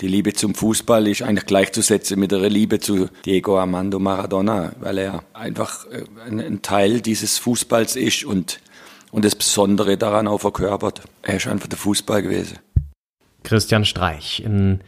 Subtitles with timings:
[0.00, 4.98] die Liebe zum Fußball ist eigentlich gleichzusetzen mit der Liebe zu Diego Armando Maradona, weil
[4.98, 8.60] er einfach äh, ein Teil dieses Fußballs ist und,
[9.10, 11.02] und das Besondere daran auch verkörpert.
[11.22, 12.58] Er ist einfach der Fußball gewesen.
[13.42, 14.80] Christian Streich in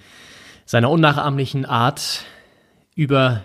[0.65, 2.25] seiner unnachahmlichen Art
[2.95, 3.43] über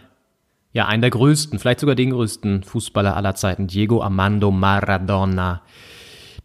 [0.73, 5.61] ja, einen der größten, vielleicht sogar den größten Fußballer aller Zeiten, Diego Armando Maradona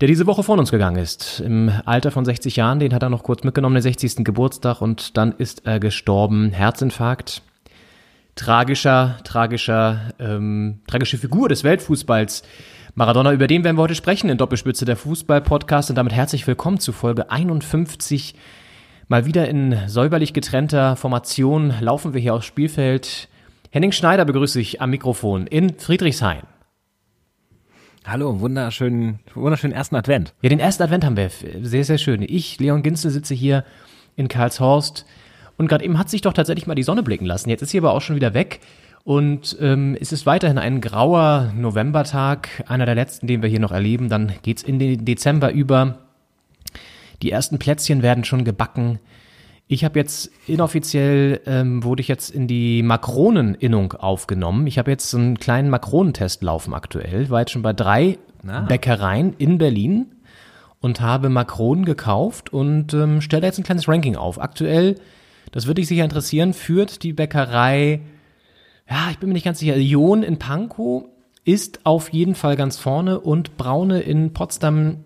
[0.00, 1.40] der diese Woche von uns gegangen ist.
[1.40, 4.24] Im Alter von 60 Jahren, den hat er noch kurz mitgenommen, den 60.
[4.24, 6.52] Geburtstag und dann ist er gestorben.
[6.52, 7.42] Herzinfarkt.
[8.34, 12.42] Tragischer, tragischer, ähm, tragische Figur des Weltfußballs.
[12.94, 16.80] Maradona, über den werden wir heute sprechen in Doppelspitze der Fußball-Podcast und damit herzlich willkommen
[16.80, 18.34] zu Folge 51.
[19.08, 23.28] Mal wieder in säuberlich getrennter Formation laufen wir hier aufs Spielfeld.
[23.70, 26.40] Henning Schneider begrüße ich am Mikrofon in Friedrichshain.
[28.06, 30.32] Hallo, wunderschönen, wunderschönen ersten Advent.
[30.40, 31.28] Ja, den ersten Advent haben wir.
[31.28, 32.22] Sehr, sehr schön.
[32.22, 33.62] Ich, Leon Ginzel, sitze hier
[34.16, 35.04] in Karlshorst
[35.58, 37.50] und gerade eben hat sich doch tatsächlich mal die Sonne blicken lassen.
[37.50, 38.60] Jetzt ist sie aber auch schon wieder weg.
[39.04, 43.72] Und ähm, es ist weiterhin ein grauer Novembertag, einer der letzten, den wir hier noch
[43.72, 44.08] erleben.
[44.08, 45.98] Dann geht's in den Dezember über.
[47.20, 48.98] Die ersten Plätzchen werden schon gebacken.
[49.72, 54.66] Ich habe jetzt inoffiziell, ähm, wurde ich jetzt in die Makroneninnung aufgenommen.
[54.66, 57.30] Ich habe jetzt einen kleinen Makronentest laufen aktuell.
[57.30, 58.18] War jetzt schon bei drei
[58.48, 58.62] ah.
[58.62, 60.06] Bäckereien in Berlin
[60.80, 64.40] und habe Makronen gekauft und ähm, stelle jetzt ein kleines Ranking auf.
[64.40, 64.96] Aktuell,
[65.52, 68.00] das würde dich sicher interessieren, führt die Bäckerei,
[68.90, 71.04] ja, ich bin mir nicht ganz sicher, Ion in Pankow
[71.44, 75.04] ist auf jeden Fall ganz vorne und Braune in Potsdam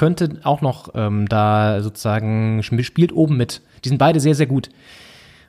[0.00, 3.60] könnte auch noch ähm, da sozusagen spielt oben mit.
[3.84, 4.70] Die sind beide sehr, sehr gut.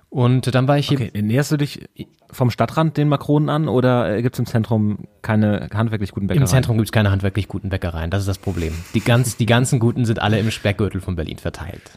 [0.10, 1.00] Und dann war ich hier.
[1.00, 1.88] Okay, näherst du dich
[2.30, 6.44] vom Stadtrand den Makronen an oder äh, gibt es im Zentrum keine handwerklich guten Bäckereien?
[6.44, 8.74] Im Zentrum gibt es keine handwerklich guten Bäckereien, das ist das Problem.
[8.94, 11.92] Die, ganz, die ganzen guten sind alle im Speckgürtel von Berlin verteilt.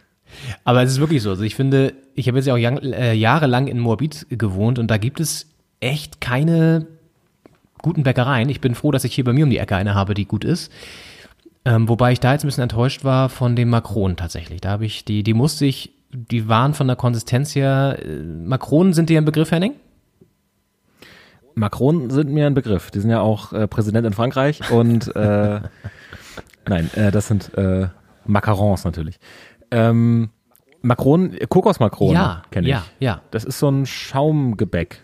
[0.63, 1.31] Aber es ist wirklich so.
[1.31, 4.97] Also ich finde, ich habe jetzt ja auch äh, jahrelang in Moabit gewohnt und da
[4.97, 5.49] gibt es
[5.81, 6.87] echt keine
[7.83, 8.49] guten Bäckereien.
[8.49, 10.45] Ich bin froh, dass ich hier bei mir um die Ecke eine habe, die gut
[10.45, 10.71] ist.
[11.65, 14.61] Ähm, wobei ich da jetzt ein bisschen enttäuscht war von dem Makronen tatsächlich.
[14.61, 18.93] Da habe ich, die, die musste ich, die waren von der Konsistenz her, äh, Makronen
[18.93, 19.75] sind dir ein Begriff, Henning?
[21.55, 22.91] Makronen sind mir ein Begriff.
[22.91, 25.61] Die sind ja auch äh, Präsident in Frankreich und äh,
[26.69, 27.89] nein, äh, das sind äh,
[28.27, 29.19] Macarons natürlich.
[29.71, 30.31] Ähm,
[30.83, 32.73] Makronen, Kokosmakronen ja, kenne ich.
[32.73, 33.21] Ja, ja.
[33.31, 35.01] Das ist so ein Schaumgebäck.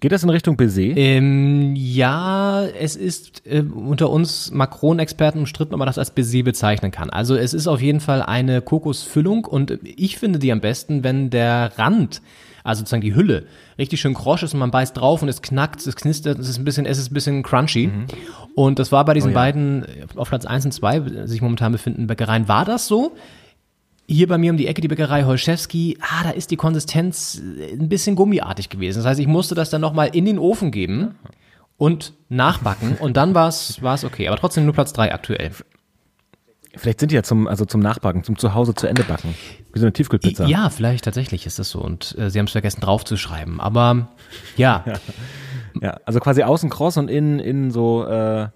[0.00, 0.80] Geht das in Richtung Baiser?
[0.80, 6.90] Ähm, ja, es ist äh, unter uns Macron-Experten umstritten, ob man das als Baiser bezeichnen
[6.90, 7.10] kann.
[7.10, 11.30] Also es ist auf jeden Fall eine Kokosfüllung und ich finde die am besten, wenn
[11.30, 12.22] der Rand,
[12.64, 13.46] also sozusagen die Hülle,
[13.78, 16.58] richtig schön krosch ist und man beißt drauf und es knackt, es knistert, es ist
[16.58, 17.88] ein bisschen, es ist ein bisschen crunchy.
[17.88, 18.06] Mhm.
[18.54, 19.40] Und das war bei diesen oh, ja.
[19.40, 19.86] beiden
[20.16, 23.12] auf Platz 1 und 2 sich momentan befindenden Bäckereien, war das so?
[24.14, 27.72] Hier bei mir um die Ecke die Bäckerei Holschewski, ah, da ist die Konsistenz äh,
[27.72, 28.98] ein bisschen gummiartig gewesen.
[28.98, 31.14] Das heißt, ich musste das dann nochmal in den Ofen geben
[31.76, 34.28] und nachbacken und dann war es okay.
[34.28, 35.52] Aber trotzdem nur Platz drei aktuell.
[36.76, 39.34] Vielleicht sind die ja zum, also zum Nachbacken, zum Zuhause zu Ende backen.
[39.72, 40.46] Wie so eine Tiefkühlpizza.
[40.46, 41.80] Ja, vielleicht tatsächlich ist das so.
[41.80, 43.60] Und äh, sie haben es vergessen draufzuschreiben.
[43.60, 44.08] Aber
[44.56, 44.84] ja.
[44.86, 44.94] ja.
[45.80, 46.00] ja.
[46.04, 48.48] also quasi außen kross und innen, innen so äh,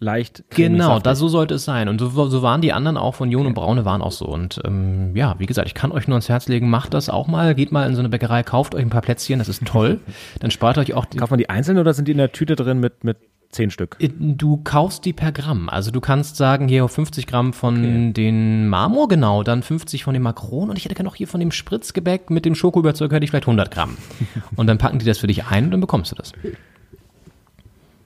[0.00, 0.44] leicht.
[0.50, 1.88] Genau, da so sollte es sein.
[1.88, 4.26] Und so, so waren die anderen auch von Jon und Braune waren auch so.
[4.26, 7.28] Und ähm, ja, wie gesagt, ich kann euch nur ans Herz legen, macht das auch
[7.28, 10.00] mal, geht mal in so eine Bäckerei, kauft euch ein paar Plätzchen, das ist toll.
[10.40, 11.04] Dann spart euch auch.
[11.04, 13.18] Die Kauft man die einzeln oder sind die in der Tüte drin mit, mit
[13.50, 13.96] zehn Stück?
[14.00, 15.68] Äh, du kaufst die per Gramm.
[15.68, 18.12] Also du kannst sagen, hier 50 Gramm von okay.
[18.12, 21.40] den Marmor, genau, dann 50 von dem Makron und ich hätte gerne noch hier von
[21.40, 23.98] dem Spritzgebäck mit dem Schokoüberzug hätte ich vielleicht 100 Gramm.
[24.56, 26.32] und dann packen die das für dich ein und dann bekommst du das.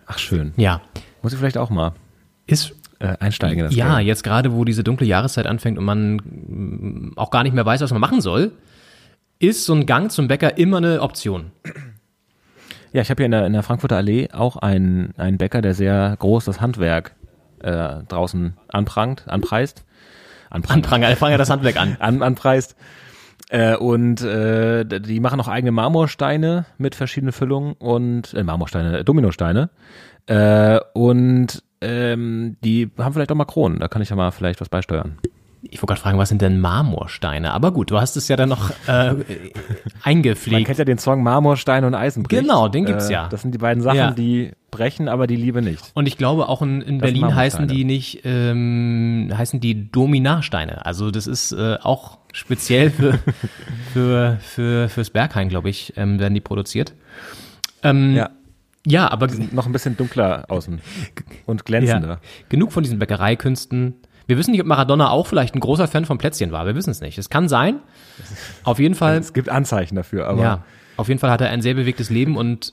[0.06, 0.52] Ach schön.
[0.56, 0.82] Ja.
[1.24, 1.92] Muss ich vielleicht auch mal.
[2.46, 3.64] Ist äh, einsteigen.
[3.64, 4.06] Das ja, Game.
[4.06, 7.80] jetzt gerade, wo diese dunkle Jahreszeit anfängt und man mm, auch gar nicht mehr weiß,
[7.80, 8.52] was man machen soll,
[9.38, 11.50] ist so ein Gang zum Bäcker immer eine Option.
[12.92, 15.72] Ja, ich habe hier in der, in der Frankfurter Allee auch einen, einen Bäcker, der
[15.72, 17.16] sehr groß das Handwerk
[17.60, 19.84] äh, draußen anprangt, anpreist.
[20.50, 21.96] Anprangert, Anprangert das Handwerk an.
[22.00, 22.76] an anpreist.
[23.48, 29.70] Äh, und äh, die machen auch eigene Marmorsteine mit verschiedenen Füllungen und äh, Marmorsteine, Dominosteine
[30.26, 33.80] äh, und ähm, die haben vielleicht auch mal Kronen.
[33.80, 35.18] Da kann ich ja mal vielleicht was beisteuern.
[35.70, 37.52] Ich wollte gerade fragen, was sind denn Marmorsteine?
[37.52, 39.14] Aber gut, du hast es ja dann noch äh,
[40.02, 40.52] eingepflegt.
[40.52, 42.38] Man kennt ja den Song Marmorstein und Eisenbrich.
[42.38, 43.28] Genau, den gibt's äh, ja.
[43.28, 44.10] Das sind die beiden Sachen, ja.
[44.10, 45.90] die brechen, aber die Liebe nicht.
[45.94, 50.84] Und ich glaube auch in, in Berlin heißen die nicht, ähm, heißen die Dominarsteine.
[50.84, 53.18] Also das ist äh, auch speziell für,
[53.92, 56.94] für, für, fürs Berghain, glaube ich, ähm, werden die produziert.
[57.82, 58.30] Ähm, ja.
[58.86, 60.80] Ja, aber die sind noch ein bisschen dunkler außen
[61.46, 62.08] und glänzender.
[62.08, 62.20] Ja.
[62.48, 63.94] Genug von diesen Bäckereikünsten.
[64.26, 66.66] Wir wissen nicht, ob Maradona auch vielleicht ein großer Fan von Plätzchen war.
[66.66, 67.18] Wir wissen es nicht.
[67.18, 67.80] Es kann sein.
[68.62, 69.18] Auf jeden Fall.
[69.18, 70.42] Es gibt Anzeichen dafür, aber.
[70.42, 70.64] Ja,
[70.96, 72.72] auf jeden Fall hat er ein sehr bewegtes Leben und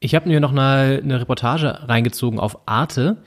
[0.00, 3.22] ich habe mir noch eine, eine Reportage reingezogen auf Arte,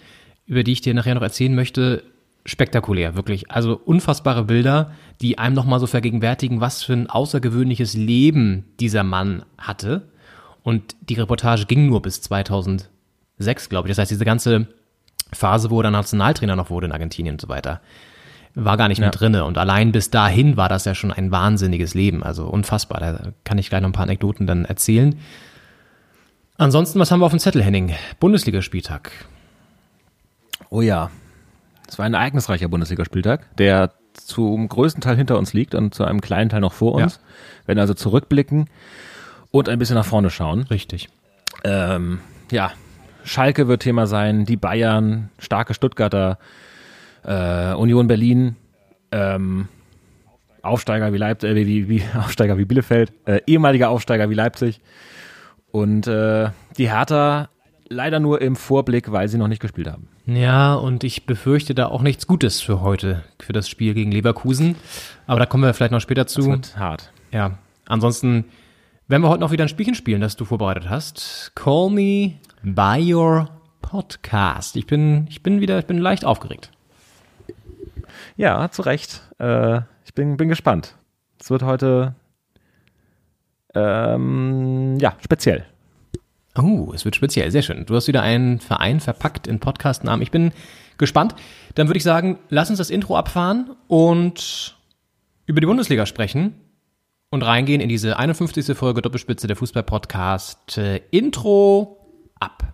[0.45, 2.03] über die ich dir nachher noch erzählen möchte.
[2.45, 3.51] Spektakulär, wirklich.
[3.51, 9.43] Also unfassbare Bilder, die einem nochmal so vergegenwärtigen, was für ein außergewöhnliches Leben dieser Mann
[9.57, 10.09] hatte.
[10.63, 12.89] Und die Reportage ging nur bis 2006,
[13.69, 13.91] glaube ich.
[13.91, 14.67] Das heißt, diese ganze
[15.31, 17.81] Phase, wo er Nationaltrainer noch wurde in Argentinien und so weiter,
[18.55, 19.05] war gar nicht Ja.
[19.07, 19.45] mit drinne.
[19.45, 22.23] Und allein bis dahin war das ja schon ein wahnsinniges Leben.
[22.23, 22.99] Also unfassbar.
[22.99, 25.17] Da kann ich gleich noch ein paar Anekdoten dann erzählen.
[26.57, 27.93] Ansonsten, was haben wir auf dem Zettel, Henning?
[28.19, 29.11] Bundesligaspieltag.
[30.69, 31.09] Oh ja.
[31.87, 36.19] Es war ein ereignisreicher Bundesligaspieltag, der zum größten Teil hinter uns liegt und zu einem
[36.21, 37.15] kleinen Teil noch vor uns.
[37.15, 37.67] Ja.
[37.67, 38.67] Werden also zurückblicken
[39.51, 40.63] und ein bisschen nach vorne schauen.
[40.69, 41.09] Richtig.
[41.63, 42.19] Ähm,
[42.51, 42.71] ja,
[43.23, 46.37] Schalke wird Thema sein, die Bayern, starke Stuttgarter,
[47.23, 48.55] äh, Union Berlin,
[49.11, 49.67] ähm,
[50.61, 54.79] Aufsteiger wie Leipzig, äh, wie, wie Aufsteiger wie Bielefeld, äh, ehemaliger Aufsteiger wie Leipzig
[55.71, 57.49] und äh, die Hertha
[57.89, 60.07] leider nur im Vorblick, weil sie noch nicht gespielt haben.
[60.27, 64.75] Ja, und ich befürchte da auch nichts Gutes für heute, für das Spiel gegen Leverkusen.
[65.25, 66.45] Aber da kommen wir vielleicht noch später Das zu.
[66.45, 67.11] wird hart.
[67.31, 67.57] Ja,
[67.87, 68.45] ansonsten
[69.09, 71.51] werden wir heute noch wieder ein Spielchen spielen, das du vorbereitet hast.
[71.55, 73.49] Call me by your
[73.81, 74.75] podcast.
[74.75, 76.69] Ich bin, ich bin wieder, ich bin leicht aufgeregt.
[78.37, 79.23] Ja, zu Recht.
[79.39, 80.95] Äh, ich bin, bin gespannt.
[81.39, 82.13] Es wird heute
[83.73, 85.65] ähm, ja speziell.
[86.55, 87.87] Oh, es wird speziell, sehr schön.
[87.87, 90.21] Du hast wieder einen Verein verpackt in Podcastnamen.
[90.21, 90.51] Ich bin
[90.99, 91.33] gespannt.
[91.73, 94.77] Dann würde ich sagen, lass uns das Intro abfahren und
[95.47, 96.53] über die Bundesliga sprechen
[97.31, 98.77] und reingehen in diese 51.
[98.77, 100.77] Folge Doppelspitze der Fußball-Podcast.
[100.77, 101.97] Äh, Intro
[102.39, 102.73] ab.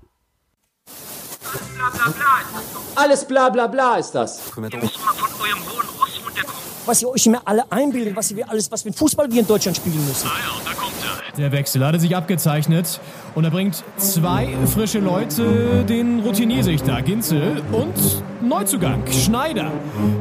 [2.96, 4.42] Alles bla bla bla ist das.
[4.56, 6.56] Ihr müsst mal von eurem hohen Ross runterkommen.
[6.86, 9.48] was ihr euch immer alle einbildet, was wir alles, was für ein Fußball wir in
[9.48, 10.28] Deutschland spielen müssen.
[10.28, 11.05] Ah ja, da kommt.
[11.38, 13.02] Der Wechsel hatte sich abgezeichnet
[13.34, 17.94] und er bringt zwei frische Leute, den Routiniersichter Ginzel und
[18.42, 19.72] Neuzugang Schneider.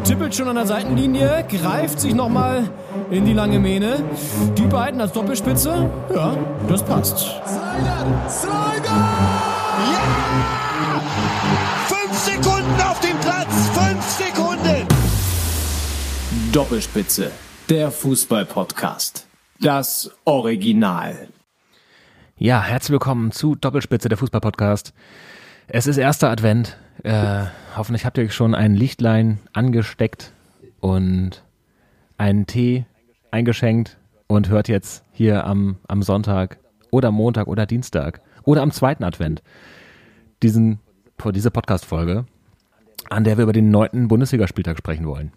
[0.03, 2.69] Tippelt schon an der Seitenlinie, greift sich nochmal
[3.11, 4.03] in die lange Mähne.
[4.59, 6.37] Die beiden als Doppelspitze, ja,
[6.69, 7.19] das passt.
[11.87, 13.69] Fünf Sekunden auf dem Platz.
[13.73, 14.87] Fünf Sekunden.
[16.53, 17.31] Doppelspitze,
[17.69, 19.27] der Fußball-Podcast.
[19.61, 21.29] Das Original.
[22.37, 24.93] Ja, herzlich willkommen zu Doppelspitze der Fußball-Podcast.
[25.69, 26.77] Es ist erster Advent.
[27.05, 27.45] Äh,
[27.77, 30.33] hoffentlich habt ihr euch schon ein Lichtlein angesteckt
[30.81, 31.45] und
[32.19, 32.85] einen Tee
[33.31, 33.97] eingeschenkt
[34.27, 36.59] und hört jetzt hier am, am Sonntag
[36.91, 39.43] oder Montag oder Dienstag oder am zweiten Advent
[40.43, 40.81] diesen,
[41.33, 42.27] diese Podcast-Folge,
[43.09, 45.33] an der wir über den neunten Bundesligaspieltag sprechen wollen.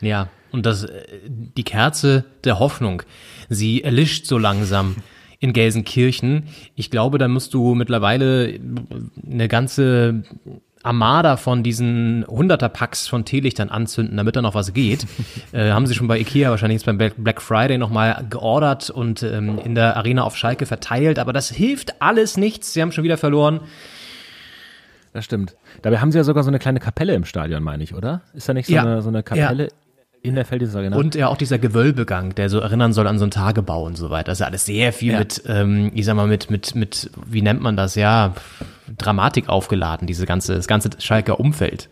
[0.00, 3.02] Ja, und das, äh, die Kerze der Hoffnung,
[3.48, 4.96] sie erlischt so langsam
[5.40, 6.44] in Gelsenkirchen.
[6.76, 8.60] Ich glaube, da musst du mittlerweile
[9.28, 10.22] eine ganze
[10.84, 15.06] Armada von diesen Hunderter-Packs von Teelichtern anzünden, damit da noch was geht.
[15.52, 19.58] äh, haben sie schon bei Ikea wahrscheinlich jetzt beim Black- Friday nochmal geordert und ähm,
[19.64, 21.18] in der Arena auf Schalke verteilt.
[21.18, 22.72] Aber das hilft alles nichts.
[22.72, 23.60] Sie haben schon wieder verloren.
[25.12, 25.56] Das stimmt.
[25.82, 28.22] Dabei haben sie ja sogar so eine kleine Kapelle im Stadion, meine ich, oder?
[28.32, 28.82] Ist da nicht so, Ja.
[28.82, 29.68] eine, so eine Kapelle
[30.22, 30.96] in der Felddienst Arena?
[30.96, 34.10] Und ja auch dieser Gewölbegang, der so erinnern soll an so einen Tagebau und so
[34.10, 34.26] weiter.
[34.26, 35.18] Das ist ja alles sehr viel Ja.
[35.18, 38.34] mit, ähm, ich sag mal, mit, mit, mit, wie nennt man das, ja,
[38.98, 41.88] Dramatik aufgeladen, diese ganze, das ganze Schalker Umfeld.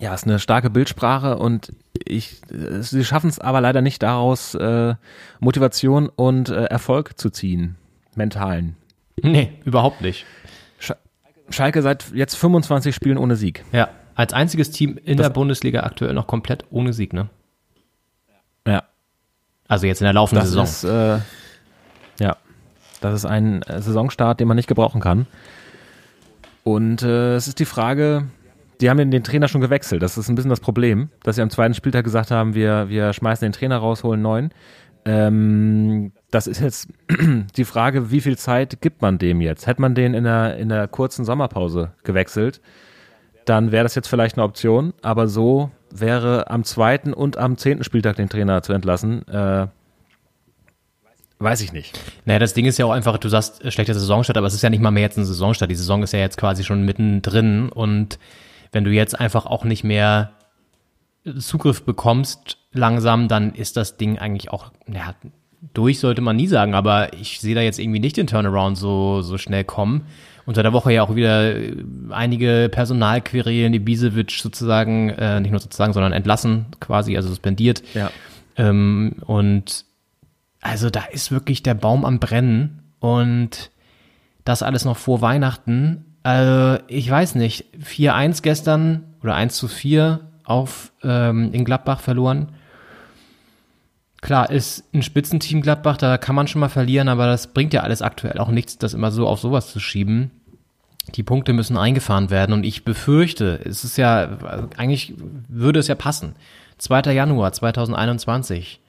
[0.00, 1.72] Ja, ist eine starke Bildsprache und
[2.04, 2.40] ich,
[2.80, 4.94] sie schaffen es aber leider nicht daraus, äh,
[5.38, 7.76] Motivation und äh, Erfolg zu ziehen.
[8.14, 8.76] Mentalen.
[9.22, 10.24] Nee, überhaupt nicht.
[10.78, 10.92] Sch
[11.50, 13.64] Schalke seit jetzt 25 Spielen ohne Sieg.
[13.72, 17.28] Ja, als einziges Team in der Bundesliga aktuell noch komplett ohne Sieg, ne?
[18.66, 18.84] Ja.
[19.68, 20.64] Also jetzt in der laufenden Das Saison.
[20.64, 22.36] ist, äh, ja,
[23.00, 25.26] das ist ein äh, Saisonstart, den man nicht gebrauchen kann.
[26.64, 28.28] Und äh, es ist die Frage,
[28.80, 30.02] die haben den, Trainer schon gewechselt.
[30.02, 33.12] Das ist ein bisschen das Problem, dass sie am zweiten Spieltag gesagt haben, wir, wir
[33.12, 34.52] schmeißen den Trainer raus, holen neuen.
[35.04, 36.88] Ähm, das ist jetzt
[37.56, 39.66] die Frage, wie viel Zeit gibt man dem jetzt?
[39.66, 42.60] Hätte man den in der, in der kurzen Sommerpause gewechselt,
[43.44, 47.84] dann wäre das jetzt vielleicht eine Option, aber so wäre am zweiten und am zehnten
[47.84, 49.66] Spieltag den Trainer zu entlassen, äh,
[51.38, 51.98] weiß ich nicht.
[52.24, 54.62] Naja, das Ding ist ja auch einfach, du sagst, äh, schlechter Saisonstart, aber es ist
[54.62, 55.70] ja nicht mal mehr jetzt ein Saisonstart.
[55.70, 58.18] Die Saison ist ja jetzt quasi schon mittendrin und
[58.70, 60.32] wenn du jetzt einfach auch nicht mehr
[61.38, 65.14] Zugriff bekommst langsam, dann ist das Ding eigentlich auch, ja,
[65.74, 69.22] durch sollte man nie sagen, aber ich sehe da jetzt irgendwie nicht den Turnaround so,
[69.22, 70.02] so schnell kommen.
[70.44, 71.76] unter der Woche ja auch wieder äh,
[72.10, 77.82] einige Personalquerelen, die Bisevic sozusagen, äh, nicht nur sozusagen, sondern entlassen quasi, also suspendiert.
[77.94, 78.10] Ja.
[78.56, 79.84] Ähm, und
[80.60, 83.70] also da ist wirklich der Baum am Brennen und
[84.44, 86.04] das alles noch vor Weihnachten.
[86.24, 92.48] Also ich weiß nicht, 4-1 gestern oder 1 zu 4 auf ähm, in Gladbach verloren.
[94.22, 97.82] Klar, ist ein Spitzenteam Gladbach, da kann man schon mal verlieren, aber das bringt ja
[97.82, 100.30] alles aktuell auch nichts, das immer so auf sowas zu schieben.
[101.16, 104.38] Die Punkte müssen eingefahren werden und ich befürchte, es ist ja,
[104.76, 105.14] eigentlich
[105.48, 106.36] würde es ja passen.
[106.78, 107.12] 2.
[107.12, 108.80] Januar 2021.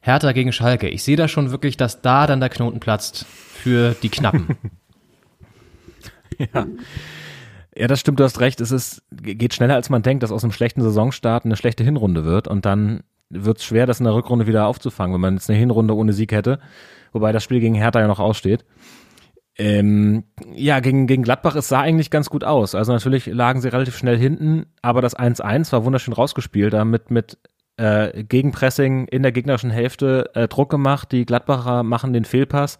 [0.00, 0.88] Hertha gegen Schalke.
[0.88, 4.56] Ich sehe da schon wirklich, dass da dann der Knoten platzt für die Knappen.
[6.54, 6.66] Ja.
[7.76, 8.62] Ja, das stimmt, du hast recht.
[8.62, 12.24] Es ist, geht schneller, als man denkt, dass aus einem schlechten Saisonstart eine schlechte Hinrunde
[12.24, 12.48] wird.
[12.48, 15.58] Und dann wird es schwer, das in der Rückrunde wieder aufzufangen, wenn man jetzt eine
[15.58, 16.58] Hinrunde ohne Sieg hätte.
[17.12, 18.64] Wobei das Spiel gegen Hertha ja noch aussteht.
[19.56, 22.74] Ähm, ja, gegen, gegen Gladbach, es sah eigentlich ganz gut aus.
[22.74, 27.10] Also natürlich lagen sie relativ schnell hinten, aber das 1-1 war wunderschön rausgespielt, da mit,
[27.10, 27.38] mit
[27.76, 31.12] äh, Gegenpressing in der gegnerischen Hälfte äh, Druck gemacht.
[31.12, 32.78] Die Gladbacher machen den Fehlpass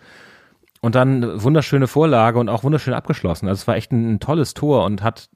[0.80, 3.48] und dann wunderschöne Vorlage und auch wunderschön abgeschlossen.
[3.48, 5.28] Also es war echt ein, ein tolles Tor und hat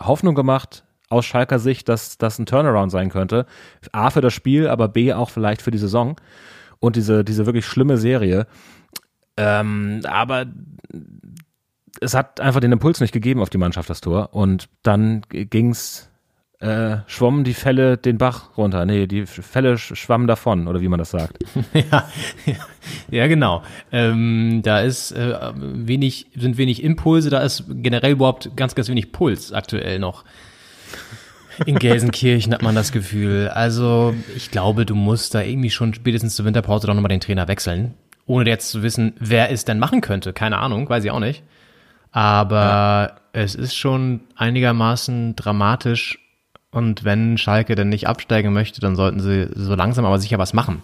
[0.00, 3.46] Hoffnung gemacht aus Schalker Sicht, dass das ein Turnaround sein könnte.
[3.92, 6.16] A für das Spiel, aber B auch vielleicht für die Saison
[6.78, 8.46] und diese, diese wirklich schlimme Serie.
[9.36, 10.46] Ähm, aber
[12.00, 14.30] es hat einfach den Impuls nicht gegeben auf die Mannschaft, das Tor.
[14.32, 16.10] Und dann ging's
[16.58, 18.86] äh, schwommen die Fälle den Bach runter.
[18.86, 21.38] Nee, die Fälle schwammen davon, oder wie man das sagt.
[21.74, 22.08] ja,
[23.10, 23.62] ja, genau.
[23.92, 29.12] Ähm, da ist äh, wenig, sind wenig Impulse, da ist generell überhaupt ganz, ganz wenig
[29.12, 30.24] Puls aktuell noch.
[31.64, 33.48] In Gelsenkirchen hat man das Gefühl.
[33.48, 37.48] Also, ich glaube, du musst da irgendwie schon spätestens zur Winterpause doch nochmal den Trainer
[37.48, 37.94] wechseln.
[38.26, 40.32] Ohne jetzt zu wissen, wer es denn machen könnte.
[40.32, 41.42] Keine Ahnung, weiß ich auch nicht.
[42.10, 43.16] Aber ja.
[43.32, 46.18] es ist schon einigermaßen dramatisch
[46.70, 50.52] und wenn Schalke denn nicht absteigen möchte, dann sollten sie so langsam aber sicher was
[50.52, 50.82] machen.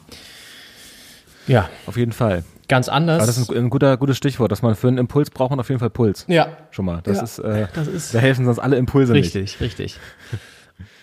[1.46, 1.68] Ja.
[1.86, 2.44] Auf jeden Fall.
[2.68, 3.18] Ganz anders.
[3.18, 5.60] Aber das ist ein, ein guter, gutes Stichwort, dass man für einen Impuls braucht man
[5.60, 6.24] auf jeden Fall Puls.
[6.28, 6.56] Ja.
[6.70, 7.00] Schon mal.
[7.02, 7.22] Das, ja.
[7.24, 8.14] ist, äh, das ist.
[8.14, 9.60] Da helfen sonst alle Impulse richtig, nicht.
[9.60, 10.00] Richtig, richtig.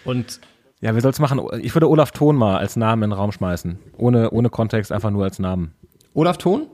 [0.05, 0.39] Und.
[0.81, 1.41] Ja, wie soll's machen?
[1.61, 3.79] Ich würde Olaf Thon mal als Namen in den Raum schmeißen.
[3.97, 5.73] Ohne, ohne Kontext, einfach nur als Namen.
[6.13, 6.67] Olaf Thon?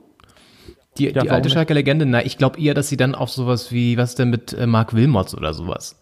[0.98, 2.06] Die, ja, die alte Schalke Legende?
[2.06, 4.94] Na, ich glaube eher, dass sie dann auf sowas wie, was denn mit äh, Mark
[4.94, 6.00] Wilmots oder sowas?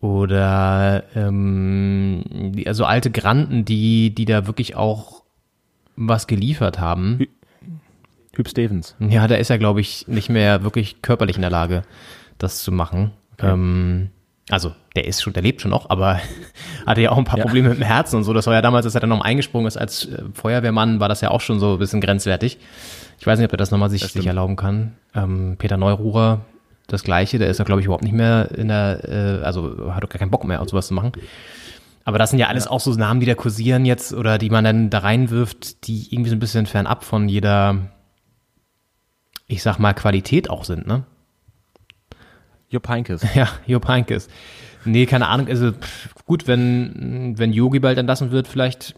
[0.00, 2.22] Oder ähm,
[2.54, 5.22] die, also alte Granten, die, die da wirklich auch
[5.96, 7.26] was geliefert haben.
[8.36, 8.94] Hü Hüb Stevens.
[8.98, 11.82] Ja, da ist er, glaube ich, nicht mehr wirklich körperlich in der Lage,
[12.38, 13.12] das zu machen.
[13.34, 13.52] Okay.
[13.52, 14.10] Ähm,
[14.50, 16.20] also, der ist schon, der lebt schon noch, aber
[16.86, 17.44] hatte ja auch ein paar ja.
[17.44, 18.32] Probleme mit dem Herzen und so.
[18.32, 21.20] Das war ja damals, als er dann noch eingesprungen ist als äh, Feuerwehrmann, war das
[21.20, 22.58] ja auch schon so ein bisschen grenzwertig.
[23.18, 24.92] Ich weiß nicht, ob er das nochmal sich, sich erlauben kann.
[25.14, 26.42] Ähm, Peter Neururer,
[26.86, 27.38] das Gleiche.
[27.38, 30.18] Der ist ja, glaube ich, überhaupt nicht mehr in der, äh, also hat doch gar
[30.18, 31.12] keinen Bock mehr, sowas zu machen.
[32.04, 32.70] Aber das sind ja alles ja.
[32.70, 36.30] auch so Namen, die da kursieren jetzt oder die man dann da reinwirft, die irgendwie
[36.30, 37.78] so ein bisschen fernab von jeder,
[39.46, 41.04] ich sag mal, Qualität auch sind, ne?
[42.68, 43.24] Jupp Heynckes.
[43.34, 44.28] Ja, Jupp Heynckes.
[44.84, 45.48] Nee, keine Ahnung.
[45.48, 48.94] Also pff, gut, wenn wenn Yogi bald entlassen wird, vielleicht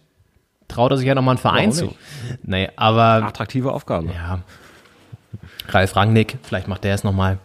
[0.68, 1.94] traut er sich ja nochmal einen Verein zu.
[2.42, 4.08] Nee, aber attraktive Aufgabe.
[4.12, 4.40] Ja.
[5.68, 7.38] Ralf Rangnick, vielleicht macht der es nochmal.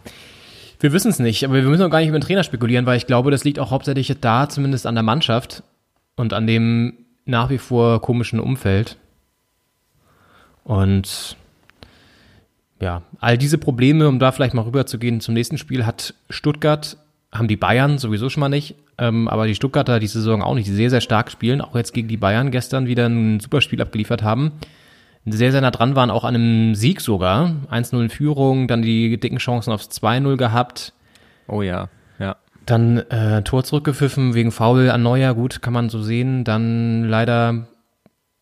[0.80, 2.96] Wir wissen es nicht, aber wir müssen auch gar nicht über den Trainer spekulieren, weil
[2.96, 5.62] ich glaube, das liegt auch hauptsächlich da, zumindest an der Mannschaft
[6.16, 8.98] und an dem nach wie vor komischen Umfeld.
[10.64, 11.36] Und
[12.84, 16.14] ja, all diese Probleme, um da vielleicht mal rüber zu gehen zum nächsten Spiel, hat
[16.28, 16.96] Stuttgart,
[17.32, 20.68] haben die Bayern sowieso schon mal nicht, ähm, aber die Stuttgarter die Saison auch nicht,
[20.68, 23.80] die sehr, sehr stark spielen, auch jetzt gegen die Bayern gestern wieder ein super Spiel
[23.80, 24.52] abgeliefert haben
[25.26, 27.52] sehr, sehr nah dran waren, auch an einem Sieg sogar.
[27.70, 30.92] 1-0 in Führung, dann die dicken Chancen aufs 2-0 gehabt.
[31.48, 31.88] Oh ja,
[32.18, 32.36] ja.
[32.66, 36.44] Dann äh, Tor zurückgepfiffen wegen Foul an Neuer, gut, kann man so sehen.
[36.44, 37.66] Dann leider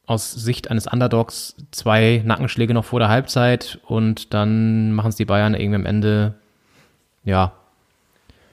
[0.06, 5.24] aus Sicht eines Underdogs zwei Nackenschläge noch vor der Halbzeit und dann machen es die
[5.24, 6.34] Bayern irgendwie am Ende,
[7.24, 7.52] ja,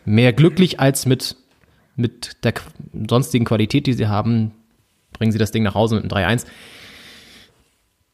[0.06, 1.36] mehr glücklich als mit,
[1.96, 2.54] mit der
[3.10, 4.52] sonstigen Qualität, die sie haben,
[5.14, 6.46] bringen sie das Ding nach Hause mit einem 3-1.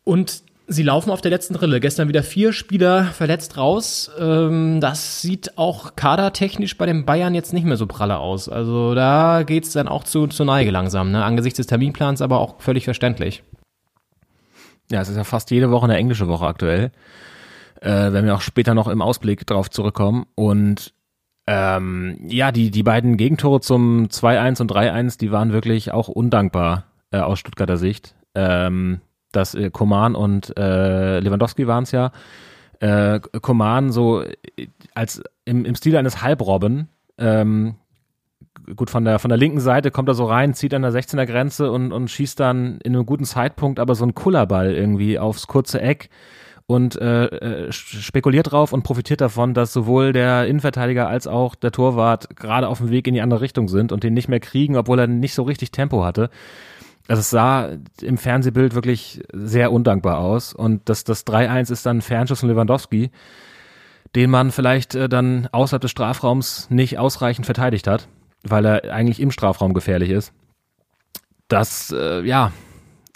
[0.03, 1.79] Und sie laufen auf der letzten Rille.
[1.79, 4.11] Gestern wieder vier Spieler verletzt raus.
[4.19, 8.49] Ähm, das sieht auch kadertechnisch bei den Bayern jetzt nicht mehr so pralle aus.
[8.49, 11.11] Also da geht's dann auch zu, zu Neige langsam.
[11.11, 11.23] Ne?
[11.23, 13.43] Angesichts des Terminplans aber auch völlig verständlich.
[14.91, 16.91] Ja, es ist ja fast jede Woche eine englische Woche aktuell.
[17.81, 20.25] Äh, wenn wir auch später noch im Ausblick drauf zurückkommen.
[20.35, 20.93] Und
[21.47, 26.85] ähm, ja, die, die beiden Gegentore zum 2-1 und 3-1, die waren wirklich auch undankbar
[27.11, 28.15] äh, aus Stuttgarter Sicht.
[28.33, 29.01] Ähm,
[29.35, 32.11] dass äh, Koman und äh, Lewandowski waren es ja,
[32.79, 37.75] äh, Coman so äh, als im, im Stil eines Halbrobben, ähm,
[38.75, 41.25] gut, von der, von der linken Seite kommt er so rein, zieht an der 16er
[41.25, 45.47] Grenze und, und schießt dann in einem guten Zeitpunkt aber so einen Kullerball irgendwie aufs
[45.47, 46.09] kurze Eck
[46.67, 51.71] und äh, äh, spekuliert drauf und profitiert davon, dass sowohl der Innenverteidiger als auch der
[51.71, 54.75] Torwart gerade auf dem Weg in die andere Richtung sind und den nicht mehr kriegen,
[54.75, 56.31] obwohl er nicht so richtig Tempo hatte.
[57.07, 57.69] Also es sah
[58.01, 63.11] im Fernsehbild wirklich sehr undankbar aus und das, das 3-1 ist dann Fernschuss von Lewandowski,
[64.15, 68.07] den man vielleicht äh, dann außerhalb des Strafraums nicht ausreichend verteidigt hat,
[68.43, 70.33] weil er eigentlich im Strafraum gefährlich ist.
[71.47, 72.51] Das, äh, ja,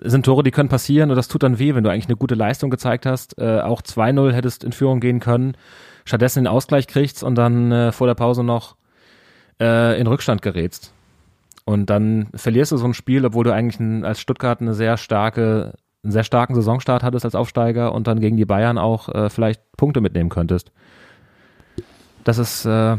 [0.02, 2.36] sind Tore, die können passieren und das tut dann weh, wenn du eigentlich eine gute
[2.36, 3.38] Leistung gezeigt hast.
[3.40, 5.58] Äh, auch 2-0 hättest in Führung gehen können,
[6.06, 8.76] stattdessen den Ausgleich kriegst und dann äh, vor der Pause noch
[9.60, 10.94] äh, in Rückstand gerätst.
[11.70, 14.98] Und dann verlierst du so ein Spiel, obwohl du eigentlich ein, als Stuttgart eine sehr
[14.98, 19.30] starke, einen sehr starken Saisonstart hattest als Aufsteiger und dann gegen die Bayern auch äh,
[19.30, 20.72] vielleicht Punkte mitnehmen könntest.
[22.24, 22.98] Das ist äh,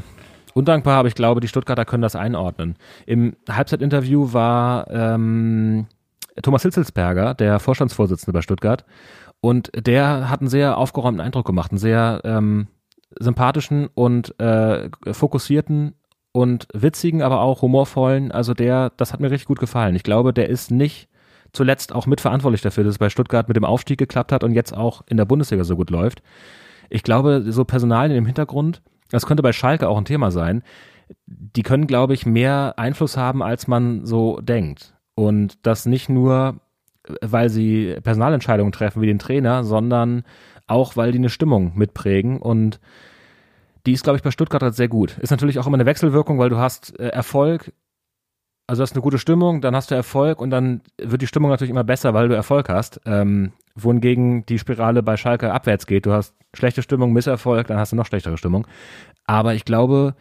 [0.54, 2.76] undankbar, aber ich glaube, die Stuttgarter können das einordnen.
[3.06, 5.88] Im Halbzeitinterview war ähm,
[6.40, 8.84] Thomas Hitzelsberger, der Vorstandsvorsitzende bei Stuttgart.
[9.40, 12.68] Und der hat einen sehr aufgeräumten Eindruck gemacht, einen sehr ähm,
[13.18, 15.96] sympathischen und äh, fokussierten
[16.32, 18.30] und witzigen, aber auch humorvollen.
[18.32, 19.96] Also der, das hat mir richtig gut gefallen.
[19.96, 21.08] Ich glaube, der ist nicht
[21.52, 24.76] zuletzt auch mitverantwortlich dafür, dass es bei Stuttgart mit dem Aufstieg geklappt hat und jetzt
[24.76, 26.22] auch in der Bundesliga so gut läuft.
[26.88, 30.62] Ich glaube, so Personal in dem Hintergrund, das könnte bei Schalke auch ein Thema sein.
[31.26, 34.94] Die können, glaube ich, mehr Einfluss haben, als man so denkt.
[35.16, 36.60] Und das nicht nur,
[37.20, 40.22] weil sie Personalentscheidungen treffen wie den Trainer, sondern
[40.68, 42.78] auch, weil die eine Stimmung mitprägen und
[43.86, 45.18] die ist, glaube ich, bei Stuttgart halt sehr gut.
[45.18, 47.72] Ist natürlich auch immer eine Wechselwirkung, weil du hast äh, Erfolg,
[48.66, 51.70] also hast eine gute Stimmung, dann hast du Erfolg und dann wird die Stimmung natürlich
[51.70, 53.00] immer besser, weil du Erfolg hast.
[53.06, 56.06] Ähm, wohingegen die Spirale bei Schalke abwärts geht.
[56.06, 58.66] Du hast schlechte Stimmung, Misserfolg, dann hast du noch schlechtere Stimmung.
[59.26, 60.14] Aber ich glaube,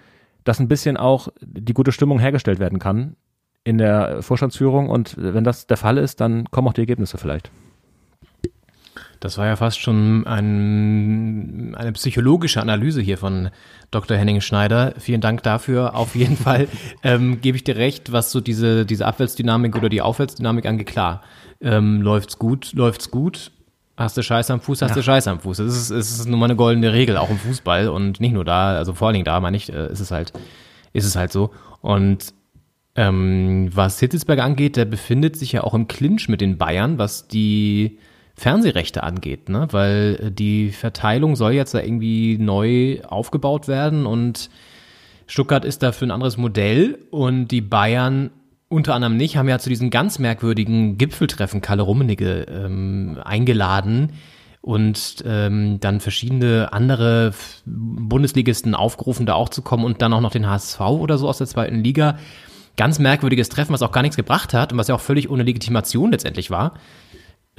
[0.43, 3.15] dass ein bisschen auch die gute Stimmung hergestellt werden kann,
[3.63, 7.51] in der Vorstandsführung und wenn das der Fall ist, dann kommen auch die Ergebnisse vielleicht.
[9.19, 13.49] Das war ja fast schon ein, eine psychologische Analyse hier von
[13.91, 14.15] Dr.
[14.15, 14.93] Henning Schneider.
[14.97, 15.95] Vielen Dank dafür.
[15.95, 16.67] Auf jeden Fall
[17.03, 20.87] ähm, gebe ich dir recht, was so diese, diese Abwärtsdynamik oder die Aufwärtsdynamik angeht.
[20.87, 21.21] Klar,
[21.61, 23.51] ähm, läuft's gut, läuft's gut.
[23.97, 24.95] Hast du Scheiß am Fuß, hast ja.
[24.95, 25.57] du Scheiß am Fuß.
[25.57, 28.45] Das ist, das ist nun mal eine goldene Regel, auch im Fußball und nicht nur
[28.45, 30.31] da, also vor allen Dingen da, meine ich, äh, ist es halt,
[30.93, 31.51] ist es halt so.
[31.81, 32.33] Und
[32.95, 37.27] ähm, was Hitzelsberger angeht, der befindet sich ja auch im Clinch mit den Bayern, was
[37.27, 37.99] die
[38.39, 39.67] Fernsehrechte angeht, ne?
[39.71, 44.49] Weil die Verteilung soll jetzt da irgendwie neu aufgebaut werden und
[45.27, 48.31] Stuttgart ist dafür ein anderes Modell und die Bayern
[48.67, 54.13] unter anderem nicht, haben ja zu diesen ganz merkwürdigen Gipfeltreffen Kalle Rummenigge ähm, eingeladen
[54.61, 57.33] und ähm, dann verschiedene andere
[57.65, 61.39] Bundesligisten aufgerufen, da auch zu kommen und dann auch noch den HSV oder so aus
[61.39, 62.17] der zweiten Liga
[62.77, 65.43] ganz merkwürdiges Treffen, was auch gar nichts gebracht hat und was ja auch völlig ohne
[65.43, 66.75] Legitimation letztendlich war.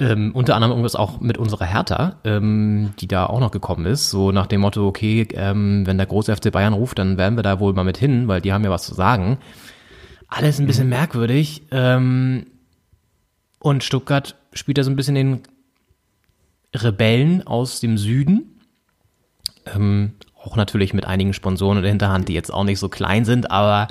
[0.01, 4.09] Ähm, unter anderem irgendwas auch mit unserer Hertha, ähm, die da auch noch gekommen ist,
[4.09, 7.43] so nach dem Motto, okay, ähm, wenn der große FC Bayern ruft, dann werden wir
[7.43, 9.37] da wohl mal mit hin, weil die haben ja was zu sagen.
[10.27, 10.89] Alles ein bisschen mhm.
[10.89, 11.61] merkwürdig.
[11.69, 12.47] Ähm,
[13.59, 15.41] und Stuttgart spielt da so ein bisschen den
[16.75, 18.59] Rebellen aus dem Süden.
[19.71, 23.23] Ähm, auch natürlich mit einigen Sponsoren in der Hinterhand, die jetzt auch nicht so klein
[23.23, 23.87] sind, aber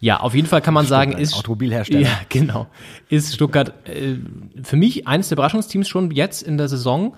[0.00, 2.02] ja, auf jeden Fall kann man sagen, ist Automobilhersteller.
[2.02, 2.66] Ja, genau.
[3.08, 4.16] Ist Stuttgart äh,
[4.62, 7.16] für mich eines der Überraschungsteams schon jetzt in der Saison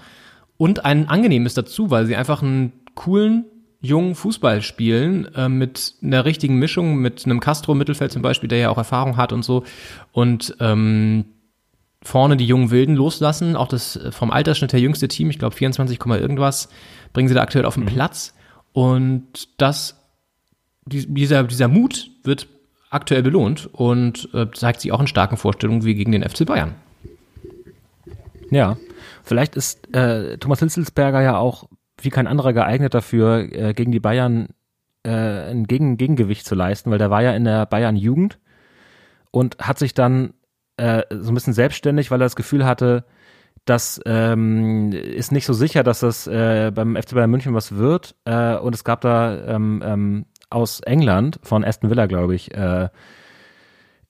[0.57, 3.45] und ein angenehmes dazu, weil sie einfach einen coolen
[3.83, 8.59] jungen Fußball spielen äh, mit einer richtigen Mischung, mit einem Castro Mittelfeld zum Beispiel, der
[8.59, 9.65] ja auch Erfahrung hat und so
[10.13, 11.25] und ähm,
[12.03, 15.99] vorne die jungen Wilden loslassen, auch das vom Altersschnitt her jüngste Team, ich glaube 24,
[15.99, 16.69] irgendwas,
[17.13, 17.89] bringen sie da aktuell auf den mhm.
[17.89, 18.35] Platz
[18.73, 19.97] und das
[20.87, 22.49] dieser, dieser Mut wird
[22.91, 26.75] aktuell belohnt und äh, zeigt sich auch in starken Vorstellungen wie gegen den FC Bayern.
[28.51, 28.77] Ja,
[29.23, 31.69] vielleicht ist äh, Thomas Hitzelsberger ja auch
[32.03, 34.49] wie kein anderer geeignet dafür, äh, gegen die Bayern
[35.05, 38.39] äh, ein Gegen Gegengewicht zu leisten, weil der war ja in der Bayern-Jugend
[39.31, 40.35] und hat sich dann
[40.77, 43.05] äh, so ein bisschen selbstständig, weil er das Gefühl hatte,
[43.65, 48.17] das ähm, ist nicht so sicher, dass das äh, beim FC Bayern München was wird.
[48.25, 52.89] Äh, und es gab da ähm, ähm, aus England, von Aston Villa, glaube ich, äh,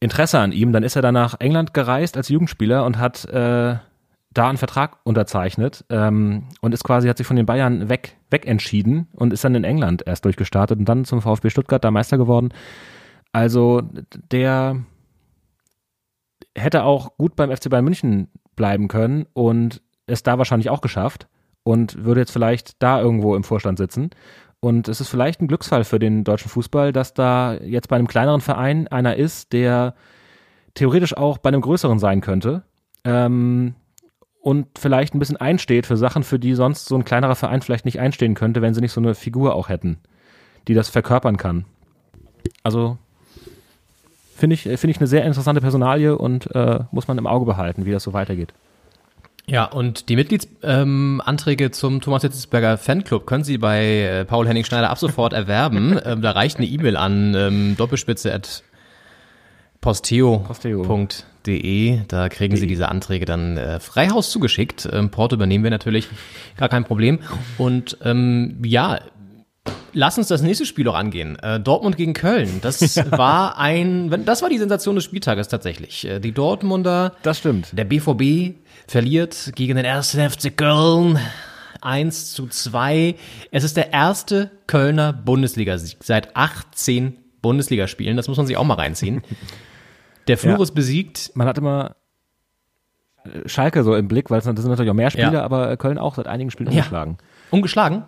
[0.01, 0.73] Interesse an ihm.
[0.73, 3.77] Dann ist er dann nach England gereist als Jugendspieler und hat äh,
[4.33, 8.47] da einen Vertrag unterzeichnet ähm, und ist quasi, hat sich von den Bayern weg, weg
[8.47, 12.17] entschieden und ist dann in England erst durchgestartet und dann zum VfB Stuttgart da Meister
[12.17, 12.51] geworden.
[13.33, 13.83] Also
[14.31, 14.77] der
[16.57, 21.29] hätte auch gut beim FC Bayern München bleiben können und es da wahrscheinlich auch geschafft
[21.63, 24.11] und würde jetzt vielleicht da irgendwo im Vorstand sitzen.
[24.61, 28.07] Und es ist vielleicht ein Glücksfall für den deutschen Fußball, dass da jetzt bei einem
[28.07, 29.95] kleineren Verein einer ist, der
[30.75, 32.63] theoretisch auch bei einem größeren sein könnte.
[33.05, 33.75] Ähm,
[34.43, 37.85] und vielleicht ein bisschen einsteht für Sachen, für die sonst so ein kleinerer Verein vielleicht
[37.85, 39.99] nicht einstehen könnte, wenn sie nicht so eine Figur auch hätten,
[40.69, 41.65] die das verkörpern kann.
[42.63, 42.97] Also
[44.37, 47.85] finde ich, finde ich eine sehr interessante Personalie und äh, muss man im Auge behalten,
[47.85, 48.55] wie das so weitergeht.
[49.51, 54.65] Ja, und die Mitgliedsanträge ähm, zum Thomas Hitzesberger Fanclub können Sie bei äh, Paul Henning
[54.65, 55.99] Schneider ab sofort erwerben.
[56.05, 58.63] ähm, da reicht eine E-Mail an ähm, doppelspitze at
[59.81, 60.79] posteo.de.
[62.07, 64.89] Da kriegen Sie diese Anträge dann äh, frei Haus zugeschickt.
[64.93, 66.07] Ähm, Porto übernehmen wir natürlich,
[66.57, 67.19] gar kein Problem.
[67.59, 69.01] Und ähm, ja,
[69.93, 71.37] Lass uns das nächste Spiel auch angehen.
[71.41, 72.61] Äh, Dortmund gegen Köln.
[72.63, 76.05] Das war ein, das war die Sensation des Spieltages tatsächlich.
[76.07, 77.15] Äh, die Dortmunder.
[77.23, 77.69] Das stimmt.
[77.77, 78.55] Der BVB
[78.87, 81.19] verliert gegen den ersten FC Köln
[81.81, 83.17] 1 zu 2.
[83.51, 88.17] Es ist der erste Kölner Bundesligasieg seit 18 Bundesligaspielen.
[88.17, 89.23] Das muss man sich auch mal reinziehen.
[90.29, 90.63] Der Fluch Ja.
[90.63, 91.33] ist besiegt.
[91.35, 91.97] Man hat immer
[93.25, 95.43] äh, Schalke so im Blick, weil es das sind natürlich auch mehr Spiele, Ja.
[95.43, 96.77] aber Köln auch seit einigen Spielen Ja.
[96.79, 97.19] ungeschlagen.
[97.51, 98.05] Ungeschlagen?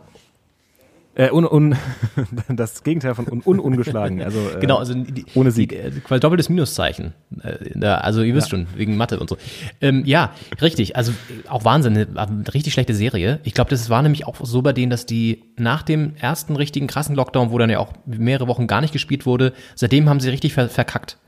[1.14, 1.76] Äh, un, un,
[2.48, 4.22] das Gegenteil von un, un, ungeschlagen.
[4.22, 5.70] Also, äh, Genau, also die, ohne Sieg.
[5.70, 7.12] Die, äh, quasi doppeltes Minuszeichen.
[7.42, 9.36] Äh, also ihr wisst schon, wegen Mathe und so.
[9.82, 10.96] Ähm, ja, richtig.
[10.96, 13.40] Also äh, auch Wahnsinn, eine, eine richtig schlechte Serie.
[13.44, 16.86] Ich glaube, das war nämlich auch so bei denen, dass die nach dem ersten richtigen
[16.86, 20.30] krassen Lockdown, wo dann ja auch mehrere Wochen gar nicht gespielt wurde, seitdem haben sie
[20.30, 21.18] richtig ver verkackt.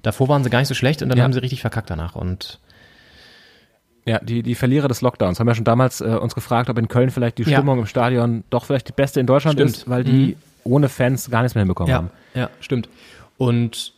[0.00, 1.24] Davor waren sie gar nicht so schlecht und dann Ja.
[1.24, 2.16] haben sie richtig verkackt danach.
[2.16, 2.60] Und
[4.04, 6.88] Ja, die, die Verlierer des Lockdowns haben ja schon damals äh, uns gefragt, ob in
[6.88, 7.58] Köln vielleicht die Ja.
[7.58, 9.70] Stimmung im Stadion doch vielleicht die beste in Deutschland Stimmt.
[9.70, 9.74] Mhm.
[9.74, 12.10] ist, weil die ohne Fans gar nichts mehr hinbekommen ja, haben.
[12.34, 12.88] ja, stimmt.
[13.36, 13.94] Und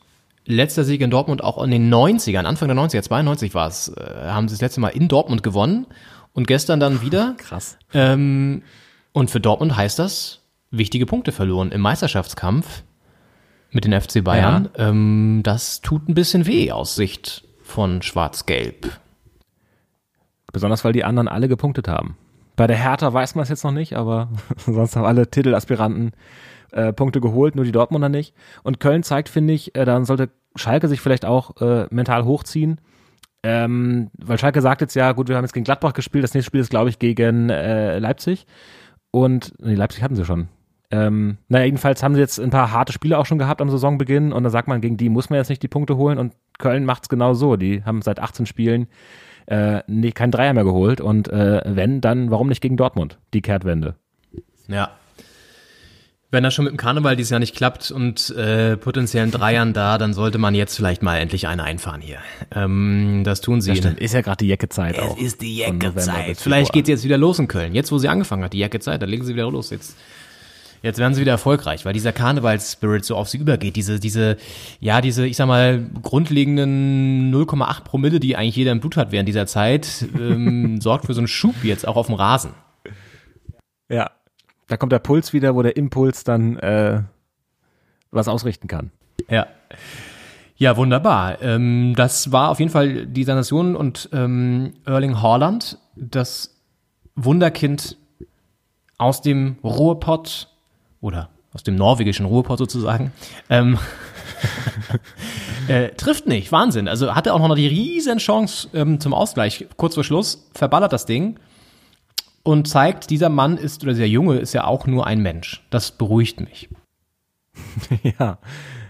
[0.46, 4.26] letzter Sieg in Dortmund auch in den 90ern, Anfang der 90er, 92 war es, äh,
[4.26, 5.86] haben sie das letzte Mal in Dortmund gewonnen
[6.34, 7.34] und gestern dann wieder.
[7.38, 7.78] Krass.
[7.94, 8.62] Ähm,
[9.12, 10.40] und für Dortmund heißt das
[10.70, 12.82] wichtige Punkte verloren im Meisterschaftskampf
[13.70, 14.68] mit den FC Bayern.
[14.76, 18.98] Ähm, das tut ein bisschen weh aus Sicht von Schwarz-Gelb.
[20.54, 22.16] Besonders weil die anderen alle gepunktet haben.
[22.56, 26.12] Bei der Hertha weiß man es jetzt noch nicht, aber sonst haben alle Titelaspiranten
[26.70, 28.34] äh, Punkte geholt, nur die Dortmunder nicht.
[28.62, 32.80] Und Köln zeigt, finde ich, äh, dann sollte Schalke sich vielleicht auch äh, mental hochziehen.
[33.42, 36.46] Ähm, weil Schalke sagt jetzt ja, gut, wir haben jetzt gegen Gladbach gespielt, das nächste
[36.46, 38.46] Spiel ist, glaube ich, gegen äh, Leipzig.
[39.10, 40.48] Und, nee, Leipzig hatten sie schon.
[40.92, 44.32] Ähm, naja, jedenfalls haben sie jetzt ein paar harte Spiele auch schon gehabt am Saisonbeginn
[44.32, 46.84] und da sagt man, gegen die muss man jetzt nicht die Punkte holen und Köln
[46.84, 47.56] macht's genau so.
[47.56, 48.86] Die haben seit 18 Spielen
[49.46, 53.18] äh, nee, kein Dreier mehr geholt und äh, wenn, dann warum nicht gegen Dortmund?
[53.32, 53.94] Die Kehrtwende.
[54.68, 54.90] Ja.
[56.30, 59.98] Wenn das schon mit dem Karneval dieses Jahr nicht klappt und äh, potenziellen Dreiern da,
[59.98, 62.18] dann sollte man jetzt vielleicht mal endlich eine einfahren hier.
[62.52, 63.70] Ähm, das tun sie.
[63.70, 65.16] Ist ja gerade die Jeckezeit auch.
[65.16, 66.64] Es ist die bis Vielleicht Februar.
[66.72, 67.72] geht's jetzt wieder los in Köln.
[67.72, 69.70] Jetzt, wo sie angefangen hat, die Jeckenzeit, da legen sie wieder los.
[69.70, 69.96] Jetzt,
[70.84, 73.74] jetzt werden sie wieder erfolgreich, weil dieser Karnevalsspirit so auf sie übergeht.
[73.74, 74.36] Diese, diese,
[74.80, 79.28] ja, diese, ich sag mal, grundlegenden 0,8 Promille, die eigentlich jeder im Blut hat während
[79.28, 82.52] dieser Zeit, ähm, sorgt für so einen Schub jetzt auch auf dem Rasen.
[83.88, 84.10] Ja.
[84.68, 87.02] Da kommt der Puls wieder, wo der Impuls dann äh,
[88.10, 88.90] was ausrichten kann.
[89.28, 89.46] Ja.
[90.56, 91.42] Ja, wunderbar.
[91.42, 96.54] Ähm, das war auf jeden Fall die Sensation und ähm, Erling Haaland, das
[97.16, 97.96] Wunderkind
[98.98, 100.53] aus dem Ruhrpott
[101.04, 103.12] oder aus dem norwegischen Ruhrpott sozusagen,
[103.48, 103.78] ähm,
[105.68, 106.50] äh, trifft nicht.
[106.50, 106.88] Wahnsinn.
[106.88, 109.66] Also hatte auch noch die riesen Chance ähm, zum Ausgleich.
[109.76, 111.38] Kurz vor Schluss verballert das Ding
[112.42, 115.62] und zeigt, dieser Mann ist, oder dieser Junge ist ja auch nur ein Mensch.
[115.70, 116.68] Das beruhigt mich.
[118.18, 118.38] ja.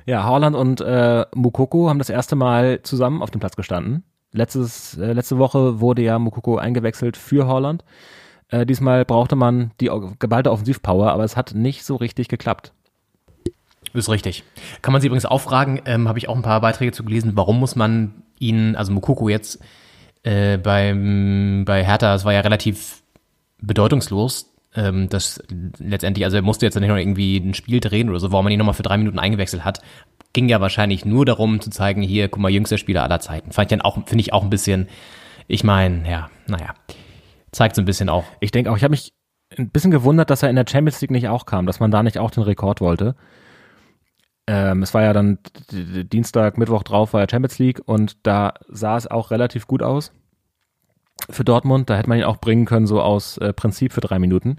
[0.06, 4.04] Ja, Haaland und äh, Mukoko haben das erste Mal zusammen auf dem Platz gestanden.
[4.32, 7.84] Letztes, äh, letzte Woche wurde ja Mukoko eingewechselt für Haaland.
[8.54, 9.90] Äh, diesmal brauchte man die
[10.20, 12.72] geballte Offensivpower, aber es hat nicht so richtig geklappt.
[13.92, 14.44] Ist richtig.
[14.80, 17.32] Kann man sie übrigens auch fragen, ähm, habe ich auch ein paar Beiträge zu gelesen,
[17.34, 19.58] warum muss man ihn, also Mukoko jetzt
[20.22, 23.02] äh, beim, bei Hertha, es war ja relativ
[23.60, 25.42] bedeutungslos, ähm, das
[25.78, 28.52] letztendlich, also er musste jetzt nicht noch irgendwie ein Spiel drehen oder so, warum man
[28.52, 29.80] ihn nochmal für drei Minuten eingewechselt hat,
[30.32, 33.50] ging ja wahrscheinlich nur darum zu zeigen, hier, guck mal, jüngster Spieler aller Zeiten.
[33.50, 34.88] Fand ich dann auch, finde ich auch ein bisschen,
[35.48, 36.74] ich meine, ja, naja,
[37.54, 39.14] zeigt so ein bisschen auch, Ich denke auch, ich habe mich
[39.56, 42.02] ein bisschen gewundert, dass er in der Champions League nicht auch kam, dass man da
[42.02, 43.14] nicht auch den Rekord wollte.
[44.46, 45.38] Ähm, es war ja dann
[45.70, 50.12] Dienstag, Mittwoch drauf war ja Champions League und da sah es auch relativ gut aus
[51.30, 51.88] für Dortmund.
[51.88, 54.58] Da hätte man ihn auch bringen können, so aus äh, Prinzip für drei Minuten.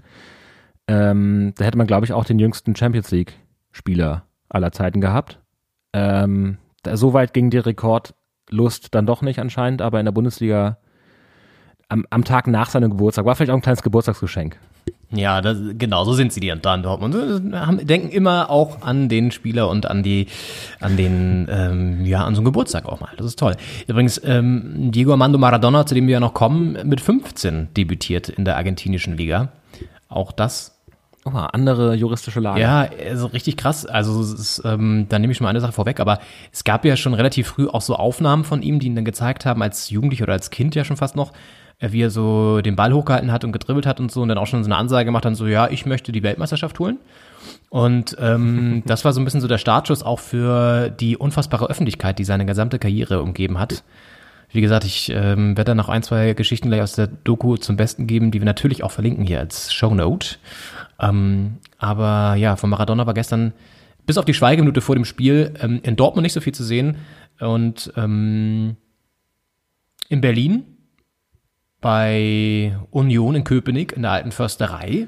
[0.88, 5.40] Ähm, da hätte man, glaube ich, auch den jüngsten Champions League-Spieler aller Zeiten gehabt.
[5.92, 10.78] Ähm, da, so weit ging die Rekordlust dann doch nicht anscheinend, aber in der Bundesliga
[11.88, 13.24] am, am Tag nach seinem Geburtstag.
[13.24, 14.58] War vielleicht auch ein kleines Geburtstagsgeschenk.
[15.12, 17.14] Ja, das, genau, so sind sie die da in Dortmund.
[17.54, 20.26] Haben, denken immer auch an den Spieler und an die,
[20.80, 23.10] an den, ähm, ja, an so einen Geburtstag auch mal.
[23.16, 23.56] Das ist toll.
[23.86, 28.44] Übrigens, ähm, Diego Armando Maradona, zu dem wir ja noch kommen, mit 15 debütiert in
[28.44, 29.52] der argentinischen Liga.
[30.08, 30.72] Auch das
[31.28, 32.60] Oh, andere juristische Lage.
[32.60, 33.84] Ja, also richtig krass.
[33.84, 36.20] Also ist, ähm, da nehme ich schon mal eine Sache vorweg, aber
[36.52, 39.44] es gab ja schon relativ früh auch so Aufnahmen von ihm, die ihn dann gezeigt
[39.44, 41.32] haben, als Jugendlicher oder als Kind ja schon fast noch,
[41.80, 44.46] wie er so den Ball hochgehalten hat und gedribbelt hat und so und dann auch
[44.46, 46.98] schon so eine Ansage gemacht hat, so ja, ich möchte die Weltmeisterschaft holen.
[47.68, 52.18] Und ähm, das war so ein bisschen so der Startschuss auch für die unfassbare Öffentlichkeit,
[52.18, 53.84] die seine gesamte Karriere umgeben hat.
[54.50, 57.76] Wie gesagt, ich ähm, werde dann noch ein, zwei Geschichten gleich aus der Doku zum
[57.76, 60.36] Besten geben, die wir natürlich auch verlinken hier als Shownote.
[60.98, 63.52] Ähm, aber ja, von Maradona war gestern
[64.06, 66.96] bis auf die Schweigeminute vor dem Spiel ähm, in Dortmund nicht so viel zu sehen.
[67.40, 68.76] Und ähm,
[70.08, 70.75] in Berlin
[71.80, 75.06] bei Union in Köpenick in der alten Försterei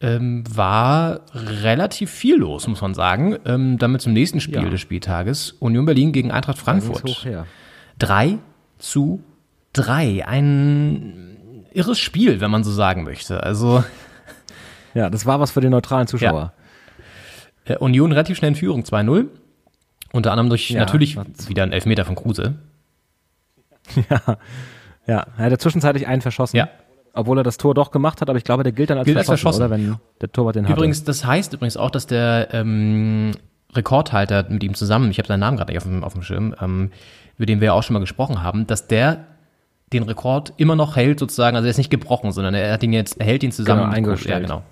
[0.00, 3.36] ähm, war relativ viel los, muss man sagen.
[3.44, 4.68] Ähm, damit zum nächsten Spiel Ja.
[4.70, 5.52] des Spieltages.
[5.60, 7.04] Union Berlin gegen Eintracht Frankfurt.
[7.04, 7.46] hoch her.
[7.98, 8.38] 3
[8.78, 9.22] zu
[9.72, 10.26] 3.
[10.26, 13.42] Ein irres Spiel, wenn man so sagen möchte.
[13.42, 13.84] Also
[14.94, 16.52] Ja, das war was für den neutralen Zuschauer.
[17.64, 19.26] äh, Union relativ schnell in Führung 2-0.
[20.12, 21.16] Unter anderem durch Ja, natürlich
[21.48, 22.54] wieder ein Elfmeter von Kruse.
[24.10, 24.38] Ja,
[25.06, 26.56] er hat ja zwischenzeitlich einen verschossen.
[26.56, 26.68] Ja.
[27.12, 29.18] Obwohl er das Tor doch gemacht hat, aber ich glaube, der gilt dann als Gilt
[29.18, 29.84] als verschossen, verschossen.
[29.84, 29.92] oder?
[29.92, 33.32] Wenn der Torwart den Übrigens, das heißt übrigens auch, dass der ähm,
[33.72, 36.54] Rekordhalter mit ihm zusammen, ich habe seinen Namen gerade nicht auf dem, auf dem Schirm,
[36.60, 36.90] ähm,
[37.36, 39.26] über den wir ja auch schon mal gesprochen haben, dass der
[39.92, 42.92] den Rekord immer noch hält sozusagen, also er ist nicht gebrochen, sondern er hat ihn
[42.92, 43.82] jetzt, er hält ihn zusammen.
[43.82, 44.34] Genau, eingestellt.
[44.34, 44.62] Ja, genau.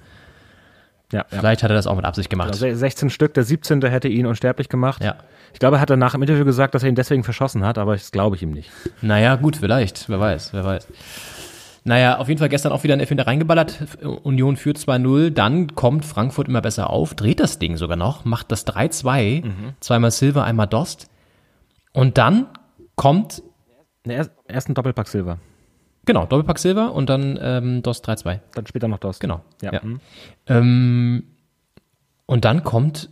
[1.13, 1.39] Ja, ja.
[1.39, 2.49] Vielleicht hat er das auch mit Absicht gemacht.
[2.49, 3.83] Also 16 Stück, der 17.
[3.83, 5.05] hätte ihn unsterblich gemacht.
[5.05, 5.17] Ja.
[5.53, 7.93] Ich glaube, er hat danach im Interview gesagt, dass er ihn deswegen verschossen hat, aber
[7.93, 8.71] das glaube ich ihm nicht.
[9.03, 10.09] Naja, gut, vielleicht.
[10.09, 10.89] Wer weiß, wer weiß.
[11.85, 13.79] Naja, auf jeden Fall gestern auch wieder ein Elfmeter reingeballert.
[14.23, 15.31] Union führt 2-0.
[15.31, 19.43] Dann kommt Frankfurt immer besser auf, dreht das Ding sogar noch, macht das 3-2.
[19.81, 21.09] Zweimal Silver, einmal Dost.
[21.93, 22.47] Und dann
[22.95, 23.43] kommt,
[24.05, 25.39] erst, erst ein Doppelpack Silber,
[26.05, 28.41] genau, Doppelpack Silver und dann ähm, Dost 3-2.
[28.55, 29.19] dann später noch das.
[29.21, 29.41] Genau.
[29.61, 29.73] Ja.
[29.73, 29.83] Ja.
[29.83, 30.01] hm.
[30.47, 31.25] Ähm,
[32.27, 33.11] und dann kommt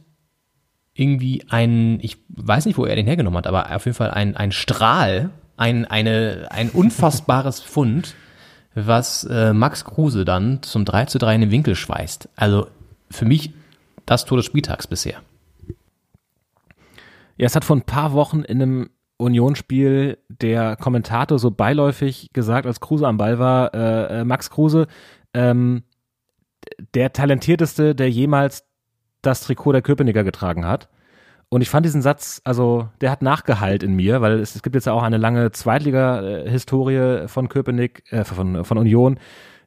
[0.94, 4.37] irgendwie ein, ich weiß nicht, wo er den hergenommen hat, aber auf jeden Fall ein,
[4.37, 8.14] ein Strahl, ein, eine, ein unfassbares Fund,
[8.74, 12.29] was äh, Max Kruse dann zum 3 zu 3 in den Winkel schweißt.
[12.37, 12.68] Also
[13.11, 13.53] für mich
[14.07, 15.20] das Tor des Spieltags bisher.
[17.37, 22.66] Ja, es hat vor ein paar Wochen in einem Unionsspiel der Kommentator so beiläufig gesagt,
[22.66, 24.87] als Kruse am Ball war, äh, äh, Max Kruse,
[25.35, 25.83] ähm,
[26.94, 28.64] der talentierteste, der jemals
[29.22, 30.88] das Trikot der Köpenicker getragen hat.
[31.48, 34.76] Und ich fand diesen Satz, also der hat nachgeheilt in mir, weil es, es gibt
[34.76, 39.18] jetzt ja auch eine lange Zweitliga-Historie von Köpenick, äh, von, von Union,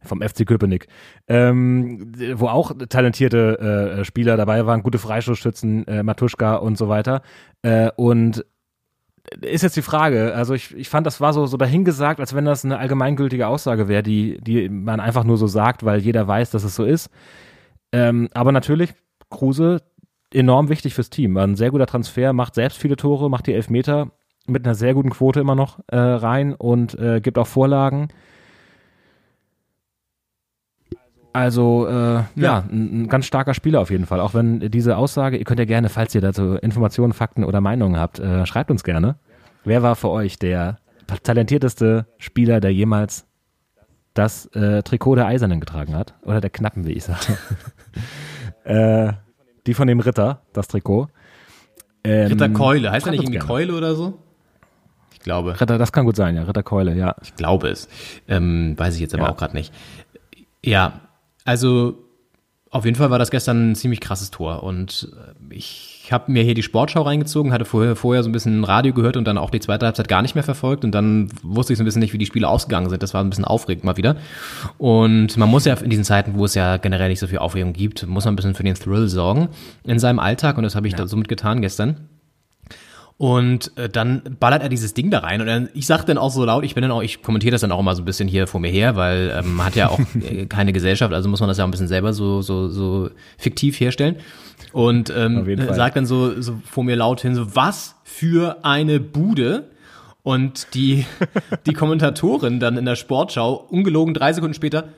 [0.01, 0.87] vom FC Köpenick,
[1.27, 7.21] ähm, wo auch talentierte äh, Spieler dabei waren, gute Freistoßschützen, äh, Matuschka und so weiter.
[7.61, 8.45] Äh, und
[9.41, 12.45] ist jetzt die Frage, also ich, ich fand, das war so, so dahingesagt, als wenn
[12.45, 16.51] das eine allgemeingültige Aussage wäre, die, die man einfach nur so sagt, weil jeder weiß,
[16.51, 17.09] dass es so ist.
[17.91, 18.93] Ähm, aber natürlich,
[19.29, 19.81] Kruse,
[20.33, 21.35] enorm wichtig fürs Team.
[21.35, 24.11] War ein sehr guter Transfer, macht selbst viele Tore, macht die Elfmeter
[24.47, 28.09] mit einer sehr guten Quote immer noch äh, rein und äh, gibt auch Vorlagen.
[31.33, 34.19] Also, äh, ja, ein, ein ganz starker Spieler auf jeden Fall.
[34.19, 37.99] Auch wenn diese Aussage, ihr könnt ja gerne, falls ihr dazu Informationen, Fakten oder Meinungen
[37.99, 39.15] habt, äh, schreibt uns gerne.
[39.63, 40.77] Wer war für euch der
[41.23, 43.25] talentierteste Spieler, der jemals
[44.13, 46.13] das äh, Trikot der Eisernen getragen hat?
[46.23, 47.37] Oder der Knappen, wie ich sage.
[48.63, 49.13] äh,
[49.65, 51.07] die von dem Ritter, das Trikot.
[52.03, 53.47] Ähm, Ritter Keule, heißt er nicht irgendwie gerne.
[53.47, 54.19] Keule oder so?
[55.13, 55.59] Ich glaube.
[55.59, 56.43] Ritter, das kann gut sein, ja.
[56.43, 57.15] Ritter Keule, ja.
[57.23, 57.87] Ich glaube es.
[58.27, 59.29] Ähm, weiß ich jetzt aber Ja.
[59.31, 59.73] auch gerade nicht.
[60.63, 60.99] Ja,
[61.45, 61.97] also
[62.73, 64.63] auf jeden Fall war das gestern ein ziemlich krasses Tor.
[64.63, 68.63] Und äh, ich habe mir hier die Sportschau reingezogen, hatte vorher, vorher so ein bisschen
[68.63, 70.83] Radio gehört und dann auch die zweite Halbzeit gar nicht mehr verfolgt.
[70.83, 73.03] Und dann wusste ich so ein bisschen nicht, wie die Spiele ausgegangen sind.
[73.03, 74.15] Das war ein bisschen aufregend mal wieder.
[74.79, 77.73] Und man muss ja in diesen Zeiten, wo es ja generell nicht so viel Aufregung
[77.73, 79.49] gibt, muss man ein bisschen für den Thrill sorgen
[79.83, 80.57] in seinem Alltag.
[80.57, 82.09] Und das habe ich da somit getan gestern.
[83.23, 86.29] Und äh, dann ballert er dieses Ding da rein und dann, ich sag dann auch
[86.29, 88.27] so laut, ich bin dann auch, ich kommentiere das dann auch immer so ein bisschen
[88.27, 91.39] hier vor mir her, weil ähm, man hat ja auch äh, keine Gesellschaft, also muss
[91.39, 94.17] man das ja auch ein bisschen selber so so so fiktiv herstellen.
[94.73, 95.73] Und ähm, Fall.
[95.73, 99.69] sagt dann so, so vor mir laut hin, so was für eine Bude.
[100.23, 101.05] Und die,
[101.65, 104.89] die Kommentatorin dann in der Sportschau, ungelogen drei Sekunden später,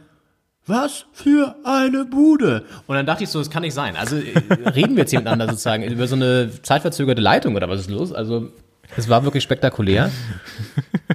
[0.68, 2.64] was für eine Bude.
[2.88, 3.96] Und dann dachte ich so, das kann nicht sein.
[3.96, 7.82] Also äh, reden wir jetzt hier miteinander sozusagen über so eine zeitverzögerte Leitung oder was
[7.82, 8.12] ist los?
[8.14, 8.50] Also
[8.98, 10.12] Es war wirklich spektakulär.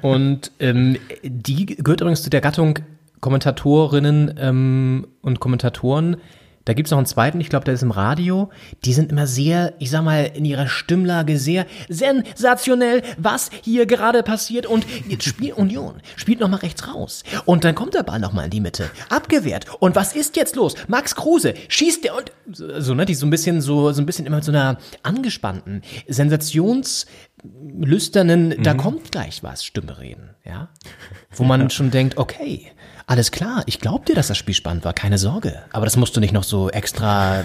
[0.02, 2.78] Und ähm, die gehört übrigens zu der Gattung
[3.20, 6.16] Kommentatorinnen ähm, und Kommentatoren.
[6.64, 8.50] Da gibt's noch einen zweiten, ich glaube, der ist im Radio.
[8.84, 14.22] Die sind immer sehr, ich sag mal, in ihrer Stimmlage sehr sensationell, was hier gerade
[14.22, 14.66] passiert.
[14.66, 17.24] Und jetzt spielt Union, spielt nochmal rechts raus.
[17.46, 18.90] Und dann kommt der Ball nochmal in die Mitte.
[19.08, 19.66] Abgewehrt.
[19.80, 20.74] Und was ist jetzt los?
[20.86, 24.26] Max Kruse schießt der und so, ne, die so ein bisschen so, so ein bisschen
[24.26, 27.06] immer mit so einer angespannten, sensations
[27.78, 30.68] lüsternen, da kommt gleich was, Stimme reden, ja.
[31.30, 32.70] Wo man schon denkt, okay,
[33.10, 35.58] alles klar, ich glaub dir, dass das Spiel spannend war, keine Sorge.
[35.72, 37.42] Aber das musst du nicht noch so extra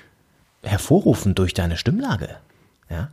[0.62, 2.28] hervorrufen durch deine Stimmlage,
[2.90, 3.08] ja.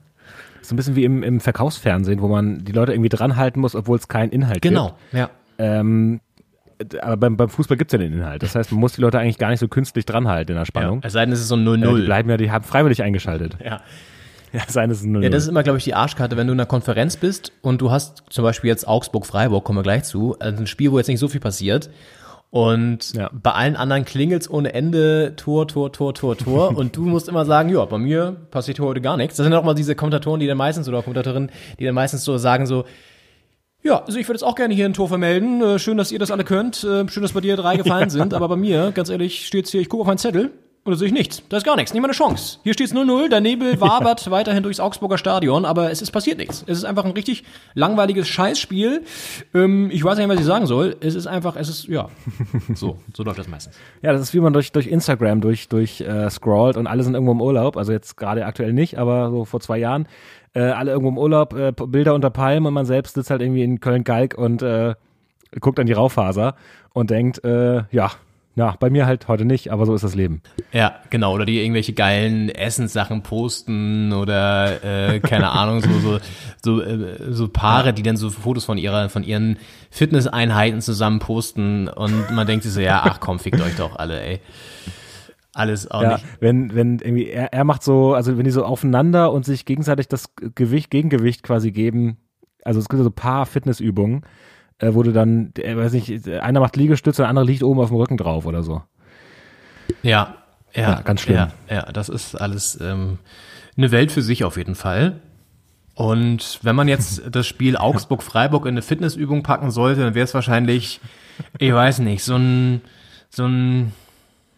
[0.61, 3.97] So ein bisschen wie im, im Verkaufsfernsehen, wo man die Leute irgendwie dranhalten muss, obwohl
[3.97, 5.13] es keinen Inhalt Genau, gibt.
[5.13, 5.29] ja.
[5.59, 6.21] Ähm,
[7.01, 8.41] aber beim, beim Fußball gibt's ja den Inhalt.
[8.43, 11.01] Das heißt, man muss die Leute eigentlich gar nicht so künstlich dranhalten in der Spannung.
[11.03, 12.05] Es sei denn, es ist so ein Ja, die 0-0.
[12.05, 13.57] bleiben ja, die haben freiwillig eingeschaltet.
[13.63, 13.81] Ja.
[14.53, 16.59] Ja, sein ist ein Ja, das ist immer, glaube ich, die Arschkarte, wenn du in
[16.59, 20.61] einer Konferenz bist und du hast zum Beispiel jetzt Augsburg-Freiburg, kommen wir gleich zu, also
[20.61, 21.89] ein Spiel, wo jetzt nicht so viel passiert.
[22.51, 23.31] Und Ja.
[23.33, 26.69] bei allen anderen klingelt's ohne Ende, Tor, Tor, Tor, Tor, Tor.
[26.77, 29.37] und du musst immer sagen, ja, bei mir passiert heute gar nichts.
[29.37, 32.37] Das sind auch mal diese Kommentatoren, die dann meistens, oder Kommentatorinnen, die dann meistens so
[32.37, 32.85] sagen so,
[33.81, 35.61] ja, also ich würde jetzt auch gerne hier ein Tor vermelden.
[35.63, 36.83] Äh, Schön, dass ihr das alle könnt.
[36.83, 38.35] Äh, Schön, dass bei dir drei gefallen sind.
[38.35, 40.51] Aber bei mir, ganz ehrlich, steht's hier, ich gucke auf meinen Zettel
[40.91, 41.41] da sehe ich nichts.
[41.47, 42.59] Da ist gar nichts, nicht mal eine Chance.
[42.63, 46.63] Hier steht's 0-0, der Nebel wabert weiterhin durchs Augsburger Stadion, aber es ist passiert nichts.
[46.67, 47.43] Es ist einfach ein richtig
[47.73, 49.03] langweiliges Scheißspiel.
[49.53, 50.97] Ähm, ich weiß nicht, was ich sagen soll.
[50.99, 52.09] Es ist einfach, es ist, ja,
[52.73, 53.77] so, so läuft das meistens.
[54.01, 57.13] Ja, das ist wie man durch, durch Instagram durch, durch äh, scrollt und alle sind
[57.13, 57.77] irgendwo im Urlaub.
[57.77, 60.07] Also jetzt gerade aktuell nicht, aber so vor zwei Jahren.
[60.53, 63.63] Äh, alle irgendwo im Urlaub, äh, Bilder unter Palmen und man selbst sitzt halt irgendwie
[63.63, 64.95] in Köln-Kalk und äh,
[65.61, 66.55] guckt an die Raufaser
[66.93, 67.83] und denkt, äh,
[68.55, 70.41] ja, na, bei mir halt heute nicht, aber so ist das Leben.
[70.71, 71.33] Ja, genau.
[71.33, 76.19] Oder die irgendwelche geilen Essenssachen posten oder äh, keine Ahnung, so so
[76.63, 79.57] so, äh, so Paare, die dann so Fotos von ihrer von ihren
[79.89, 84.21] Fitnesseinheiten zusammen posten und man denkt sich so, ja, ach komm, fickt euch doch alle,
[84.21, 84.39] ey.
[85.55, 86.25] Alles auch Ja, nicht.
[86.39, 90.07] wenn, wenn irgendwie, er, er macht so, also wenn die so aufeinander und sich gegenseitig
[90.07, 92.17] das Gewicht, Gegengewicht quasi geben,
[92.63, 94.23] also es gibt so ein paar Fitnessübungen,
[94.83, 97.97] äh, du dann, äh, weiß nicht, einer macht Liegestütze, der andere liegt oben auf dem
[97.97, 98.81] Rücken drauf oder so.
[100.01, 100.35] Ja,
[100.75, 101.35] ja, Ja, ganz schlimm.
[101.35, 103.19] Ja, ja, das ist alles ähm,
[103.77, 105.19] eine Welt für sich auf jeden Fall.
[105.95, 110.33] Und wenn man jetzt das Spiel Augsburg-Freiburg in eine Fitnessübung packen sollte, dann wäre es
[110.33, 110.99] wahrscheinlich,
[111.59, 112.81] ich weiß nicht, so ein,
[113.29, 113.93] so ein,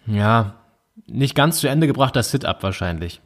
[0.06, 0.56] ja,
[1.08, 3.22] nicht ganz zu Ende gebrachter Sit-Up wahrscheinlich.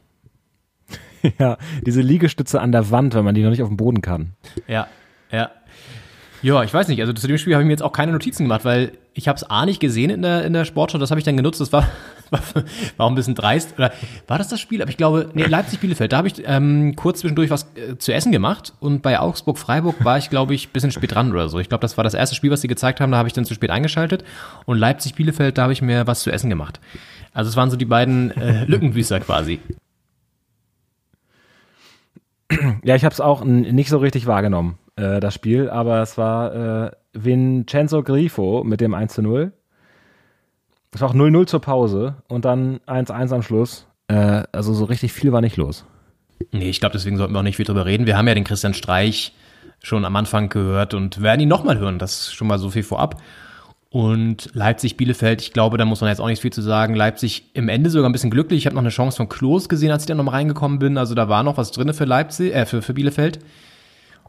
[1.38, 4.32] ja, diese Liegestütze an der Wand, wenn man die noch nicht auf dem Boden kann.
[4.66, 4.88] Ja,
[5.30, 5.50] ja.
[6.42, 7.00] Ja, ich weiß nicht.
[7.00, 9.36] Also zu dem Spiel habe ich mir jetzt auch keine Notizen gemacht, weil ich habe
[9.36, 10.98] es A nicht gesehen in der, in der Sportschau.
[10.98, 11.60] Das habe ich dann genutzt.
[11.60, 11.86] Das war,
[12.30, 12.40] war,
[12.96, 13.74] war ein bisschen dreist.
[13.76, 13.92] Oder
[14.26, 14.80] war das das Spiel?
[14.80, 16.12] Aber ich glaube, nee, Leipzig-Bielefeld.
[16.12, 18.72] Da habe ich ähm, kurz zwischendurch was äh, zu essen gemacht.
[18.80, 21.58] Und bei Augsburg-Freiburg war ich, glaube ich, ein bisschen spät dran oder so.
[21.58, 23.12] Ich glaube, das war das erste Spiel, was sie gezeigt haben.
[23.12, 24.24] Da habe ich dann zu spät eingeschaltet.
[24.64, 26.80] Und Leipzig-Bielefeld, da habe ich mir was zu essen gemacht.
[27.34, 29.60] Also es waren so die beiden äh, Lückenbüßer quasi.
[32.82, 36.54] Ja, ich habe es auch nicht so richtig wahrgenommen, äh, das Spiel, aber es war
[36.86, 39.52] äh, Vincenzo Grifo mit dem 1 zu 0.
[40.92, 43.86] Es war auch 0-0 zur Pause und dann 1-1 am Schluss.
[44.08, 45.84] Äh, also so richtig viel war nicht los.
[46.52, 48.06] Nee, ich glaube, deswegen sollten wir auch nicht viel drüber reden.
[48.06, 49.34] Wir haben ja den Christian Streich
[49.82, 51.98] schon am Anfang gehört und werden ihn nochmal hören.
[51.98, 53.22] Das ist schon mal so viel vorab.
[53.88, 56.94] Und Leipzig-Bielefeld, ich glaube, da muss man jetzt auch nicht viel zu sagen.
[56.94, 58.58] Leipzig im Ende sogar ein bisschen glücklich.
[58.58, 60.96] Ich habe noch eine Chance von Klos gesehen, als ich dann nochmal reingekommen bin.
[60.96, 63.40] Also da war noch was drinne für Leipzig, äh, für, für Bielefeld.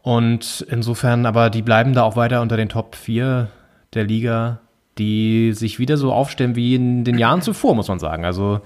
[0.02, 3.48] Und insofern, aber die bleiben da auch weiter unter den Top 4
[3.94, 4.60] der Liga,
[4.98, 8.24] die sich wieder so aufstellen wie in den Jahren zuvor, muss man sagen.
[8.24, 8.60] Also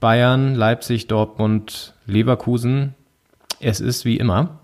[0.00, 2.94] Bayern, Leipzig, Dortmund, Leverkusen.
[3.60, 4.58] Es ist wie immer.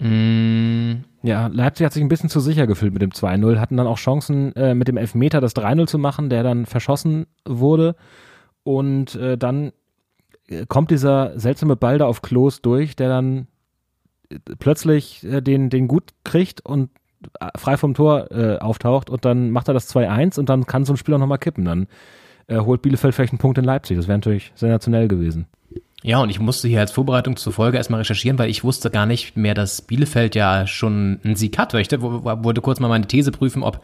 [0.00, 3.86] Mm, Ja, Leipzig hat sich ein bisschen zu sicher gefühlt mit dem 2-0, hatten dann
[3.86, 7.94] auch Chancen, äh, mit dem Elfmeter das 3-0 zu machen, der dann verschossen wurde.
[8.64, 9.72] Und äh, dann
[10.48, 13.46] äh, kommt dieser seltsame Ball da auf Klos durch, der dann
[14.58, 16.90] plötzlich äh, den, den gut kriegt und
[17.40, 20.84] äh, frei vom Tor äh, auftaucht und dann macht er das 2-1 und dann kann
[20.84, 21.64] so ein Spiel auch nochmal kippen.
[21.64, 21.86] Dann
[22.46, 23.96] äh, holt Bielefeld vielleicht einen Punkt in Leipzig.
[23.96, 25.46] Das wäre natürlich sensationell gewesen.
[26.02, 29.04] Ja, und ich musste hier als Vorbereitung zur Folge erstmal recherchieren, weil ich wusste gar
[29.04, 31.74] nicht mehr, dass Bielefeld ja schon einen Sieg hat.
[31.74, 33.82] Weil Ich wo- wo- wollte kurz mal meine These prüfen, ob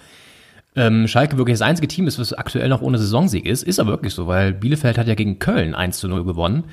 [0.77, 3.63] ähm, Schalke wirklich das einzige Team ist, was aktuell noch ohne Saisonsieg ist.
[3.63, 6.65] Ist aber wirklich so, weil Bielefeld hat ja gegen Köln 1 zu 0 gewonnen.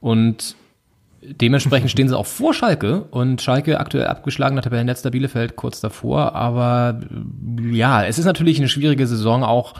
[0.00, 0.54] Und
[1.40, 6.34] dementsprechend stehen sie auch vor Schalke und Schalke aktuell abgeschlagener Tabellenletzter Bielefeld kurz davor.
[6.34, 7.00] Aber
[7.60, 9.74] äh, ja, es ist natürlich eine schwierige Saison auch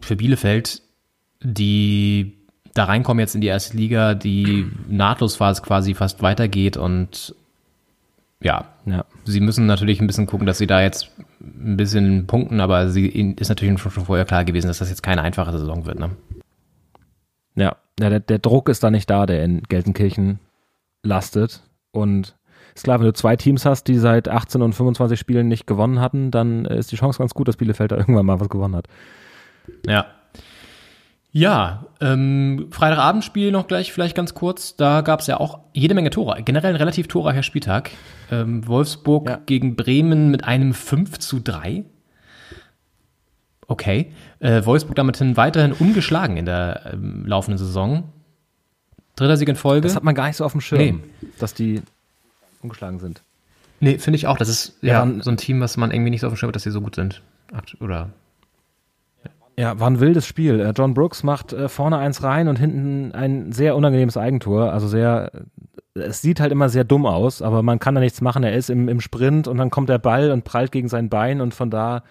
[0.00, 0.82] für Bielefeld,
[1.42, 2.34] die
[2.74, 7.34] da reinkommen jetzt in die erste Liga, die nahtlos quasi fast weitergeht und
[8.40, 9.04] ja, Ja.
[9.24, 11.10] sie müssen natürlich ein bisschen gucken, dass sie da jetzt
[11.40, 15.02] ein bisschen punkten, aber sie ist natürlich schon, schon vorher klar gewesen, dass das jetzt
[15.02, 15.98] keine einfache Saison wird.
[15.98, 16.10] Ne?
[17.56, 20.38] Ja, ja der, der Druck ist da nicht da, der in Gelsenkirchen
[21.02, 21.62] lastet.
[21.90, 22.36] Und
[22.74, 26.00] ist klar, wenn du zwei Teams hast, die seit 18 und 25 Spielen nicht gewonnen
[26.00, 28.86] hatten, dann ist die Chance ganz gut, dass Bielefeld da irgendwann mal was gewonnen hat.
[29.86, 30.06] Ja.
[31.30, 34.76] Ja, ähm, Freitagabendspiel noch gleich vielleicht ganz kurz.
[34.76, 36.42] Da gab es ja auch jede Menge Tore.
[36.42, 37.90] Generell ein relativ torreicher Spieltag.
[38.30, 39.40] Ähm, Wolfsburg Ja.
[39.44, 41.84] gegen Bremen mit einem 5 zu 3.
[43.66, 44.12] Okay.
[44.40, 48.04] Äh, Wolfsburg damit hin weiterhin ungeschlagen in der ähm, laufenden Saison.
[49.16, 49.88] Dritter Sieg in Folge.
[49.88, 50.94] Das hat man gar nicht so auf dem Schirm, Nee.
[51.38, 51.82] dass die
[52.62, 53.22] ungeschlagen sind.
[53.80, 54.36] nee, finde ich auch.
[54.38, 56.48] Das ist ja, Ja, so ein Team, was man irgendwie nicht so auf dem Schirm
[56.48, 57.20] hat, dass sie so gut sind.
[57.80, 58.10] Oder
[59.56, 60.60] Ja, war ein wildes Spiel.
[60.60, 64.72] Äh, John Brooks macht äh, vorne eins rein und hinten ein sehr unangenehmes Eigentor.
[64.72, 65.32] Also sehr,
[65.96, 68.44] äh, es sieht halt immer sehr dumm aus, aber man kann da nichts machen.
[68.44, 71.40] Er ist im, im Sprint und dann kommt der Ball und prallt gegen sein Bein
[71.40, 72.04] und von da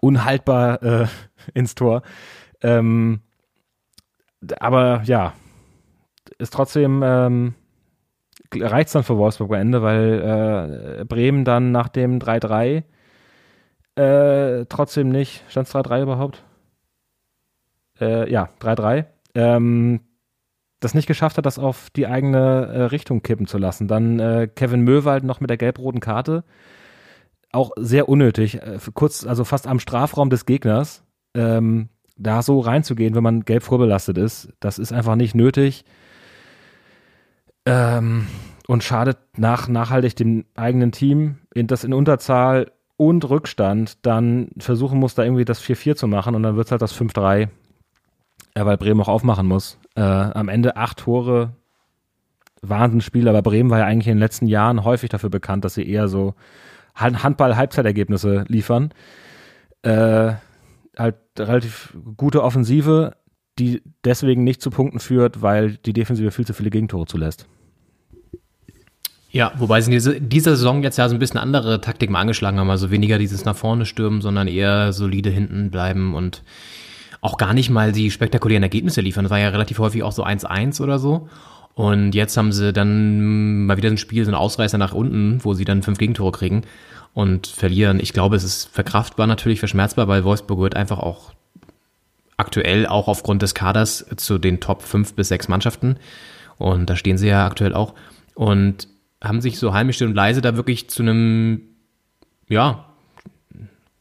[0.00, 1.06] unhaltbar äh,
[1.54, 2.02] ins Tor.
[2.62, 3.20] Ähm,
[4.60, 5.34] aber ja,
[6.38, 7.54] ist trotzdem ähm,
[8.54, 12.84] reicht's dann für Wolfsburg am Ende, weil äh, Bremen dann nach dem 3-3
[13.96, 15.44] äh, trotzdem nicht.
[15.48, 16.42] Stand es 3-3 überhaupt?
[18.00, 19.06] Äh, ja, 3-3.
[19.34, 20.00] Ähm,
[20.80, 23.88] das nicht geschafft hat, das auf die eigene äh, Richtung kippen zu lassen.
[23.88, 26.44] Dann äh, Kevin Möwald noch mit der gelb-roten Karte.
[27.52, 28.60] Auch sehr unnötig.
[28.60, 31.03] Äh, kurz, also fast am Strafraum des Gegners.
[31.34, 35.84] Ähm, da so reinzugehen, wenn man gelb vorbelastet ist, das ist einfach nicht nötig.
[37.66, 38.26] Ähm,
[38.66, 45.14] und schadet nach, nachhaltig dem eigenen Team, das in Unterzahl und Rückstand dann versuchen muss,
[45.14, 47.48] da irgendwie das 4-4 zu machen und dann wird es halt das 5-3,
[48.56, 49.78] ja, weil Bremen auch aufmachen muss.
[49.96, 51.54] Äh, am Ende acht Tore,
[52.62, 55.88] Wahnsinnsspiel, aber Bremen war ja eigentlich in den letzten Jahren häufig dafür bekannt, dass sie
[55.88, 56.34] eher so
[56.94, 58.90] Han- Handball-Halbzeitergebnisse liefern.
[59.82, 60.34] Äh,
[60.98, 63.16] halt relativ gute Offensive,
[63.58, 67.46] die deswegen nicht zu Punkten führt, weil die Defensive viel zu viele Gegentore zulässt.
[69.30, 72.20] Ja, wobei sie in diese, dieser Saison jetzt ja so ein bisschen andere Taktik mal
[72.20, 72.70] angeschlagen haben.
[72.70, 76.44] Also weniger dieses nach vorne stürmen, sondern eher solide hinten bleiben und
[77.20, 79.24] auch gar nicht mal die spektakulären Ergebnisse liefern.
[79.24, 81.28] Das war ja relativ häufig auch so 1-1 oder so.
[81.74, 85.54] Und jetzt haben sie dann mal wieder ein Spiel, so ein Ausreißer nach unten, wo
[85.54, 86.62] sie dann fünf Gegentore kriegen
[87.14, 88.00] und verlieren.
[88.00, 91.32] Ich glaube, es ist verkraftbar natürlich, verschmerzbar, weil Wolfsburg wird einfach auch
[92.36, 95.96] aktuell auch aufgrund des Kaders zu den Top 5 bis 6 Mannschaften.
[96.58, 97.94] Und da stehen sie ja aktuell auch.
[98.34, 98.88] Und
[99.22, 101.62] haben sich so heimisch und leise da wirklich zu einem,
[102.48, 102.86] ja,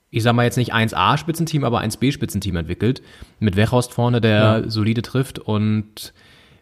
[0.10, 3.02] ich sag mal jetzt nicht 1A-Spitzenteam, aber 1B-Spitzenteam entwickelt.
[3.40, 6.14] Mit Wechhorst vorne, der solide trifft und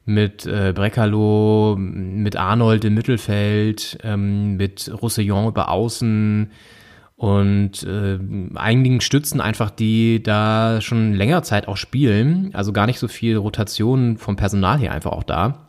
[0.06, 6.52] mit äh, Brecalo, mit Arnold im Mittelfeld, ähm, mit Roussillon über Außen
[7.16, 8.18] und äh,
[8.56, 12.50] einigen Stützen einfach, die da schon längere Zeit auch spielen.
[12.54, 15.68] Also gar nicht so viel Rotation vom Personal her einfach auch da.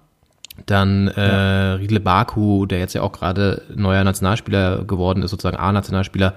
[0.67, 6.35] Dann äh, Riedle Baku, der jetzt ja auch gerade neuer Nationalspieler geworden ist, sozusagen A-Nationalspieler,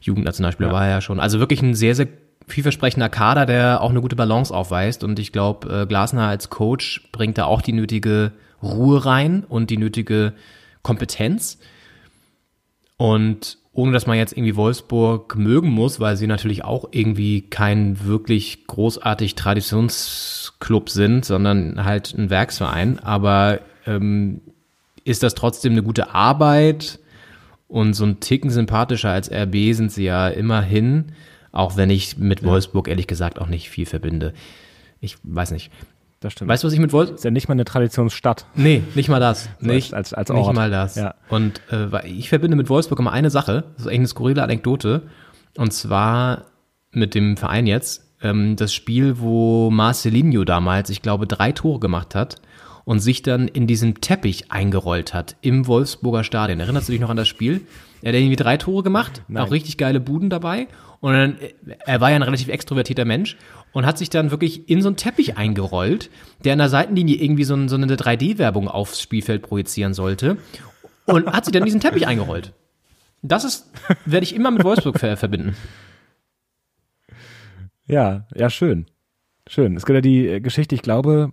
[0.00, 1.20] Jugendnationalspieler war er ja schon.
[1.20, 2.08] Also wirklich ein sehr, sehr
[2.48, 5.04] vielversprechender Kader, der auch eine gute Balance aufweist.
[5.04, 8.32] Und ich glaube, äh, Glasner als Coach bringt da auch die nötige
[8.62, 10.32] Ruhe rein und die nötige
[10.82, 11.58] Kompetenz.
[12.96, 18.04] Und ohne dass man jetzt irgendwie Wolfsburg mögen muss, weil sie natürlich auch irgendwie kein
[18.04, 22.98] wirklich großartig Traditionsclub sind, sondern halt ein Werksverein.
[22.98, 24.42] Aber ähm,
[25.04, 26.98] ist das trotzdem eine gute Arbeit
[27.66, 31.12] und so ein Ticken sympathischer als RB sind sie ja immerhin,
[31.52, 34.32] auch wenn ich mit Wolfsburg ehrlich gesagt auch nicht viel verbinde.
[35.00, 35.70] Ich weiß nicht.
[36.20, 36.48] Das stimmt.
[36.50, 38.46] Weißt du, was ich mit Wolfsburg ist ja nicht mal eine Traditionsstadt.
[38.54, 39.48] Nee, nicht mal das.
[39.60, 40.54] Nicht, als- als nicht Ort.
[40.54, 40.94] mal das.
[40.94, 41.14] Ja.
[41.28, 45.02] Und äh, ich verbinde mit Wolfsburg immer eine Sache, das ist eigentlich eine skurrile Anekdote,
[45.56, 46.44] und zwar
[46.92, 52.14] mit dem Verein jetzt, ähm, das Spiel, wo Marcelinho damals, ich glaube, drei Tore gemacht
[52.14, 52.36] hat
[52.84, 56.60] und sich dann in diesem Teppich eingerollt hat im Wolfsburger Stadion.
[56.60, 57.62] Erinnerst du dich noch an das Spiel?
[58.00, 60.68] Er hat irgendwie drei Tore gemacht, auch richtig geile Buden dabei.
[61.02, 61.36] Und dann,
[61.84, 63.36] er war ja ein relativ extrovertierter Mensch
[63.72, 66.10] und hat sich dann wirklich in so einen Teppich eingerollt,
[66.44, 70.36] der an der Seitenlinie irgendwie so, ein, so eine 3D-Werbung aufs Spielfeld projizieren sollte.
[71.06, 72.52] Und hat sich dann diesen Teppich eingerollt.
[73.20, 73.68] Das ist,
[74.04, 75.56] werde ich immer mit Wolfsburg ver verbinden.
[77.88, 78.86] Ja, ja, schön.
[79.48, 79.74] Schön.
[79.76, 81.32] Es gibt ja die äh, Geschichte, ich glaube,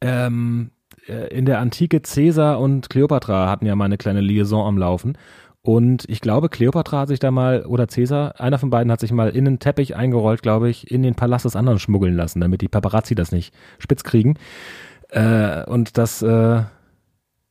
[0.00, 0.70] ähm,
[1.06, 5.18] äh, in der Antike Caesar und Kleopatra hatten ja mal eine kleine Liaison am Laufen.
[5.62, 9.12] Und ich glaube, Kleopatra hat sich da mal, oder Caesar, einer von beiden hat sich
[9.12, 12.62] mal in einen Teppich eingerollt, glaube ich, in den Palast des anderen schmuggeln lassen, damit
[12.62, 14.36] die Paparazzi das nicht spitz kriegen.
[15.10, 16.62] Äh, und das, äh,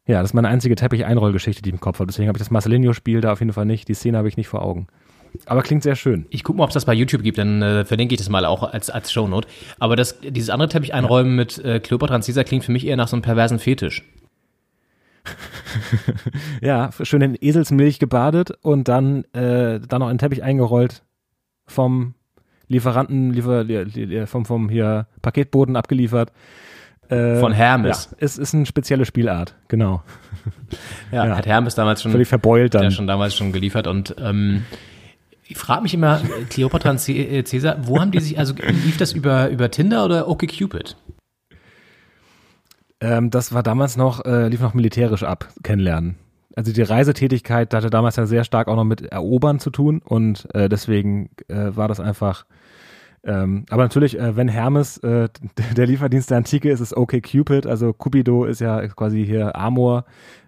[0.08, 2.08] Ja, das ist meine einzige Teppich-Einrollgeschichte, die ich im Kopf habe.
[2.08, 3.88] Deswegen habe ich das Marcelinho-Spiel da auf jeden Fall nicht.
[3.88, 4.88] Die Szene habe ich nicht vor Augen.
[5.46, 6.26] Aber klingt sehr schön.
[6.32, 8.44] Ich gucke mal, ob es das bei YouTube gibt, dann äh, verlinke ich das mal
[8.46, 9.48] auch als, als Shownote.
[9.78, 12.98] Aber das, dieses andere Teppich einräumen mit äh, Kleopatra und Caesar klingt für mich eher
[12.98, 14.04] nach so einem perversen Fetisch.
[16.62, 21.04] Ja, schön in Eselsmilch gebadet und dann, äh, dann noch in den Teppich eingerollt
[21.68, 22.16] vom
[22.68, 26.32] Lieferanten, liefer, li, li, vom, vom hier Paketboden abgeliefert.
[27.10, 28.10] Äh, Von Hermes.
[28.12, 30.04] Ja, es ist eine spezielle Spielart, genau.
[31.12, 31.36] Ja, Ja.
[31.38, 32.92] hat Hermes damals schon, Völlig verbeult ja dann.
[32.92, 34.64] schon damals schon geliefert und ähm,
[35.48, 38.54] ich frage mich immer, äh, Kleopatra und Cä- äh, Caesar, wo haben die sich, also
[38.86, 40.96] lief das über, über Tinder oder OkCupid?
[43.02, 46.18] Ähm, das war damals noch, äh, lief noch militärisch ab, kennenlernen.
[46.56, 50.48] Also die Reisetätigkeit hatte damals ja sehr stark auch noch mit Erobern zu tun und
[50.54, 52.46] äh, deswegen äh, war das einfach.
[53.24, 55.30] Ähm, aber natürlich, äh, wenn Hermes äh,
[55.78, 60.06] der Lieferdienst der Antike ist, ist OK Cupid, also Cupido ist ja quasi hier Amor,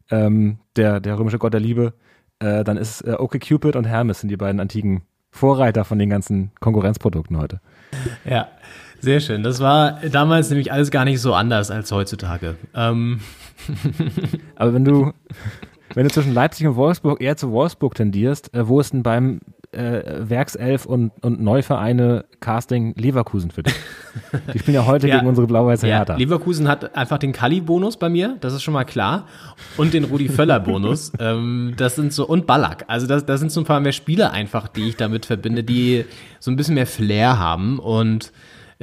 [0.09, 1.93] ähm, der, der römische Gott der Liebe,
[2.39, 6.09] äh, dann ist äh, OK Cupid und Hermes sind die beiden antiken Vorreiter von den
[6.09, 7.61] ganzen Konkurrenzprodukten heute.
[8.25, 8.49] Ja,
[9.01, 9.43] sehr schön.
[9.43, 12.55] Das war damals nämlich alles gar nicht so anders als heutzutage.
[12.73, 13.19] Ähm,
[14.55, 15.11] Aber wenn du,
[15.93, 19.41] wenn du zwischen Leipzig und Wolfsburg eher zu Wolfsburg tendierst, äh, wo ist denn beim
[19.71, 23.73] äh, Werkself und, und Neuvereine Casting Leverkusen für dich?
[24.53, 25.17] Die spielen ja heute Ja.
[25.17, 26.15] gegen unsere blau-weiße ja, Hertha.
[26.17, 29.27] Leverkusen hat einfach den Kalli-Bonus bei mir, das ist schon mal klar.
[29.77, 31.13] Und den Rudi-Völler-Bonus.
[31.19, 32.85] ähm, das sind so, und Ballack.
[32.87, 36.05] Also das, das sind so ein paar mehr Spieler einfach, die ich damit verbinde, die
[36.39, 38.31] so ein bisschen mehr Flair haben und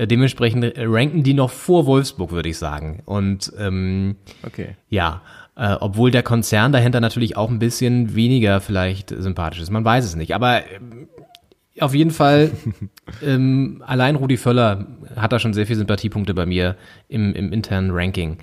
[0.06, 3.02] dementsprechend ranken die noch vor Wolfsburg, würde ich sagen.
[3.04, 4.76] Und ähm, Okay.
[4.88, 5.22] ja,
[5.56, 9.70] äh, obwohl der Konzern dahinter natürlich auch ein bisschen weniger vielleicht sympathisch ist.
[9.70, 10.34] Man weiß es nicht.
[10.34, 11.08] Aber ähm,
[11.80, 12.50] auf jeden Fall,
[13.24, 14.86] ähm, allein Rudi Völler
[15.16, 16.76] hat da schon sehr viele Sympathiepunkte bei mir
[17.08, 18.38] im, im internen Ranking.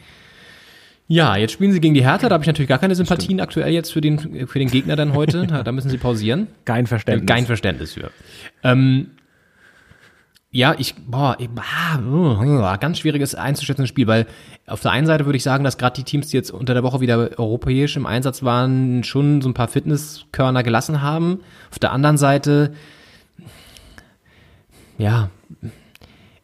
[1.08, 2.28] Ja, jetzt spielen sie gegen die Hertha.
[2.28, 5.14] Da habe ich natürlich gar keine Sympathien aktuell jetzt für den, für den Gegner dann
[5.14, 5.46] heute.
[5.64, 6.48] Da müssen sie pausieren.
[6.66, 7.28] Kein Verständnis.
[7.28, 8.10] Kein Verständnis für.
[8.64, 9.12] Ähm,
[10.56, 14.26] ja, ich, boah, ich, ah, uh, ganz schwieriges einzuschätzendes Spiel, weil
[14.68, 16.82] auf der einen Seite würde ich sagen, dass gerade die Teams, die jetzt unter der
[16.82, 21.42] Woche wieder europäisch im Einsatz waren, schon so ein paar Fitnesskörner gelassen haben.
[21.72, 22.74] Auf der anderen Seite,
[24.98, 25.30] ja,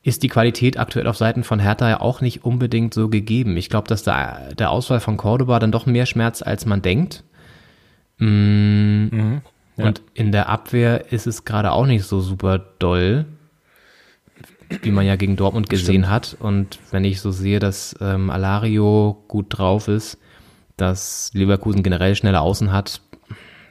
[0.04, 3.56] ist die Qualität aktuell auf Seiten von Hertha ja auch nicht unbedingt so gegeben.
[3.56, 7.24] Ich glaube, dass der, der Ausfall von Cordoba dann doch mehr schmerzt, als man denkt.
[8.18, 9.38] Mm,
[9.78, 13.26] Und in der Abwehr ist es gerade auch nicht so super doll,
[14.82, 16.36] wie man ja gegen Dortmund gesehen hat.
[16.40, 20.18] Und wenn ich so sehe, dass ähm, Alario gut drauf ist,
[20.78, 23.02] dass Leverkusen generell schnelle Außen hat,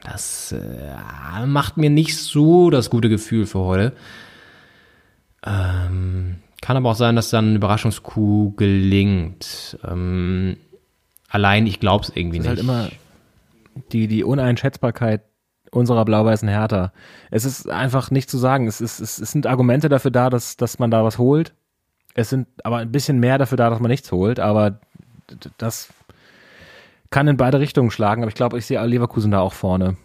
[0.03, 3.93] das äh, macht mir nicht so das gute Gefühl für heute.
[5.45, 9.77] Ähm, kann aber auch sein, dass dann ein Überraschungskuh gelingt.
[9.87, 10.57] Ähm,
[11.27, 12.49] allein, ich glaube es irgendwie ist nicht.
[12.49, 12.89] halt immer
[13.91, 15.21] die, die Uneinschätzbarkeit
[15.71, 16.91] unserer blau-weißen Hertha.
[17.29, 18.67] Es ist einfach nicht zu sagen.
[18.67, 21.53] Es, ist, es, es sind Argumente dafür da, dass, dass man da was holt.
[22.13, 24.39] Es sind aber ein bisschen mehr dafür da, dass man nichts holt.
[24.39, 24.79] Aber
[25.57, 25.89] das
[27.09, 28.21] kann in beide Richtungen schlagen.
[28.21, 29.95] Aber ich glaube, ich sehe Leverkusen da auch vorne.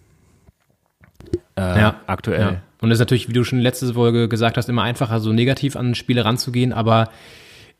[1.57, 2.41] Äh, Ja, aktuell.
[2.41, 2.62] Ja.
[2.81, 5.77] Und es ist natürlich, wie du schon letzte Folge gesagt hast, immer einfacher, so negativ
[5.77, 7.09] an Spiele ranzugehen, aber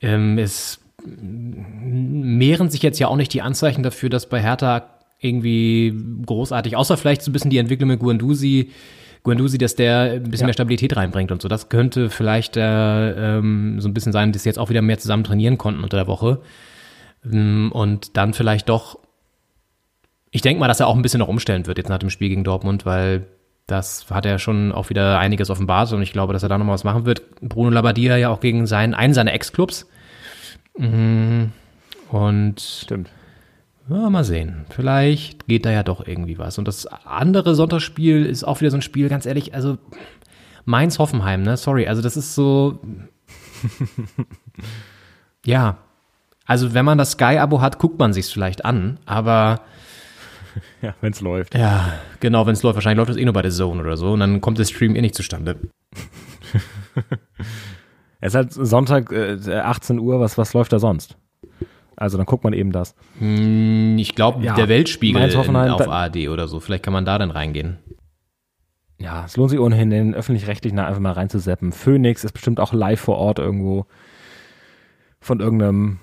[0.01, 5.95] ähm, es mehren sich jetzt ja auch nicht die Anzeichen dafür, dass bei Hertha irgendwie
[6.27, 8.71] großartig, außer vielleicht so ein bisschen die Entwicklung mit Guendouzi,
[9.23, 10.47] Guendouzi, dass der ein bisschen Ja.
[10.49, 11.49] mehr Stabilität reinbringt und so.
[11.49, 14.99] Das könnte vielleicht äh, ähm, so ein bisschen sein, dass sie jetzt auch wieder mehr
[14.99, 16.41] zusammen trainieren konnten unter der Woche.
[17.25, 18.99] Ähm, Und dann vielleicht doch,
[20.31, 22.29] ich denke mal, dass er auch ein bisschen noch umstellen wird jetzt nach dem Spiel
[22.29, 23.27] gegen Dortmund, weil
[23.67, 26.67] das hat er schon auch wieder einiges offenbart und ich glaube, dass er da noch
[26.67, 27.23] mal was machen wird.
[27.41, 29.89] Bruno Labbadia ja auch gegen seinen, einen seiner Ex-Clubs.
[30.79, 31.51] Mhm.
[32.11, 33.11] Und Stimmt.
[33.89, 34.67] Ja, mal sehen.
[34.71, 36.59] Vielleicht geht da ja doch irgendwie was.
[36.59, 39.79] Und das andere Sonntagsspiel ist auch wieder so ein Spiel, ganz ehrlich, also
[40.65, 41.57] Mainz-Hoffenheim, ne?
[41.57, 42.81] Sorry, also das ist so.
[45.45, 45.79] ja.
[46.45, 49.61] Also, wenn man das Sky-Abo hat, guckt man sich's vielleicht an, aber
[50.83, 51.55] Ja, wenn es läuft.
[51.55, 54.13] ja, genau, wenn es läuft, wahrscheinlich läuft es eh nur bei der Zone oder so
[54.13, 55.57] und dann kommt der Stream eh nicht zustande.
[58.19, 61.19] Es ist halt Sonntag äh, 18 Uhr, was, was läuft da sonst?
[61.97, 62.95] Also dann guckt man eben das.
[63.19, 66.61] Hm, Ich glaube, Ja, der Weltspiegel Hoffenheim, auf ARD oder so.
[66.61, 67.79] Vielleicht kann man da dann reingehen.
[68.99, 71.73] Ja, es lohnt sich ohnehin, den öffentlich-rechtlichen einfach mal reinzuseppen.
[71.73, 73.87] Phoenix ist bestimmt auch live vor Ort irgendwo
[75.21, 75.99] von irgendeinem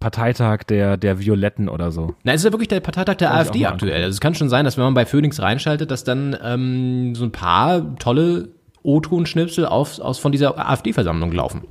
[0.00, 2.14] Parteitag der, der Violetten oder so.
[2.22, 4.02] Na, es ist ja wirklich der Parteitag der Kann AfD aktuell.
[4.04, 7.24] Also es kann schon sein, dass wenn man bei Phoenix reinschaltet, dass dann ähm, so
[7.24, 8.50] ein paar tolle
[8.82, 11.62] O-Ton-Schnipsel aus von dieser AfD-Versammlung laufen.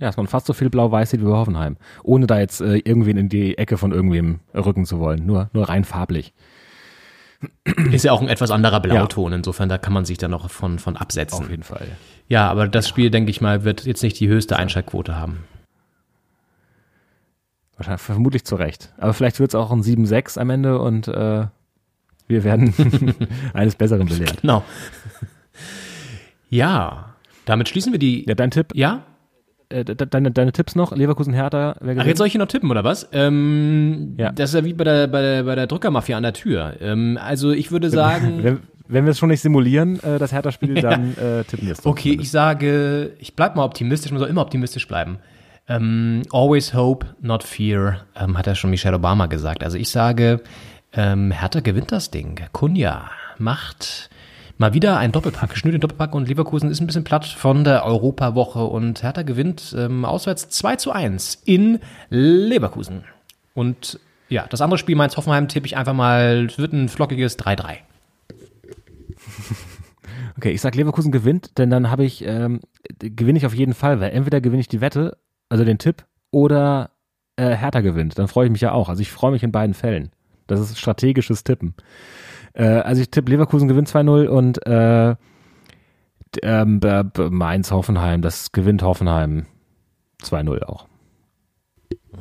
[0.00, 1.76] Ja, dass man fast so viel blau-weiß sieht wie bei Hoffenheim.
[2.04, 5.26] Ohne da jetzt äh, irgendwen in die Ecke von irgendwem rücken zu wollen.
[5.26, 6.32] Nur, nur rein farblich.
[7.92, 10.80] Ist ja auch ein etwas anderer Blauton, insofern da kann man sich dann noch von,
[10.80, 11.44] von absetzen.
[11.44, 11.86] Auf jeden Fall.
[12.26, 15.44] Ja, aber das Spiel, denke ich mal, wird jetzt nicht die höchste Einschaltquote haben.
[17.76, 18.92] Wahrscheinlich, vermutlich zu Recht.
[18.98, 21.46] Aber vielleicht wird es auch ein 7-6 am Ende und äh,
[22.26, 22.74] wir werden
[23.54, 24.40] eines Besseren belehrt.
[24.40, 24.64] Genau.
[26.50, 28.26] Ja, damit schließen wir die.
[28.28, 29.04] Ja, dein Tipp, Ja?
[29.70, 30.94] Äh, de- deine, deine Tipps noch?
[30.96, 33.08] Leverkusen Hertha, wer Ach, jetzt soll ich hier noch tippen, oder was?
[33.12, 34.32] Ähm, Ja.
[34.32, 36.74] Das ist ja wie bei der, bei der, bei der Druckermafia an der Tür.
[36.80, 40.74] Ähm, also ich würde sagen, wenn, wenn wir es schon nicht simulieren, äh, das Hertha-Spiel,
[40.80, 41.82] dann äh, tippen wir es.
[41.82, 45.18] doch okay, ich sage, ich bleib mal optimistisch, man soll immer optimistisch bleiben.
[45.68, 49.62] Ähm, always hope, not fear, ähm, hat ja schon Michelle Obama gesagt.
[49.62, 50.40] Also ich sage,
[50.94, 52.40] ähm, Hertha gewinnt das Ding.
[52.52, 54.08] Kunja macht
[54.58, 57.84] mal wieder ein Doppelpack, schnürt den Doppelpack und Leverkusen ist ein bisschen platt von der
[57.84, 61.78] Europawoche und Hertha gewinnt ähm, auswärts 2 zu 1 in
[62.10, 63.04] Leverkusen.
[63.54, 67.76] Und ja, das andere Spiel Mainz-Hoffenheim tippe ich einfach mal, es wird ein flockiges 3-3.
[70.36, 72.60] Okay, ich sag Leverkusen gewinnt, denn dann habe ich, ähm,
[73.00, 76.90] gewinne ich auf jeden Fall, weil entweder gewinne ich die Wette, also den Tipp, oder
[77.34, 78.18] äh, Hertha gewinnt.
[78.20, 78.88] Dann freue ich mich ja auch.
[78.88, 80.10] Also ich freue mich in beiden Fällen.
[80.46, 81.74] Das ist strategisches Tippen.
[82.58, 85.14] Äh, also ich tippe Leverkusen gewinnt 2-0 und äh,
[86.42, 86.80] ähm,
[87.30, 89.46] Mainz Hoffenheim, das gewinnt Hoffenheim
[90.22, 90.86] 2-0 auch.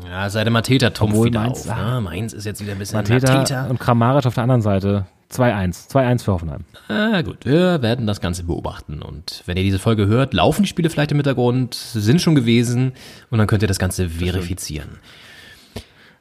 [0.07, 1.75] Ja, sei der Mateta Trumpf Obwohl wieder Mainz- auf.
[1.75, 1.99] ah.
[2.01, 3.65] Mainz ist jetzt wieder ein bisschen Mateta, Mateta.
[3.67, 5.89] und Kramaric auf der anderen Seite 2-1.
[5.89, 6.65] 2-1 für Hoffenheim.
[6.87, 9.01] Ah, gut, wir werden das Ganze beobachten.
[9.01, 12.93] Und wenn ihr diese Folge hört, laufen die Spiele vielleicht im Hintergrund, sind schon gewesen
[13.31, 14.99] und dann könnt ihr das Ganze verifizieren.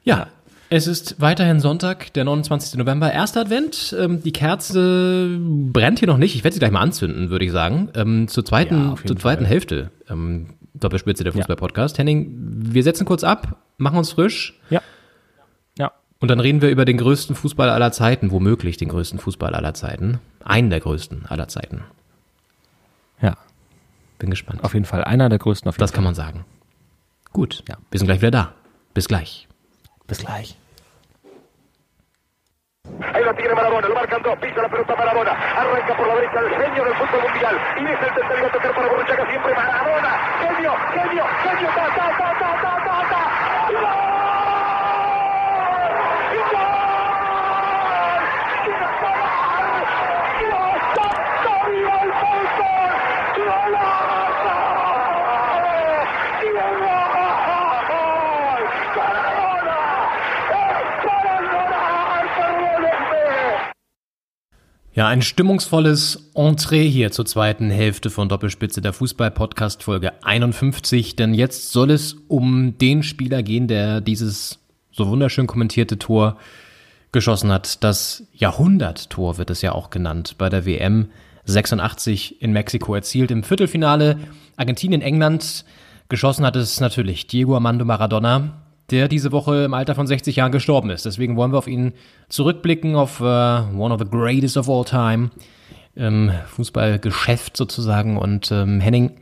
[0.03, 0.29] Ja,
[0.71, 2.79] es ist weiterhin Sonntag, der 29.
[2.79, 3.95] November, erster Advent.
[3.99, 6.35] Ähm, die Kerze brennt hier noch nicht.
[6.35, 7.91] Ich werde sie gleich mal anzünden, würde ich sagen.
[7.95, 9.51] Ähm, zur zweiten, Ja, zur zweiten Fall.
[9.51, 9.91] Hälfte.
[10.09, 11.99] Ähm, Doppelspitze der Fußball-Podcast.
[11.99, 14.61] Henning, wir setzen kurz ab, machen uns frisch.
[14.71, 14.83] Ja.
[15.79, 15.93] Ja.
[16.21, 19.73] Und dann reden wir über den größten Fußball aller Zeiten, womöglich den größten Fußball aller
[19.75, 20.19] Zeiten.
[20.45, 21.85] Einen der größten aller Zeiten.
[23.23, 23.37] Ja,
[24.19, 24.63] Bin gespannt.
[24.65, 25.05] auf jeden Fall.
[25.05, 25.95] Einer der größten auf jeden das Fall.
[25.97, 26.45] kann man sagen.
[27.33, 27.77] Gut, ja.
[27.91, 28.53] wir sind gleich wieder da.
[28.93, 29.49] Bis gleich.
[30.09, 30.57] Bis gleich.
[33.13, 36.39] Ahí lo tiene Marabona, lo marcan dos, pisa la pelota Marabona, arranca por la derecha
[36.39, 37.61] el genio del fútbol mundial.
[37.79, 39.55] Y deja el tercer y a tocar para Borruchaga siempre.
[39.55, 42.27] Marabona, genio, genio, genio, ta, ta, ta,
[64.97, 71.35] Ja, ein stimmungsvolles Entree hier zur zweiten Hälfte von Doppelspitze der Fußball-Podcast Folge 51, denn
[71.35, 74.59] jetzt soll es um den Spieler gehen, der dieses
[74.91, 76.39] so wunderschön kommentierte Tor
[77.13, 77.85] geschossen hat.
[77.85, 81.11] Das Jahrhunderttor wird es ja auch genannt bei der WM
[81.45, 83.31] 86 in Mexiko erzielt.
[83.31, 84.17] Im Viertelfinale
[84.57, 85.67] Argentinien, England
[86.09, 90.53] geschossen hat es natürlich Diego Armando Maradona, der diese Woche im Alter von 60 Jahren
[90.53, 91.05] gestorben ist.
[91.07, 91.93] Deswegen wollen wir auf ihn
[92.29, 95.31] zurückblicken, auf äh, one of the greatest of all time,
[95.97, 98.17] ähm, Fußballgeschäft sozusagen.
[98.17, 99.13] Und ähm, Henning,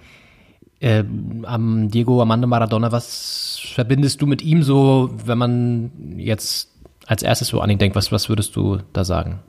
[0.81, 1.05] äh,
[1.45, 6.71] am Diego Armando Maradona, was verbindest du mit ihm so, wenn man jetzt
[7.07, 7.97] als erstes so an ihn denkt?
[7.97, 9.41] Was, was würdest du da sagen?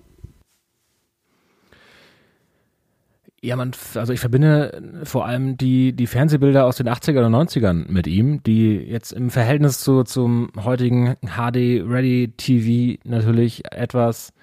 [3.42, 7.92] Ja, man, also ich verbinde vor allem die, die Fernsehbilder aus den 80er und 90ern
[7.92, 14.34] mit ihm, die jetzt im Verhältnis zu, zum heutigen HD Ready TV natürlich etwas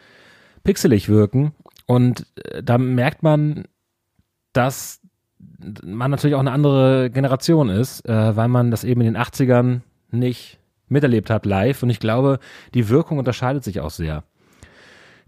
[0.62, 1.52] pixelig wirken.
[1.86, 3.64] Und äh, da merkt man,
[4.52, 5.00] dass
[5.84, 9.80] man natürlich auch eine andere Generation ist, äh, weil man das eben in den 80ern
[10.10, 11.82] nicht miterlebt hat live.
[11.82, 12.38] Und ich glaube,
[12.74, 14.24] die Wirkung unterscheidet sich auch sehr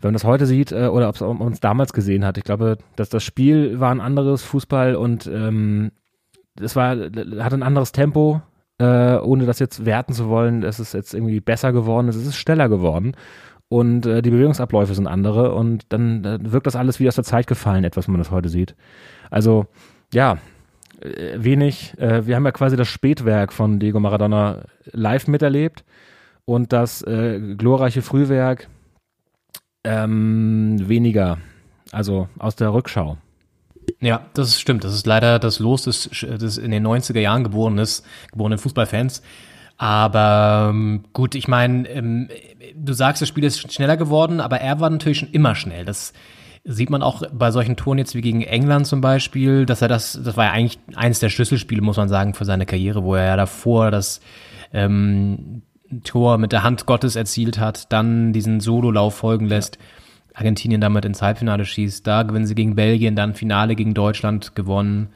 [0.05, 2.37] wenn man das heute sieht äh, oder ob es damals gesehen hat.
[2.37, 5.93] Ich glaube, dass das Spiel war ein anderes Fußball und ähm,
[6.61, 8.43] es war hat ein anderes Tempo,
[8.79, 10.63] äh, ohne das jetzt werten zu wollen.
[10.63, 13.17] Es ist jetzt irgendwie besser geworden, es ist schneller geworden
[13.71, 17.25] und äh, die Bewegungsabläufe sind andere und dann äh, wirkt das alles wie aus der
[17.25, 18.77] Zeit gefallen, etwas, man das heute sieht.
[19.31, 19.65] Also
[20.13, 20.37] ja,
[21.01, 21.99] äh, wenig.
[21.99, 25.83] Äh, wir haben ja quasi das Spätwerk von Diego Maradona live miterlebt
[26.45, 28.69] und das äh, glorreiche Frühwerk
[29.85, 31.39] ähm, weniger,
[31.93, 33.19] also aus der Rückschau.
[34.01, 34.85] Ja, das stimmt.
[34.85, 39.23] Das ist leider das Los des, des in den 90er Jahren geboren ist, geborenen Fußballfans.
[39.77, 42.29] Aber ähm, gut, ich meine, ähm,
[42.75, 45.85] du sagst, das Spiel ist schneller geworden, aber er war natürlich schon immer schnell.
[45.85, 46.13] Das
[46.67, 50.19] Sieht man auch bei solchen Touren jetzt wie gegen England zum Beispiel, dass er das,
[50.25, 53.27] das war ja eigentlich eines der Schlüsselspiele, muss man sagen, für seine Karriere, wo er
[53.27, 54.23] ja davor das
[54.73, 55.61] ähm,
[56.03, 59.79] Tor mit der Hand Gottes erzielt hat, dann diesen Sololauf folgen lässt,
[60.35, 65.09] Argentinien damit ins Halbfinale schießt, da gewinnen sie gegen Belgien, dann Finale gegen Deutschland gewonnen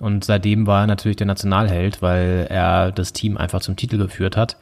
[0.00, 4.36] und seitdem war er natürlich der Nationalheld, weil er das Team einfach zum Titel geführt
[4.36, 4.56] hat.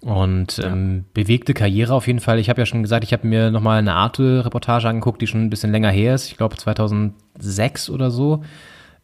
[0.00, 2.38] Und ähm, bewegte Karriere auf jeden Fall.
[2.38, 5.50] Ich habe ja schon gesagt, ich habe mir nochmal eine Arte-Reportage angeguckt, die schon ein
[5.50, 6.30] bisschen länger her ist.
[6.30, 8.44] Ich glaube 2006 oder so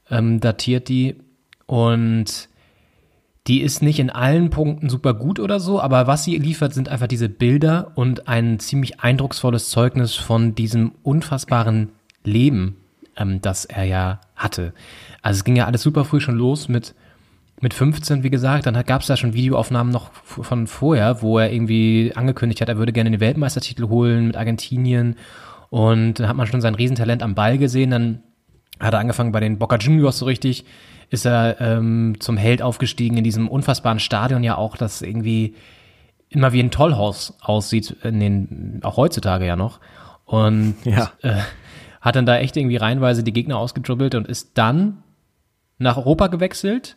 [0.08, 1.16] ähm, datiert die.
[1.66, 2.48] Und
[3.47, 6.88] die ist nicht in allen Punkten super gut oder so, aber was sie liefert, sind
[6.88, 11.90] einfach diese Bilder und ein ziemlich eindrucksvolles Zeugnis von diesem unfassbaren
[12.24, 12.76] Leben,
[13.16, 14.72] ähm, das er ja hatte.
[15.20, 16.95] Also es ging ja alles super früh schon los mit
[17.61, 21.53] mit 15, wie gesagt, dann gab es da schon Videoaufnahmen noch von vorher, wo er
[21.53, 25.16] irgendwie angekündigt hat, er würde gerne den Weltmeistertitel holen mit Argentinien.
[25.70, 27.90] Und dann hat man schon sein Riesentalent am Ball gesehen.
[27.90, 28.22] Dann
[28.80, 30.64] hat er angefangen bei den Boca Juniors so richtig,
[31.11, 35.55] ist er ähm, zum Held aufgestiegen in diesem unfassbaren Stadion ja auch, das irgendwie
[36.28, 39.80] immer wie ein Tollhaus aussieht, in den, auch heutzutage ja noch.
[40.24, 41.12] Und Ja.
[41.22, 41.34] äh,
[42.00, 45.02] hat dann da echt irgendwie reihenweise die Gegner ausgedribbelt und ist dann
[45.78, 46.96] nach Europa gewechselt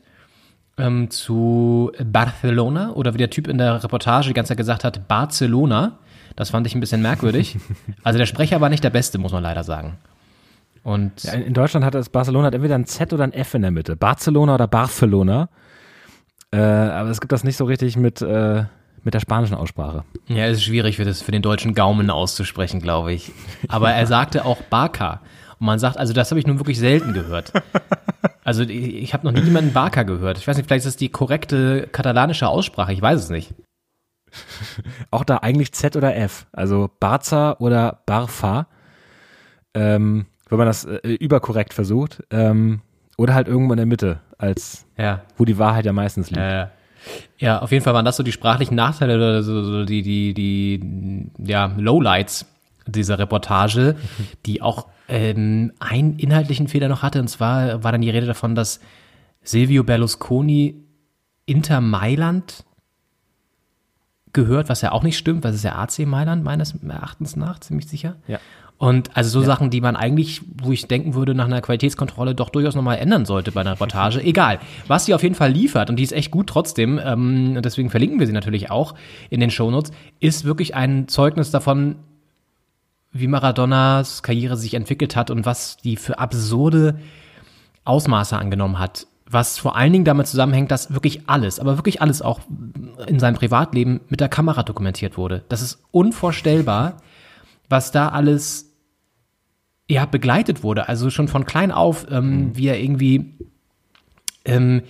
[0.78, 5.08] ähm, zu Barcelona oder wie der Typ in der Reportage die ganze Zeit gesagt hat,
[5.08, 5.98] Barcelona.
[6.36, 7.58] Das fand ich ein bisschen merkwürdig.
[8.04, 9.98] Also der Sprecher war nicht der Beste, muss man leider sagen.
[10.88, 13.62] Und Ja, in Deutschland hat das Barcelona hat entweder ein Z oder ein F in
[13.62, 13.98] der Mitte.
[13.98, 15.50] Barcelona oder Barcelona.
[16.54, 18.64] Äh, aber es gibt das nicht so richtig mit, äh,
[19.04, 20.06] mit der spanischen Aussprache.
[20.28, 23.34] Ja, es ist schwierig für, das, für den deutschen Gaumen auszusprechen, glaube ich.
[23.68, 25.20] Aber er sagte auch Barca.
[25.60, 27.52] Und man sagt, also das habe ich nun wirklich selten gehört.
[28.46, 30.38] Also ich, ich habe noch nie jemanden Barca gehört.
[30.38, 33.54] Ich weiß nicht, vielleicht ist das die korrekte katalanische Aussprache, ich weiß es nicht.
[35.12, 36.48] Auch da eigentlich Z oder F.
[36.54, 38.68] Also Barza oder Barfa.
[39.74, 42.24] Ähm, wenn man das äh, überkorrekt versucht.
[42.32, 42.82] Ähm,
[43.18, 45.24] oder halt irgendwo in der Mitte, als Ja.
[45.38, 46.42] wo die Wahrheit ja meistens liegt.
[46.42, 46.68] Äh,
[47.40, 50.34] ja, auf jeden Fall waren das so die sprachlichen Nachteile oder so, so die, die,
[50.34, 52.46] die, ja, Lowlights
[52.86, 53.96] dieser Reportage,
[54.46, 57.20] die auch ähm, einen inhaltlichen Fehler noch hatte.
[57.20, 58.80] Und zwar war dann die Rede davon, dass
[59.42, 60.76] Silvio Berlusconi
[61.46, 62.66] Inter Mailand
[64.34, 67.60] gehört, was ja auch nicht stimmt, weil es ist ja AC Mailand meines Erachtens nach,
[67.60, 68.18] ziemlich sicher.
[68.28, 68.40] Ja.
[68.78, 72.52] Und also so Sachen, die man eigentlich, wo ich denken würde, nach einer Qualitätskontrolle doch
[72.52, 74.22] durchaus nochmal ändern sollte bei einer Reportage.
[74.22, 74.60] Egal.
[74.88, 77.90] Was sie auf jeden Fall liefert, und die ist echt gut trotzdem, ähm, und deswegen
[77.90, 78.94] verlinken wir sie natürlich auch
[79.32, 81.96] in den Shownotes, ist wirklich ein Zeugnis davon,
[83.12, 87.00] wie Maradonas Karriere sich entwickelt hat und was die für absurde
[87.84, 89.08] Ausmaße angenommen hat.
[89.30, 92.42] Was vor allen Dingen damit zusammenhängt, dass wirklich alles, aber wirklich alles auch
[93.08, 95.44] in seinem Privatleben mit der Kamera dokumentiert wurde.
[95.50, 96.98] Das ist unvorstellbar,
[97.70, 98.74] was da alles
[99.90, 100.90] ja begleitet wurde.
[100.90, 103.36] Also schon von klein auf, ähm, wie er irgendwie
[104.46, 104.82] ähm,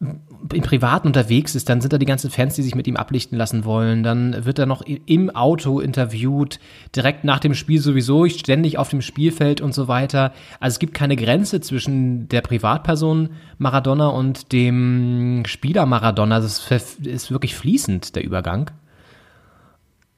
[0.00, 3.36] im Privaten unterwegs ist, dann sind da die ganzen Fans, die sich mit ihm ablichten
[3.36, 4.02] lassen wollen.
[4.02, 6.58] Dann wird er noch im Auto interviewt,
[6.96, 10.32] direkt nach dem Spiel sowieso, ständig auf dem Spielfeld und so weiter.
[10.58, 16.40] Also es gibt keine Grenze zwischen der Privatperson Maradona und dem Spieler Maradona.
[16.40, 18.70] Das ver- ist wirklich fließend, der Übergang.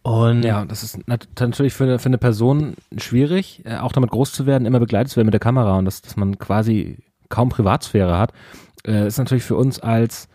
[0.02, 4.10] Und Ja, das ist nat natürlich für eine, für eine Person schwierig, äh, auch damit
[4.10, 6.98] groß zu werden, immer begleitet zu werden mit der Kamera und dass, dass man quasi
[7.28, 8.32] kaum Privatsphäre hat,
[8.86, 10.28] äh, ist natürlich für uns als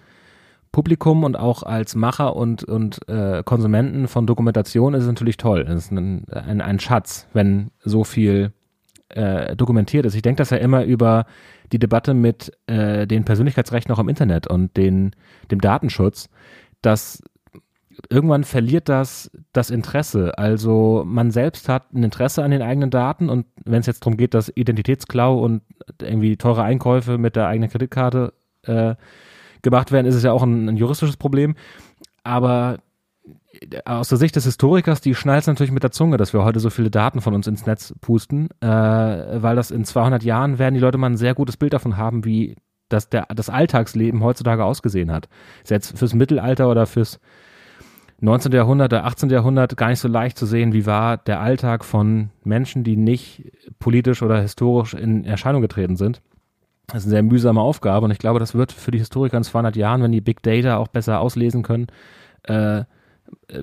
[0.71, 5.65] Publikum und auch als Macher und, und äh, Konsumenten von Dokumentation ist es natürlich toll.
[5.67, 8.51] Es ist ein, ein, ein Schatz, wenn so viel
[9.09, 10.15] äh, dokumentiert ist.
[10.15, 11.25] Ich denke das ja immer über
[11.71, 15.15] die Debatte mit äh, den Persönlichkeitsrechten auch im Internet und den,
[15.51, 16.29] dem Datenschutz,
[16.81, 17.21] dass
[18.09, 20.37] irgendwann verliert das das Interesse.
[20.37, 24.17] Also man selbst hat ein Interesse an den eigenen Daten und wenn es jetzt darum
[24.17, 25.61] geht, dass Identitätsklau und
[26.01, 28.33] irgendwie teure Einkäufe mit der eigenen Kreditkarte
[28.63, 28.95] äh,
[29.61, 31.55] gemacht werden, ist es ja auch ein, ein juristisches Problem.
[32.23, 32.79] Aber
[33.85, 36.69] aus der Sicht des Historikers, die schnallt natürlich mit der Zunge, dass wir heute so
[36.69, 40.79] viele Daten von uns ins Netz pusten, äh, weil das in 200 Jahren werden die
[40.79, 42.55] Leute mal ein sehr gutes Bild davon haben, wie
[42.89, 45.27] das, der, das Alltagsleben heutzutage ausgesehen hat.
[45.63, 47.19] Ist jetzt fürs Mittelalter oder fürs
[48.19, 48.51] 19.
[48.51, 49.29] Jahrhundert, der 18.
[49.29, 53.51] Jahrhundert gar nicht so leicht zu sehen, wie war der Alltag von Menschen, die nicht
[53.79, 56.21] politisch oder historisch in Erscheinung getreten sind.
[56.87, 59.43] Das ist eine sehr mühsame Aufgabe und ich glaube, das wird für die Historiker in
[59.43, 61.87] 200 Jahren, wenn die Big Data auch besser auslesen können,
[62.43, 62.85] äh,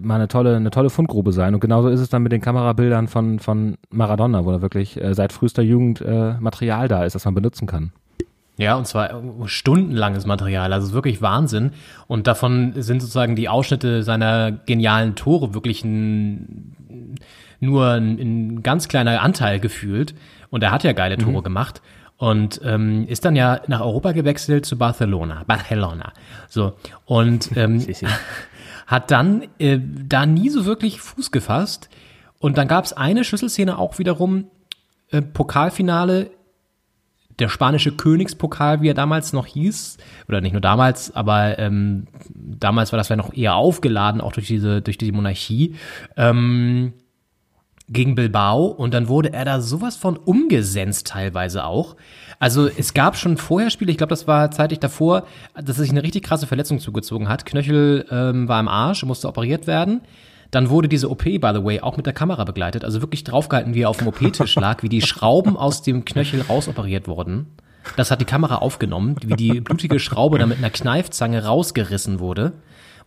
[0.01, 1.55] mal eine tolle, eine tolle Fundgrube sein.
[1.55, 5.15] Und genauso ist es dann mit den Kamerabildern von, von Maradona, wo da wirklich äh,
[5.15, 7.93] seit frühester Jugend äh, Material da ist, das man benutzen kann.
[8.57, 11.73] Ja, und zwar stundenlanges Material, also wirklich Wahnsinn.
[12.07, 17.17] Und davon sind sozusagen die Ausschnitte seiner genialen Tore wirklich ein,
[17.59, 20.15] nur ein, ein ganz kleiner Anteil gefühlt.
[20.51, 21.83] Und er hat ja geile Tore gemacht
[22.17, 25.43] und ähm, ist dann ja nach Europa gewechselt zu Barcelona.
[25.47, 26.13] Barcelona.
[26.49, 26.75] So.
[27.07, 27.85] Und ähm,
[28.87, 31.89] hat dann äh, da nie so wirklich Fuß gefasst.
[32.39, 34.47] Und dann gab es eine Schlüsselszene auch wiederum,
[35.11, 36.31] äh, Pokalfinale,
[37.39, 42.93] der spanische Königspokal, wie er damals noch hieß, oder nicht nur damals, aber ähm, damals
[42.93, 45.75] war das ja noch eher aufgeladen, auch durch diese, durch die Monarchie.
[46.17, 46.93] Ähm,
[47.89, 51.97] gegen Bilbao und dann wurde er da sowas von umgesenzt teilweise auch.
[52.39, 55.91] Also es gab schon vorher Spiele, ich glaube, das war zeitlich davor, dass er sich
[55.91, 57.45] eine richtig krasse Verletzung zugezogen hat.
[57.45, 60.01] Knöchel ähm, war im Arsch, musste operiert werden.
[60.51, 62.85] Dann wurde diese OP, by the way, auch mit der Kamera begleitet.
[62.85, 66.43] Also wirklich draufgehalten, wie er auf dem OP-Tisch lag, wie die Schrauben aus dem Knöchel
[66.43, 67.47] rausoperiert wurden.
[67.97, 72.53] Das hat die Kamera aufgenommen, wie die blutige Schraube dann mit einer Kneifzange rausgerissen wurde.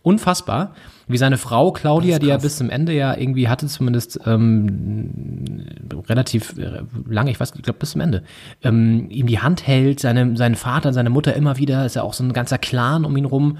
[0.02, 0.74] Unfassbar.
[1.08, 5.66] Wie seine Frau Claudia, die er bis zum Ende ja irgendwie hatte, zumindest ähm,
[6.08, 8.22] relativ äh, lange, ich weiß, ich glaube bis zum Ende,
[8.62, 12.12] ähm, ihm die Hand hält, seine, seinen Vater, seine Mutter immer wieder, ist ja auch
[12.12, 13.58] so ein ganzer Clan um ihn rum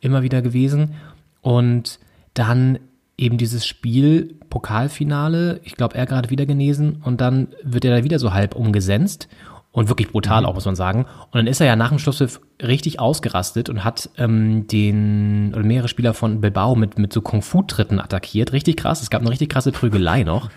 [0.00, 0.94] immer wieder gewesen.
[1.40, 1.98] Und
[2.34, 2.78] dann
[3.18, 8.04] eben dieses Spiel, Pokalfinale, ich glaube, er gerade wieder genesen und dann wird er da
[8.04, 9.28] wieder so halb umgesenzt
[9.72, 11.04] und wirklich brutal auch, muss man sagen.
[11.04, 15.64] Und dann ist er ja nach dem Schlusspfiff richtig ausgerastet und hat ähm, den oder
[15.64, 18.52] mehrere Spieler von Bilbao mit, mit so Kung-Fu-Tritten attackiert.
[18.52, 19.02] Richtig krass.
[19.02, 20.50] Es gab eine richtig krasse Prügelei noch.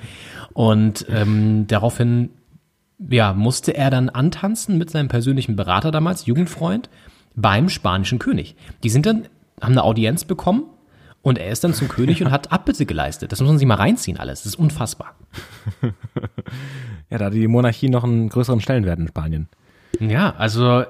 [0.54, 2.30] Und ähm, daraufhin
[3.10, 6.90] ja, musste er dann antanzen mit seinem persönlichen Berater damals, Jugendfreund,
[7.36, 8.56] beim spanischen König.
[8.84, 9.28] Die sind dann,
[9.62, 10.66] haben eine Audienz bekommen
[11.22, 13.32] und er ist dann zum König und hat Abbitte geleistet.
[13.32, 14.44] Das muss man sich mal reinziehen alles.
[14.44, 15.16] Das ist unfassbar.
[17.10, 19.50] Ja, da hat die Monarchie noch einen größeren Stellenwert in Spanien.
[20.00, 20.86] Ja, also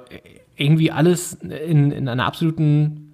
[0.55, 3.13] irgendwie alles in, in einer absoluten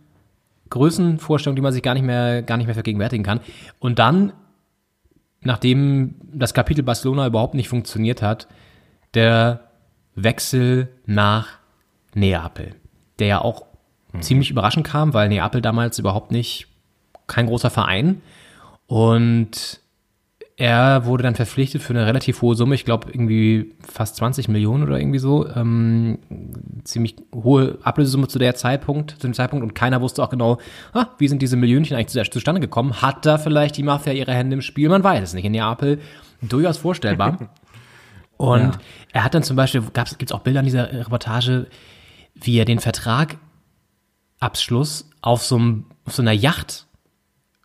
[0.69, 3.39] Größenvorstellung, die man sich gar nicht mehr, gar nicht mehr vergegenwärtigen kann.
[3.79, 4.33] Und dann,
[5.41, 8.49] nachdem das Kapitel Barcelona überhaupt nicht funktioniert hat,
[9.13, 9.61] der
[10.15, 11.59] Wechsel nach
[12.13, 12.75] Neapel,
[13.19, 13.65] der ja auch
[14.19, 16.67] ziemlich überraschend kam, weil Neapel damals überhaupt nicht
[17.27, 18.21] kein großer Verein
[18.87, 19.79] und
[20.59, 24.81] er wurde dann verpflichtet für eine relativ hohe Summe, ich glaube irgendwie fast 20 Millionen
[24.83, 25.47] oder irgendwie so.
[25.47, 26.17] Ähm,
[26.83, 30.57] ziemlich hohe Ablösesumme zu der Zeitpunkt, zu dem Zeitpunkt und keiner wusste auch genau,
[30.93, 33.03] ah, wie sind diese Millionchen eigentlich zustande gekommen?
[33.03, 34.89] Hat da vielleicht die Mafia ihre Hände im Spiel?
[34.89, 35.45] Man weiß es nicht.
[35.45, 35.99] In Neapel
[36.41, 37.49] durchaus vorstellbar.
[38.37, 38.71] Und Ja.
[39.13, 41.67] er hat dann zum Beispiel, gibt es auch Bilder in dieser Reportage,
[42.33, 46.86] wie er den Vertragabschluss auf so, einem, auf so einer Yacht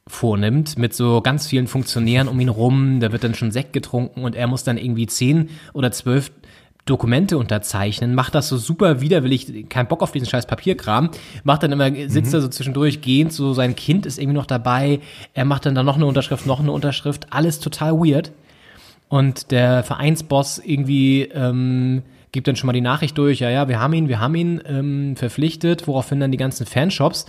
[0.06, 3.00] vornimmt mit so ganz vielen Funktionären um ihn rum.
[3.00, 6.32] Da wird dann schon Sekt getrunken und er muss dann irgendwie zehn oder zwölf
[6.84, 11.10] Dokumente unterzeichnen, macht das so super widerwillig, kein Bock auf diesen scheiß Papierkram,
[11.44, 14.98] macht dann immer, sitzt da so zwischendurch gehend, so sein Kind ist irgendwie noch dabei,
[15.32, 18.32] er macht dann da noch eine Unterschrift, noch eine Unterschrift, alles total weird.
[19.08, 23.78] Und der Vereinsboss irgendwie ähm, gibt dann schon mal die Nachricht durch, ja, ja, wir
[23.78, 27.26] haben ihn, wir haben ihn ähm, verpflichtet, woraufhin dann die ganzen Fanshops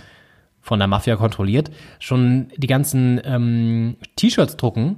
[0.64, 4.96] von der Mafia kontrolliert, schon die ganzen ähm, T-Shirts drucken.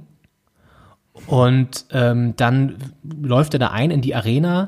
[1.27, 4.67] Und ähm, dann läuft er da ein in die Arena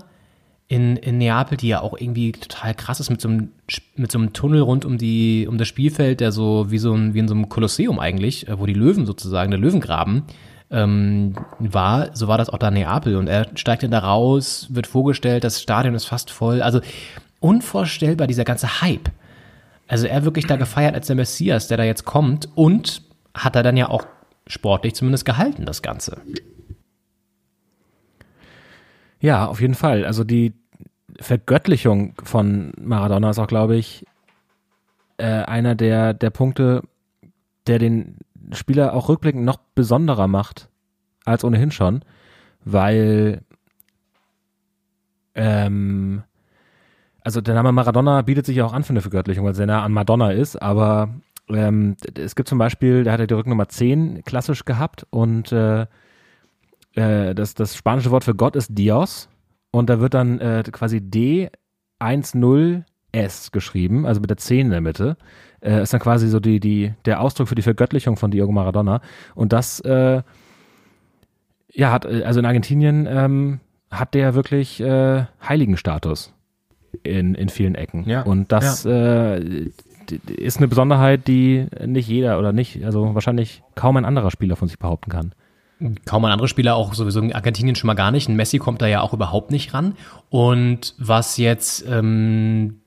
[0.68, 3.50] in, in Neapel, die ja auch irgendwie total krass ist, mit so einem,
[3.96, 7.14] mit so einem Tunnel rund um, die, um das Spielfeld, der so wie, so ein,
[7.14, 10.24] wie in so einem Kolosseum eigentlich, äh, wo die Löwen sozusagen, der Löwengraben,
[10.70, 13.16] ähm, war, so war das auch da in Neapel.
[13.16, 16.62] Und er steigt dann da raus, wird vorgestellt, das Stadion ist fast voll.
[16.62, 16.82] Also
[17.40, 19.10] unvorstellbar, dieser ganze Hype.
[19.90, 23.02] Also er wirklich da gefeiert als der Messias, der da jetzt kommt und
[23.34, 24.06] hat er dann ja auch
[24.46, 26.22] sportlich zumindest gehalten, das Ganze.
[29.20, 30.06] Ja, auf jeden Fall.
[30.06, 30.54] Also die
[31.20, 34.06] Vergöttlichung von Maradona ist auch, glaube ich,
[35.18, 36.84] äh, einer der, der Punkte,
[37.66, 38.18] der den
[38.54, 40.70] Spieler auch rückblickend noch besonderer macht
[41.26, 42.06] als ohnehin schon,
[42.64, 43.42] weil
[45.34, 46.24] ähm,
[47.30, 49.68] also der Name Maradona bietet sich ja auch an für eine Vergöttlichung, weil er sehr
[49.68, 51.14] nah an Madonna ist, aber
[51.48, 55.82] ähm, es gibt zum Beispiel, da hat er die Rücknummer 10 klassisch gehabt und äh,
[56.96, 59.30] äh, das, das spanische Wort für Gott ist Dios
[59.70, 61.52] und da wird dann äh, quasi D10S
[63.52, 65.16] geschrieben, also mit der 10 in der Mitte.
[65.62, 69.02] Äh, ist dann quasi so die, die, der Ausdruck für die Vergöttlichung von Diego Maradona.
[69.36, 70.24] Und das, äh,
[71.74, 73.60] ja, hat, äh, also in Argentinien ähm,
[73.92, 76.34] hat der wirklich äh, Heiligenstatus
[77.04, 78.04] in, in vielen Ecken.
[78.10, 78.22] Ja.
[78.24, 79.72] Und das äh, d-
[80.10, 84.56] d- ist eine Besonderheit, die nicht jeder oder nicht, also wahrscheinlich kaum ein anderer Spieler
[84.56, 85.34] von sich behaupten kann.
[86.06, 88.28] kaum ein anderer Spieler, auch sowieso in Argentinien schon mal gar nicht.
[88.28, 89.94] Ein Messi kommt da ja auch überhaupt nicht ran.
[90.30, 92.79] Und was jetzt ähm,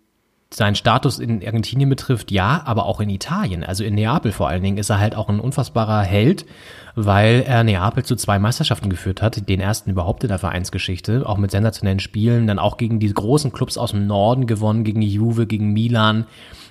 [0.55, 4.63] seinen Status in Argentinien betrifft, ja, aber auch in Italien, also in Neapel vor allen
[4.63, 6.47] Dingen, ist er halt auch ein unfassbarer Held,
[6.95, 11.39] weil er Neapel zu zwei Meisterschaften geführt hat, den ersten überhaupt in der Vereinsgeschichte, auch
[11.39, 15.47] mit sensationellen Spielen, dann auch gegen die großen Clubs aus dem Norden gewonnen, gegen Juve,
[15.47, 16.27] gegen Milan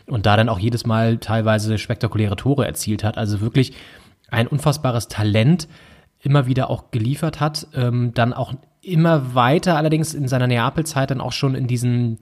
[0.07, 3.17] und da dann auch jedes Mal teilweise spektakuläre Tore erzielt hat.
[3.17, 3.73] Also wirklich
[4.29, 5.67] ein unfassbares Talent
[6.21, 11.21] immer wieder auch geliefert hat, ähm, dann auch immer weiter, allerdings in seiner Neapel-Zeit dann
[11.21, 12.19] auch schon in diesen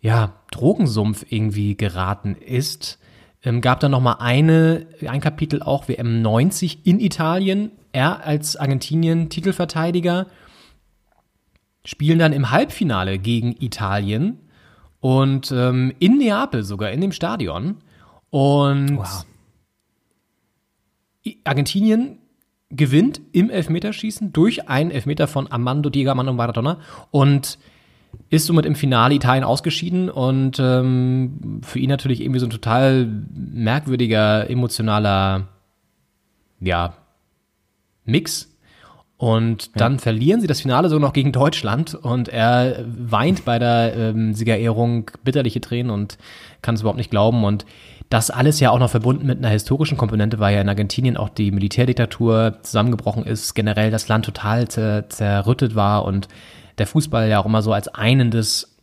[0.00, 2.98] ja, Drogensumpf irgendwie geraten ist.
[3.42, 7.72] Ähm, gab dann noch mal eine, ein Kapitel auch WM 90 in Italien.
[7.92, 10.26] Er als Argentinien Titelverteidiger
[11.84, 14.38] spielen dann im Halbfinale gegen Italien
[15.00, 17.76] und ähm, in Neapel sogar, in dem Stadion.
[18.30, 19.24] Und Wow.
[21.44, 22.18] Argentinien
[22.70, 26.78] gewinnt im Elfmeterschießen durch einen Elfmeter von Armando Diego Armando Maradona
[27.10, 27.58] und
[28.30, 33.08] ist somit im Finale Italien ausgeschieden und ähm, für ihn natürlich irgendwie so ein total
[33.34, 35.48] merkwürdiger, emotionaler,
[36.60, 36.94] ja,
[38.04, 38.54] Mix.
[39.16, 43.96] Und dann verlieren sie das Finale so noch gegen Deutschland und er weint bei der
[43.96, 46.18] ähm, Siegerehrung bitterliche Tränen und
[46.62, 47.42] kann es überhaupt nicht glauben.
[47.42, 47.66] Und
[48.10, 51.30] das alles ja auch noch verbunden mit einer historischen Komponente, weil ja in Argentinien auch
[51.30, 56.28] die Militärdiktatur zusammengebrochen ist, generell das Land total zer zerrüttet war und
[56.78, 58.76] der Fußball ja auch immer so als einendes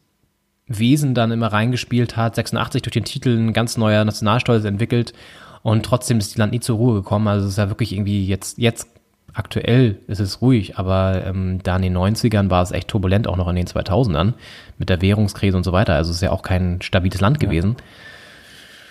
[0.68, 5.14] Wesen dann immer reingespielt hat, 86 durch den Titel ein ganz neuer Nationalstolz entwickelt
[5.62, 7.28] und trotzdem ist die Land nie zur Ruhe gekommen.
[7.28, 8.88] Also es ist ja wirklich irgendwie jetzt, jetzt
[9.34, 13.36] aktuell ist es ruhig, aber ähm, da in den 90ern war es echt turbulent, auch
[13.36, 14.34] noch in den 2000ern
[14.78, 15.96] mit der Währungskrise und so weiter.
[15.96, 17.76] Also es ist ja auch kein stabiles Land gewesen.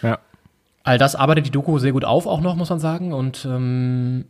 [0.03, 0.19] Ja.
[0.83, 3.13] All das arbeitet die Doku sehr gut auf, auch noch, muss man sagen.
[3.13, 4.27] Und ähm,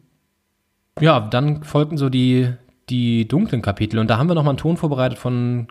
[1.01, 2.53] ja, dann folgten so die,
[2.89, 3.99] die dunklen Kapitel.
[3.99, 5.68] Und da haben wir nochmal einen Ton vorbereitet von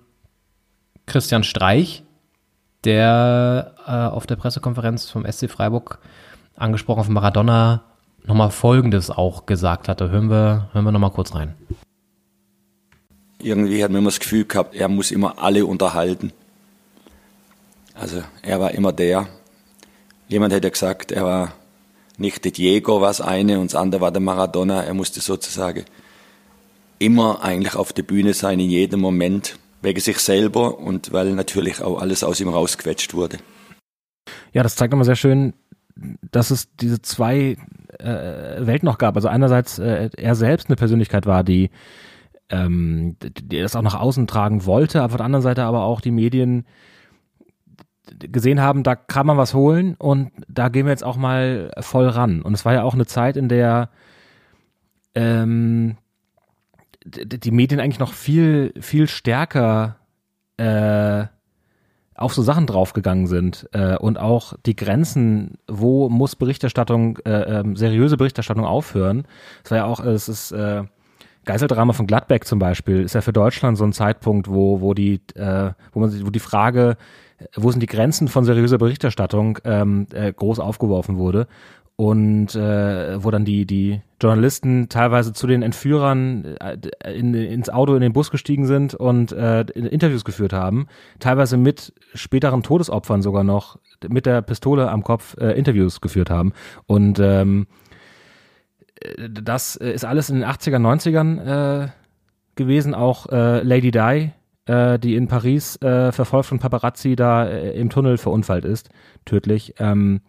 [1.06, 2.04] Christian Streich,
[2.84, 6.00] der äh, auf der Pressekonferenz vom SC Freiburg
[6.56, 7.84] angesprochen auf Maradona
[8.26, 10.10] nochmal Folgendes auch gesagt hatte.
[10.10, 11.56] Hören wir, hören wir nochmal kurz rein.
[13.40, 16.32] Irgendwie hat man immer das Gefühl gehabt, er muss immer alle unterhalten.
[17.94, 19.28] Also er war immer der.
[20.30, 21.54] Jemand hätte gesagt, er war
[22.18, 24.84] nicht der Diego, war das eine, und das andere war der Maradona.
[24.84, 25.84] Er musste sozusagen
[27.04, 31.82] immer eigentlich auf der Bühne sein, in jedem Moment, wegen sich selber und weil natürlich
[31.82, 33.38] auch alles aus ihm rausgequetscht wurde.
[34.54, 35.54] Ja, das zeigt nochmal sehr schön,
[36.32, 37.58] dass es diese zwei
[38.00, 39.16] äh, Welten noch gab.
[39.16, 41.70] Also einerseits äh, er selbst eine Persönlichkeit war, die,
[42.50, 46.02] ähm, die das auch nach außen tragen wollte, aber auf der anderen Seite aber auch
[46.02, 46.66] die Medien
[48.20, 52.08] gesehen haben, da kann man was holen und da gehen wir jetzt auch mal voll
[52.08, 52.42] ran.
[52.42, 53.90] Und es war ja auch eine Zeit, in der
[55.16, 55.98] ähm,
[57.06, 59.98] die Medien eigentlich noch viel, viel stärker
[60.58, 61.26] äh,
[62.16, 67.76] auf so Sachen draufgegangen sind äh, und auch die Grenzen, wo muss Berichterstattung, äh, ähm,
[67.76, 69.26] seriöse Berichterstattung aufhören.
[69.64, 70.84] Es war ja auch, es ist äh,
[71.46, 75.22] Geiseldrama von Gladbeck zum Beispiel, ist ja für Deutschland so ein Zeitpunkt, wo, wo die,
[75.36, 76.98] äh, wo man wo die Frage,
[77.40, 81.48] äh, wo sind die Grenzen von seriöser Berichterstattung, ähm, äh, groß aufgeworfen wurde
[81.96, 86.78] und äh, wo dann die die Journalisten teilweise zu den Entführern äh,
[87.14, 90.88] in, ins Auto in den Bus gestiegen sind und äh, Interviews geführt haben,
[91.20, 93.78] teilweise mit späteren Todesopfern sogar noch
[94.08, 96.54] mit der Pistole am Kopf äh, Interviews geführt haben
[96.88, 97.68] und ähm,
[99.02, 101.88] äh, das ist alles in den 80er 90ern äh,
[102.56, 104.32] gewesen, auch äh, Lady Di,
[104.66, 108.90] äh, die in Paris äh, verfolgt von Paparazzi da äh, im Tunnel verunfallt ist,
[109.26, 109.76] tödlich.
[109.80, 110.22] Ähm,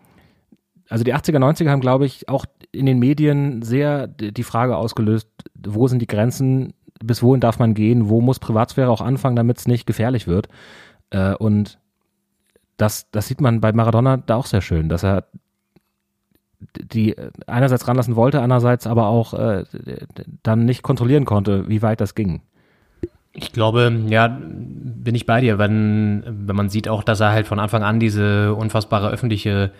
[0.88, 5.28] also die 80er, 90er haben, glaube ich, auch in den Medien sehr die Frage ausgelöst,
[5.54, 9.58] wo sind die Grenzen, bis wohin darf man gehen, wo muss Privatsphäre auch anfangen, damit
[9.58, 10.48] es nicht gefährlich wird.
[11.10, 11.78] Äh, und
[12.76, 15.24] das, das sieht man bei Maradona da auch sehr schön, dass er
[16.76, 17.14] die
[17.46, 19.64] einerseits ranlassen wollte, andererseits aber auch äh,
[20.42, 22.42] dann nicht kontrollieren konnte, wie weit das ging.
[23.32, 27.48] Ich glaube, ja, bin ich bei dir, wenn, wenn man sieht auch, dass er halt
[27.48, 29.72] von Anfang an diese unfassbare öffentliche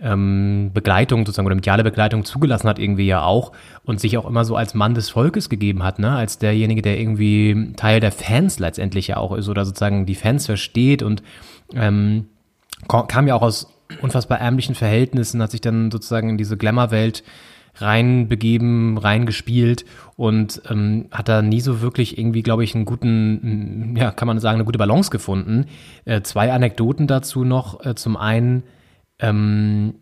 [0.00, 3.52] ähm, Begleitung sozusagen oder mediale Begleitung zugelassen hat irgendwie ja auch
[3.84, 6.98] und sich auch immer so als Mann des Volkes gegeben hat, ne, als derjenige, der
[6.98, 11.22] irgendwie Teil der Fans letztendlich ja auch ist oder sozusagen die Fans versteht und
[11.74, 12.26] ähm,
[12.88, 17.22] kam ja auch aus unfassbar ärmlichen Verhältnissen, hat sich dann sozusagen in diese Glamour-Welt
[17.78, 19.84] reinbegeben, reingespielt
[20.16, 24.38] und ähm, hat da nie so wirklich irgendwie, glaube ich, einen guten, ja, kann man
[24.40, 25.66] sagen, eine gute Balance gefunden.
[26.04, 27.84] Äh, zwei Anekdoten dazu noch.
[27.84, 28.62] Äh, zum einen
[29.18, 29.94] ähm,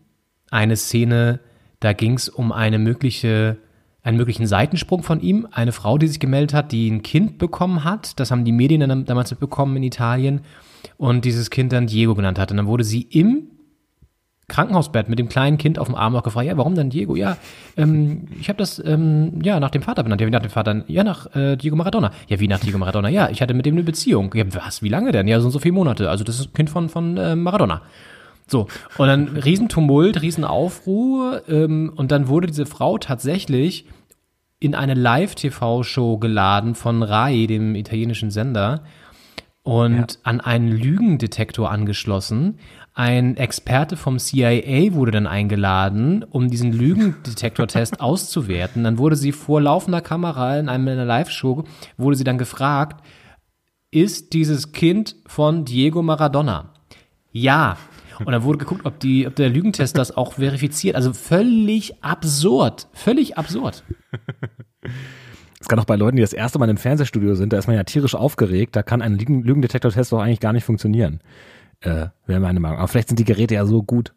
[0.51, 1.39] eine Szene,
[1.79, 3.57] da ging es um eine mögliche
[4.05, 5.47] einen möglichen Seitensprung von ihm.
[5.51, 8.19] Eine Frau, die sich gemeldet hat, die ein Kind bekommen hat.
[8.19, 10.41] Das haben die Medien dann damals mitbekommen in Italien.
[10.97, 12.51] Und dieses Kind dann Diego genannt hat.
[12.51, 13.47] Und dann wurde sie im
[14.47, 17.15] Krankenhausbett mit dem kleinen Kind auf dem Arm auch gefragt, ja, warum denn Diego?
[17.15, 17.37] Ja,
[17.77, 20.21] ähm, ich habe das ähm, ja nach dem Vater benannt.
[20.21, 20.83] Ja, wie nach dem Vater?
[20.87, 22.11] Ja, nach äh, Diego Maradona.
[22.27, 23.09] Ja, wie nach Diego Maradona?
[23.09, 24.31] Ja, ich hatte mit dem eine Beziehung.
[24.35, 24.83] Ja, was?
[24.83, 25.27] Wie lange denn?
[25.27, 26.11] Ja, so und so viele Monate.
[26.11, 27.81] Also das ist ein Kind von von äh, Maradona.
[28.47, 28.67] So,
[28.97, 33.87] und dann Riesentumult, Riesenaufruhr ähm, und dann wurde diese Frau tatsächlich
[34.59, 38.83] in eine Live-TV-Show geladen von RAI, dem italienischen Sender,
[39.63, 42.59] und an einen Lügendetektor angeschlossen.
[42.93, 48.83] Ein Experte vom CIA wurde dann eingeladen, um diesen Lügendetektortest auszuwerten.
[48.83, 51.63] Dann wurde sie vor laufender Kamera in einem in einer Live-Show,
[51.97, 53.03] wurde sie dann gefragt,
[53.89, 56.69] ist dieses Kind von Diego Maradona?
[57.31, 57.77] Ja.
[58.19, 60.95] Und dann wurde geguckt, ob, die, ob der Lügentest das auch verifiziert.
[60.95, 62.87] Also völlig absurd.
[62.93, 63.83] Völlig absurd.
[65.59, 67.75] Es kann auch bei Leuten, die das erste Mal im Fernsehstudio sind, da ist man
[67.75, 71.21] ja tierisch aufgeregt, da kann ein Lügen Lügendetektor-Test doch eigentlich gar nicht funktionieren.
[71.81, 72.77] Äh, Wäre meine Meinung.
[72.77, 74.13] Aber vielleicht sind die Geräte ja so gut,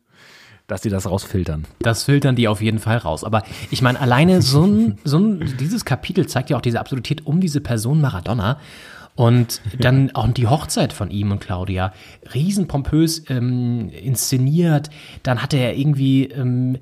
[0.66, 1.64] dass die das rausfiltern.
[1.80, 3.24] Das filtern die auf jeden Fall raus.
[3.24, 7.26] Aber ich meine, alleine so ein, so ein, dieses Kapitel zeigt ja auch diese Absurdität
[7.26, 8.58] um diese Person Maradona.
[9.18, 11.92] Und dann auch die Hochzeit von ihm und Claudia,
[12.34, 14.90] riesenpompös ähm, inszeniert.
[15.24, 16.78] Dann hatte er irgendwie ähm,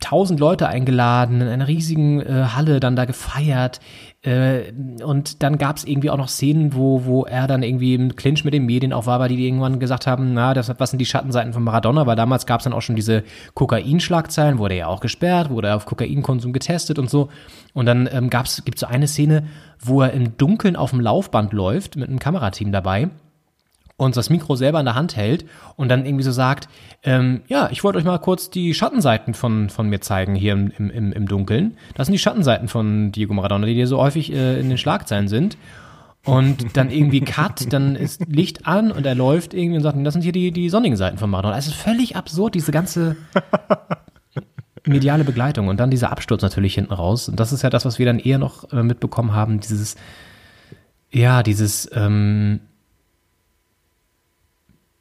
[0.00, 3.80] tausend Leute eingeladen, in einer riesigen äh, Halle dann da gefeiert.
[4.22, 4.72] Äh,
[5.02, 8.44] und dann gab es irgendwie auch noch Szenen, wo, wo er dann irgendwie im Clinch
[8.44, 11.06] mit den Medien auch war, weil die irgendwann gesagt haben, na, das, was sind die
[11.06, 12.06] Schattenseiten von Maradona?
[12.06, 13.24] Weil damals gab es dann auch schon diese
[13.54, 17.28] Kokain-Schlagzeilen, wurde ja auch gesperrt, wurde er auf Kokainkonsum getestet und so.
[17.72, 19.44] Und dann ähm, gab's, gibt so eine Szene,
[19.80, 23.10] wo er im Dunkeln auf dem Laufband läuft, mit einem Kamerateam dabei
[23.96, 25.44] und das Mikro selber in der Hand hält
[25.76, 26.68] und dann irgendwie so sagt,
[27.04, 30.70] ähm, ja, ich wollte euch mal kurz die Schattenseiten von, von mir zeigen hier im,
[30.70, 31.76] im, im Dunkeln.
[31.94, 35.28] Das sind die Schattenseiten von Diego Maradona, die hier so häufig äh, in den Schlagzeilen
[35.28, 35.56] sind.
[36.24, 40.14] Und dann irgendwie Cut, dann ist Licht an und er läuft irgendwie und sagt, das
[40.14, 41.56] sind hier die, die sonnigen Seiten von Maradona.
[41.58, 43.16] Es ist völlig absurd, diese ganze
[44.86, 47.28] mediale Begleitung und dann dieser Absturz natürlich hinten raus.
[47.28, 49.96] Und das ist ja das, was wir dann eher noch äh, mitbekommen haben, dieses,
[51.10, 52.60] ja, dieses, ähm,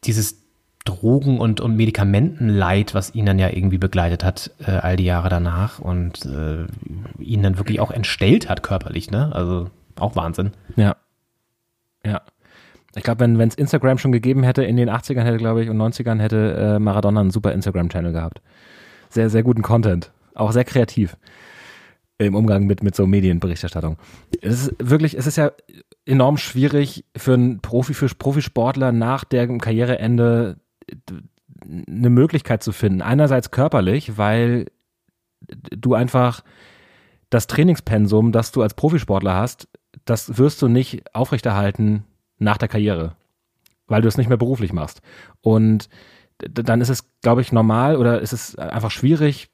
[0.06, 0.44] dieses
[0.86, 5.30] Drogen- und, und Medikamentenleid, was ihn dann ja irgendwie begleitet hat, äh, all die Jahre
[5.30, 6.66] danach und äh,
[7.22, 9.32] ihn dann wirklich auch entstellt hat körperlich, ne?
[9.34, 10.52] Also auch Wahnsinn.
[10.76, 10.98] Ja.
[12.06, 12.22] Ja.
[12.96, 15.78] Ich glaube, wenn es Instagram schon gegeben hätte, in den 80ern hätte, glaube ich, und
[15.78, 18.42] 90ern hätte äh, Maradona einen super Instagram-Channel gehabt.
[19.10, 20.12] Sehr, sehr guten Content.
[20.36, 21.18] Auch sehr kreativ
[22.18, 23.98] im Umgang mit, mit so Medienberichterstattung.
[24.42, 25.52] Es ist wirklich, es ist ja
[26.06, 30.58] enorm schwierig für einen Profi, für Profisportler nach dem Karriereende
[31.66, 33.02] eine Möglichkeit zu finden.
[33.02, 34.66] Einerseits körperlich, weil
[35.48, 36.44] du einfach
[37.30, 39.68] das Trainingspensum, das du als Profisportler hast,
[40.06, 42.04] das wirst du nicht aufrechterhalten
[42.38, 43.16] nach der Karriere,
[43.88, 45.02] weil du es nicht mehr beruflich machst.
[45.42, 45.90] Und
[46.38, 49.50] dann ist es, glaube ich, normal oder ist es einfach schwierig,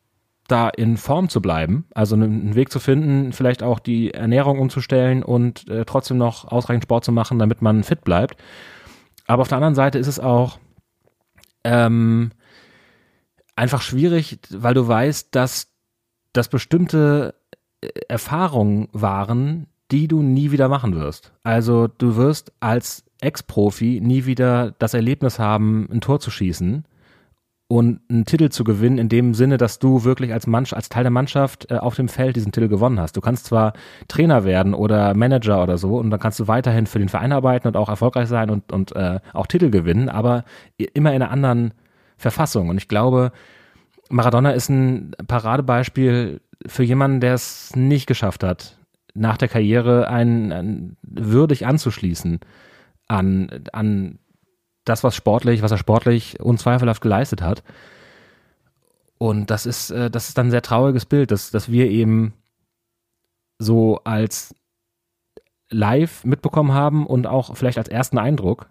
[0.51, 5.23] da in Form zu bleiben, also einen Weg zu finden, vielleicht auch die Ernährung umzustellen
[5.23, 8.41] und äh, trotzdem noch ausreichend Sport zu machen, damit man fit bleibt.
[9.27, 10.59] Aber auf der anderen Seite ist es auch
[11.63, 12.31] ähm,
[13.55, 15.67] einfach schwierig, weil du weißt, dass
[16.33, 17.35] das bestimmte
[17.81, 21.31] äh, Erfahrungen waren, die du nie wieder machen wirst.
[21.43, 26.85] Also du wirst als Ex-Profi nie wieder das Erlebnis haben, ein Tor zu schießen
[27.71, 31.03] und einen Titel zu gewinnen, in dem Sinne, dass du wirklich als Mannschaft, als Teil
[31.03, 33.15] der Mannschaft äh, auf dem Feld diesen Titel gewonnen hast.
[33.15, 33.73] Du kannst zwar
[34.07, 37.67] Trainer werden oder Manager oder so und dann kannst du weiterhin für den Verein arbeiten
[37.67, 40.45] und auch erfolgreich sein und, und äh, auch Titel gewinnen, aber
[40.77, 41.75] immer in einer anderen
[42.17, 42.69] Verfassung.
[42.69, 43.31] Und ich glaube,
[44.09, 48.79] Maradona ist ein Paradebeispiel für jemanden, der es nicht geschafft hat,
[49.13, 52.39] nach der Karriere einen, einen würdig anzuschließen
[53.07, 54.17] an, an
[54.85, 57.63] das, was sportlich, was er sportlich unzweifelhaft geleistet hat.
[59.17, 62.33] Und das ist, äh, das ist dann ein sehr trauriges Bild, dass, dass wir eben
[63.59, 64.55] so als
[65.69, 68.69] live mitbekommen haben und auch vielleicht als ersten Eindruck.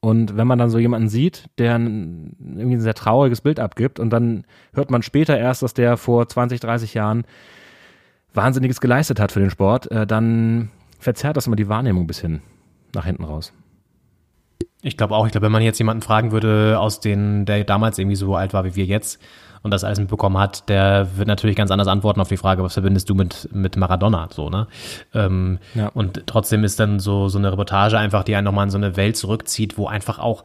[0.00, 4.00] Und wenn man dann so jemanden sieht, der ein, irgendwie ein sehr trauriges Bild abgibt
[4.00, 7.24] und dann hört man später erst, dass der vor 20, 30 Jahren
[8.32, 12.42] Wahnsinniges geleistet hat für den Sport, äh, dann verzerrt das immer die Wahrnehmung ein bisschen
[12.94, 13.52] nach hinten raus.
[14.82, 17.98] Ich glaube auch, ich glaube, wenn man jetzt jemanden fragen würde, aus den, der damals
[17.98, 19.20] irgendwie so alt war wie wir jetzt
[19.62, 22.72] und das alles mitbekommen hat, der wird natürlich ganz anders antworten auf die Frage, was
[22.72, 24.66] verbindest du mit, mit Maradona, so, ne?
[25.14, 25.88] Ähm, ja.
[25.88, 28.96] Und trotzdem ist dann so, so eine Reportage einfach, die einen nochmal in so eine
[28.96, 30.44] Welt zurückzieht, wo einfach auch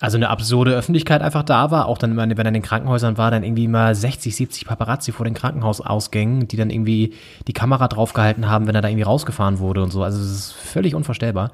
[0.00, 3.16] Also eine absurde Öffentlichkeit einfach da war, auch dann, immer, wenn er in den Krankenhäusern
[3.18, 7.14] war, dann irgendwie mal 60, 70 Paparazzi vor den Krankenhausausgängen, die dann irgendwie
[7.46, 10.02] die Kamera draufgehalten haben, wenn er da irgendwie rausgefahren wurde und so.
[10.02, 11.50] Also es ist völlig unvorstellbar.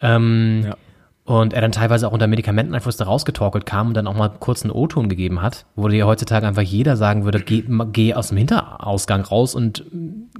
[0.00, 0.76] Ähm, Ja.
[1.24, 4.62] Und er dann teilweise auch unter Medikamenteneinfluss da rausgetorkelt kam und dann auch mal kurz
[4.62, 7.62] einen O-Ton gegeben hat, wo dir heutzutage einfach jeder sagen würde, geh,
[7.92, 9.84] geh aus dem Hinterausgang raus und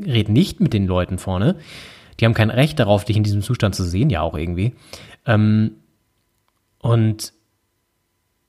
[0.04, 1.56] red nicht mit den Leuten vorne.
[2.18, 4.74] Die haben kein Recht darauf, dich in diesem Zustand zu sehen, ja auch irgendwie.
[5.24, 5.76] Ähm,
[6.78, 7.32] und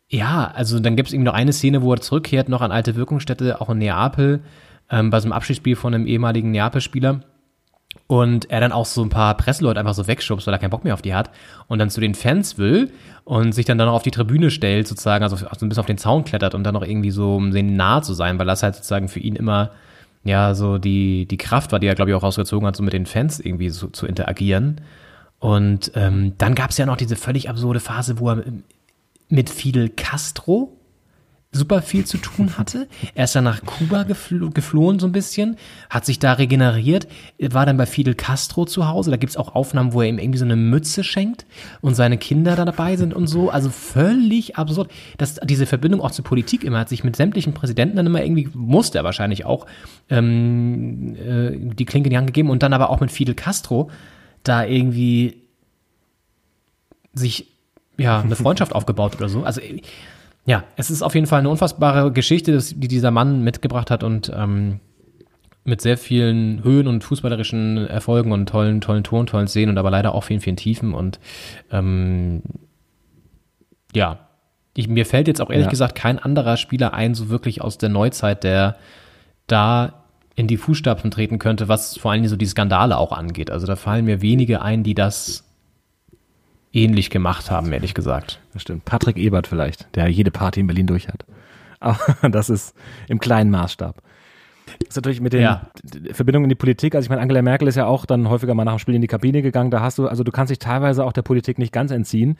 [0.10, 2.96] ja, also dann gibt es eben noch eine Szene, wo er zurückkehrt, noch an alte
[2.96, 4.42] Wirkungsstätte, auch in Neapel,
[4.90, 7.22] ähm, bei so einem Abschiedsspiel von einem ehemaligen Neapel-Spieler.
[8.08, 10.84] Und er dann auch so ein paar Presseleute einfach so wegschubst, weil er keinen Bock
[10.84, 11.32] mehr auf die hat.
[11.68, 12.92] Und dann zu den Fans will
[13.24, 15.86] und sich dann dann noch auf die Tribüne stellt, sozusagen, also so ein bisschen auf
[15.86, 18.62] den Zaun klettert und dann noch irgendwie so, um denen nahe zu sein, weil das
[18.62, 19.72] halt sozusagen für ihn immer,
[20.24, 22.94] ja, so die, die Kraft war, die er, glaube ich, auch rausgezogen hat, so mit
[22.94, 24.82] den Fans irgendwie so zu interagieren.
[25.40, 28.44] Und ähm, dann gab es ja noch diese völlig absurde Phase, wo er
[29.30, 30.78] mit Fidel Castro
[31.54, 32.88] super viel zu tun hatte.
[33.16, 35.58] Er ist dann nach Kuba geflo geflohen so ein bisschen,
[35.90, 37.08] hat sich da regeneriert,
[37.40, 39.12] war dann bei Fidel Castro zu Hause.
[39.12, 41.46] Da gibt's auch Aufnahmen, wo er ihm irgendwie so eine Mütze schenkt
[41.82, 43.50] und seine Kinder da dabei sind und so.
[43.50, 44.92] Also völlig absurd.
[45.18, 48.50] Das, diese Verbindung auch zur Politik immer, hat sich mit sämtlichen Präsidenten dann immer irgendwie,
[48.54, 49.68] musste er wahrscheinlich auch,
[50.10, 53.92] ähm, äh, die Klinke in die Hand gegeben und dann aber auch mit Fidel Castro
[54.42, 55.38] da irgendwie
[57.14, 57.48] sich
[57.98, 59.44] ja eine Freundschaft aufgebaut oder so.
[59.44, 59.62] Also
[60.46, 64.32] ja, es ist auf jeden Fall eine unfassbare Geschichte, die dieser Mann mitgebracht hat und
[64.36, 64.80] ähm,
[65.64, 69.92] mit sehr vielen Höhen und fußballerischen Erfolgen und tollen, tollen Toren, tollen Szenen und aber
[69.92, 71.20] leider auch vielen, vielen Tiefen und
[71.72, 72.42] ähm,
[73.96, 74.28] ja,
[74.76, 75.70] ich, mir fällt jetzt auch ehrlich Ja.
[75.72, 78.76] gesagt kein anderer Spieler ein, so wirklich aus der Neuzeit, der
[79.48, 80.04] da
[80.36, 83.52] in die Fußstapfen treten könnte, was vor allem so die Skandale auch angeht.
[83.52, 85.44] Also da fallen mir wenige ein, die das
[86.74, 88.42] ähnlich gemacht haben, ehrlich gesagt.
[88.54, 88.86] Das stimmt.
[88.86, 91.26] Patrick Ebert vielleicht, der jede Party in Berlin durch hat.
[91.80, 91.98] Aber
[92.30, 92.76] das ist
[93.08, 94.02] im kleinen Maßstab.
[94.80, 95.70] Das ist natürlich mit den Ja.
[96.14, 96.96] Verbindungen in die Politik.
[96.96, 99.02] Also ich meine, Angela Merkel ist ja auch dann häufiger mal nach dem Spiel in
[99.02, 99.72] die Kabine gegangen.
[99.72, 102.38] Da hast du, also du kannst dich teilweise auch der Politik nicht ganz entziehen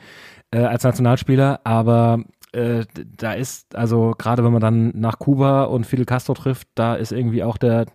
[0.50, 2.84] äh, als Nationalspieler, aber äh,
[3.16, 7.12] da ist, also gerade wenn man dann nach Kuba und Fidel Castro trifft, da ist
[7.12, 7.86] irgendwie auch der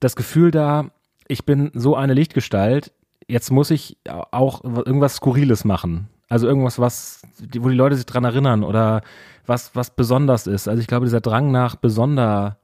[0.00, 0.90] das Gefühl da,
[1.26, 2.92] ich bin so eine Lichtgestalt,
[3.28, 3.98] jetzt muss ich
[4.32, 6.08] auch irgendwas Skurriles machen.
[6.28, 7.22] Also irgendwas, was,
[7.58, 9.02] wo die Leute sich dran erinnern oder
[9.46, 10.68] was, was besonders ist.
[10.68, 12.58] Also ich glaube, dieser Drang nach besonder,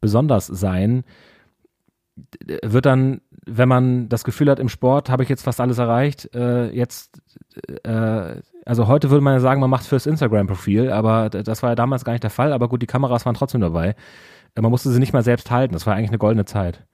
[0.00, 1.04] besonders sein
[2.62, 6.34] wird dann, wenn man das Gefühl hat, im Sport habe ich jetzt fast alles erreicht,
[6.34, 7.22] äh, jetzt,
[7.84, 8.36] äh,
[8.66, 12.04] also heute würde man ja sagen, man macht fürs Instagram-Profil, aber das war ja damals
[12.04, 12.52] gar nicht der Fall.
[12.52, 13.94] Aber gut, die Kameras waren trotzdem dabei.
[14.54, 15.72] Äh, Man musste sie nicht mal selbst halten.
[15.74, 16.84] Das war eigentlich eine goldene Zeit.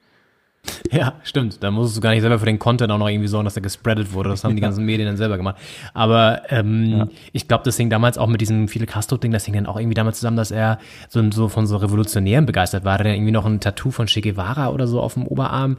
[0.93, 1.63] Ja, stimmt.
[1.63, 3.63] Da musstest du gar nicht selber für den Content auch noch irgendwie sorgen, dass der
[3.63, 4.31] gespreadet wurde.
[4.31, 5.57] Das haben die ganzen Medien dann selber gemacht.
[5.93, 9.67] Aber ähm, ich glaube, das hing damals auch mit diesem Fidel Castro-Ding, das hing dann
[9.67, 10.79] auch irgendwie damit zusammen, dass er
[11.09, 12.99] so, so von so Revolutionären begeistert war.
[12.99, 15.79] Er dann irgendwie noch ein Tattoo von Che Guevara oder so auf dem Oberarm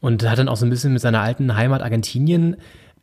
[0.00, 2.56] und hat dann auch so ein bisschen mit seiner alten Heimat Argentinien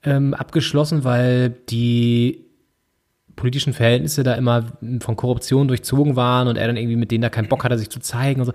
[0.03, 2.45] ähm, abgeschlossen, weil die
[3.35, 4.65] politischen Verhältnisse da immer
[4.99, 7.89] von Korruption durchzogen waren und er dann irgendwie mit denen da keinen Bock hatte, sich
[7.89, 8.53] zu zeigen und so.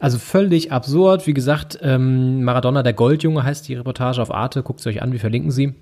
[0.00, 1.26] Also völlig absurd.
[1.26, 4.62] Wie gesagt, ähm, Maradona, der Goldjunge heißt die Reportage auf Arte.
[4.62, 5.74] Guckt sie euch an, wir verlinken sie.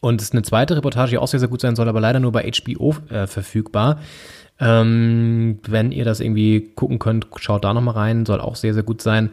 [0.00, 2.20] Und es ist eine zweite Reportage, die auch sehr, sehr gut sein soll, aber leider
[2.20, 3.98] nur bei HBO äh, verfügbar.
[4.58, 8.82] Ähm, wenn ihr das irgendwie gucken könnt, schaut da nochmal rein, soll auch sehr, sehr
[8.82, 9.30] gut sein.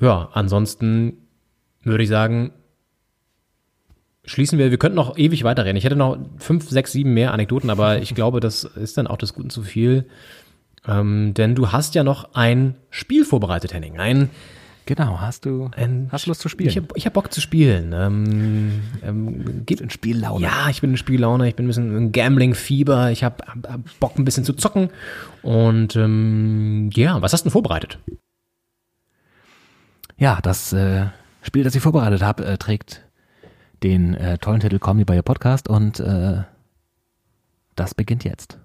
[0.00, 1.18] Ja, ansonsten
[1.84, 2.52] würde ich sagen,
[4.24, 5.76] schließen wir, wir könnten noch ewig weiterreden.
[5.76, 9.16] Ich hätte noch fünf, sechs, sieben mehr Anekdoten, aber ich glaube, das ist dann auch
[9.16, 10.06] des Guten zu viel.
[10.88, 13.98] Ähm, denn du hast ja noch ein Spiel vorbereitet, Henning.
[13.98, 14.30] Ein,
[14.88, 16.70] Genau, hast du, ein hast du Lust zu spielen?
[16.70, 17.92] Ich habe hab Bock zu spielen.
[17.92, 20.42] Ähm, ähm, gib, in Spiellaune.
[20.42, 23.80] ja, ich bin in Spiellaune, ich bin ein bisschen in Gambling-Fieber, ich habe hab, hab
[24.00, 24.88] Bock ein bisschen zu zocken.
[25.42, 27.98] Und ähm, ja, was hast du denn vorbereitet?
[30.16, 31.08] Ja, das äh,
[31.42, 33.04] Spiel, das ich vorbereitet habe, äh, trägt
[33.82, 36.44] den äh, tollen Titel Me By Your Podcast und äh,
[37.76, 38.58] das beginnt jetzt.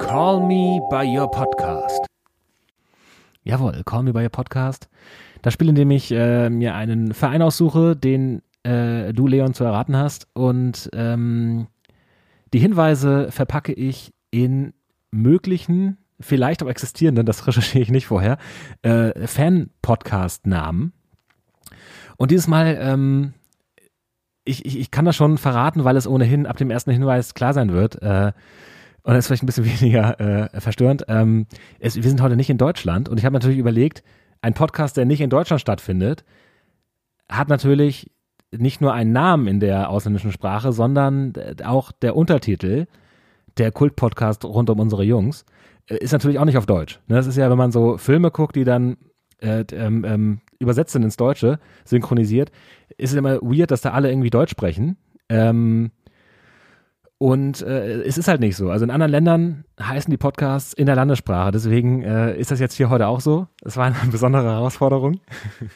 [0.00, 2.06] Call Me By Your Podcast.
[3.44, 4.88] Jawohl, Call Me By Your Podcast.
[5.42, 9.62] Das Spiel, in dem ich äh, mir einen Verein aussuche, den äh, du, Leon, zu
[9.62, 10.26] erraten hast.
[10.32, 11.68] Und ähm,
[12.52, 14.72] die Hinweise verpacke ich in
[15.10, 18.38] möglichen, vielleicht auch existierenden, das recherchiere ich nicht vorher,
[18.82, 20.92] äh, Fan-Podcast-Namen.
[22.16, 23.34] Und dieses Mal, ähm,
[24.44, 27.52] ich, ich, ich kann das schon verraten, weil es ohnehin ab dem ersten Hinweis klar
[27.54, 28.02] sein wird.
[28.02, 28.32] Äh,
[29.02, 31.04] und das ist vielleicht ein bisschen weniger äh, verstörend.
[31.08, 31.46] Ähm,
[31.78, 34.02] es, wir sind heute nicht in Deutschland und ich habe natürlich überlegt,
[34.42, 36.24] ein Podcast, der nicht in Deutschland stattfindet,
[37.28, 38.10] hat natürlich
[38.56, 42.86] nicht nur einen Namen in der ausländischen Sprache, sondern äh, auch der Untertitel,
[43.58, 45.44] der Kult-Podcast rund um unsere Jungs,
[45.86, 47.00] äh, ist natürlich auch nicht auf Deutsch.
[47.06, 48.96] Ne, Das ist ja, wenn man so Filme guckt, die dann
[49.38, 52.50] äh, ähm, ähm, übersetzt sind ins Deutsche, synchronisiert,
[52.98, 54.96] ist es immer weird, dass da alle irgendwie Deutsch sprechen.
[55.28, 55.92] Ähm,
[57.22, 58.70] und äh, es ist halt nicht so.
[58.70, 61.50] Also in anderen Ländern heißen die Podcasts in der Landessprache.
[61.50, 63.46] Deswegen äh, ist das jetzt hier heute auch so.
[63.62, 65.20] Es war eine besondere Herausforderung,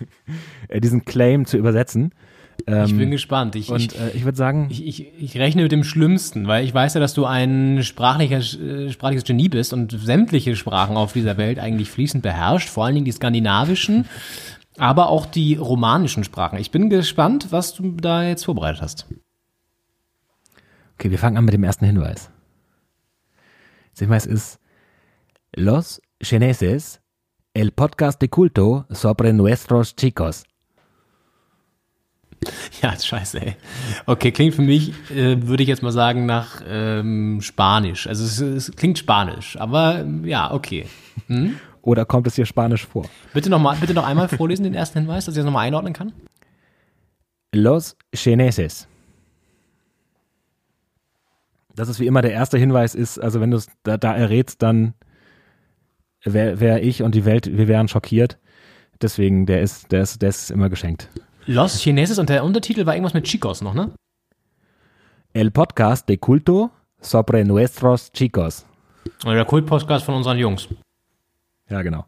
[0.68, 2.14] äh, diesen Claim zu übersetzen.
[2.66, 3.56] Ähm, Ich bin gespannt.
[3.56, 6.64] Ich, und ich, äh, ich würde sagen, ich, ich, ich rechne mit dem Schlimmsten, weil
[6.64, 11.12] ich weiß ja, dass du ein sprachlicher, äh, sprachliches Genie bist und sämtliche Sprachen auf
[11.12, 14.06] dieser Welt eigentlich fließend beherrscht, vor allen Dingen die skandinavischen,
[14.78, 16.58] aber auch die romanischen Sprachen.
[16.58, 19.06] Ich bin gespannt, was du da jetzt vorbereitet hast.
[20.94, 22.30] Okay, wir fangen an mit dem ersten Hinweis.
[23.98, 24.58] Der Hinweis ist
[25.54, 27.00] Los Chineses,
[27.52, 30.44] el podcast de culto sobre nuestros chicos.
[32.82, 33.56] Ja, scheiße, ey.
[34.06, 38.06] Okay, klingt für mich, äh, würde ich jetzt mal sagen, nach ähm, Spanisch.
[38.06, 40.86] Also es, es klingt Spanisch, aber ähm, ja, okay.
[41.82, 43.06] Oder kommt es hier Spanisch vor?
[43.32, 45.92] Bitte noch, mal, bitte noch einmal vorlesen, den ersten Hinweis, dass ich das nochmal einordnen
[45.92, 46.12] kann.
[47.54, 48.88] Los Chineses.
[51.74, 54.62] Das ist wie immer der erste Hinweis ist, also wenn du es da, da errätst,
[54.62, 54.94] dann
[56.22, 58.38] wäre wär ich und die Welt, wir wären schockiert.
[59.02, 61.10] Deswegen, der ist, der ist, der ist immer geschenkt.
[61.46, 63.90] Los Chineses und der Untertitel war irgendwas mit Chicos noch, ne?
[65.32, 66.70] El podcast de culto
[67.00, 68.64] sobre nuestros chicos.
[69.24, 70.68] Oder der Kult-Podcast von unseren Jungs.
[71.68, 72.04] Ja, genau.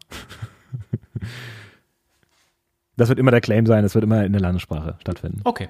[2.95, 5.41] Das wird immer der Claim sein, es wird immer in der Landessprache stattfinden.
[5.43, 5.69] Okay.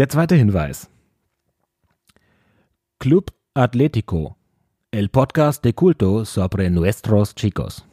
[0.00, 0.88] Der zweite Hinweis.
[2.98, 4.38] Club Atlético.
[4.90, 7.84] El podcast de culto sobre nuestros chicos.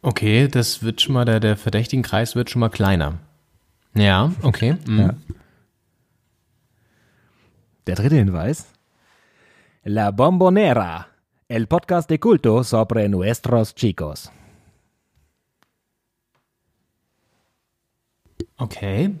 [0.00, 3.20] Okay, das wird schon mal, der, der verdächtigen Kreis wird schon mal kleiner.
[3.94, 4.74] Ja, okay.
[4.88, 4.98] mhm.
[4.98, 5.14] Ja.
[7.86, 8.72] Der dritte Hinweis.
[9.84, 11.06] La Bombonera.
[11.46, 14.32] El podcast de culto sobre nuestros chicos.
[18.56, 19.14] Okay.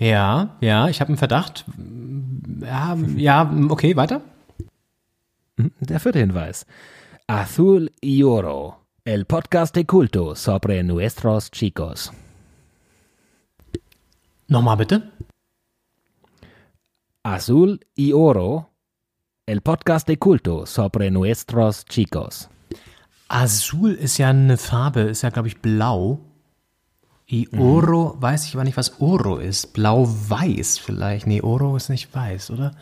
[0.00, 1.66] Ja, ja, ich habe einen Verdacht.
[2.62, 4.22] Ja, ja, okay, weiter.
[5.58, 6.64] Der vierte Hinweis.
[7.26, 8.86] Azul y Oro.
[9.04, 12.12] El podcast de culto sobre nuestros chicos.
[14.48, 15.02] Nochmal bitte.
[17.22, 18.70] Azul y Oro.
[19.44, 22.48] El podcast de culto sobre nuestros chicos.
[23.28, 26.20] Azul ist ja eine Farbe, ist ja, glaube ich, blau.
[27.32, 29.72] I Oro, weiß ich aber nicht, was Oro ist.
[29.72, 31.26] Blau-weiß vielleicht.
[31.26, 32.72] Nee, Oro ist nicht weiß, oder?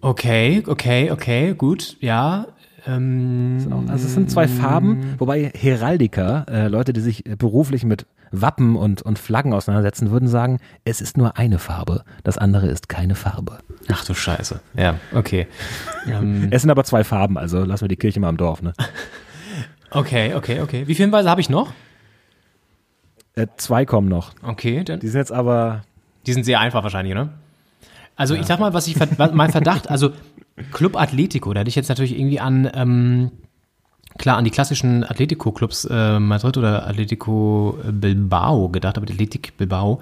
[0.00, 2.46] Okay, okay, okay, gut, ja.
[2.86, 3.58] Ähm,
[3.88, 8.76] Also es sind zwei Farben, wobei Heraldiker, äh, Leute, die sich äh, beruflich mit Wappen
[8.76, 13.14] und, und Flaggen auseinandersetzen, würden sagen, es ist nur eine Farbe, das andere ist keine
[13.14, 13.58] Farbe.
[13.90, 14.60] ach du Scheiße.
[14.76, 15.46] Ja, okay.
[16.06, 18.62] ähm, Es sind aber zwei Farben, also lassen wir die Kirche mal im Dorf.
[18.62, 18.72] Ne?
[19.90, 20.86] okay, okay, okay.
[20.86, 21.72] Wie viele Hinweise habe ich noch?
[23.38, 24.32] Äh, zwei kommen noch.
[24.42, 25.00] Okay, dann.
[25.00, 25.82] Die sind jetzt aber
[26.26, 27.30] Die sind sehr einfach wahrscheinlich, oder?
[28.16, 30.10] Also ich sag mal, was ich was- mein Verdacht, also
[30.72, 33.30] Club Atletico, da hätte ich jetzt natürlich irgendwie an ähm,
[34.18, 40.00] klar an die klassischen Atletico-Clubs äh, Madrid oder Atletico Bilbao gedacht, aber Athletic Bilbao.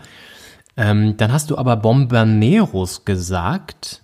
[0.79, 4.03] Ähm, dann hast du aber Bomboneros gesagt,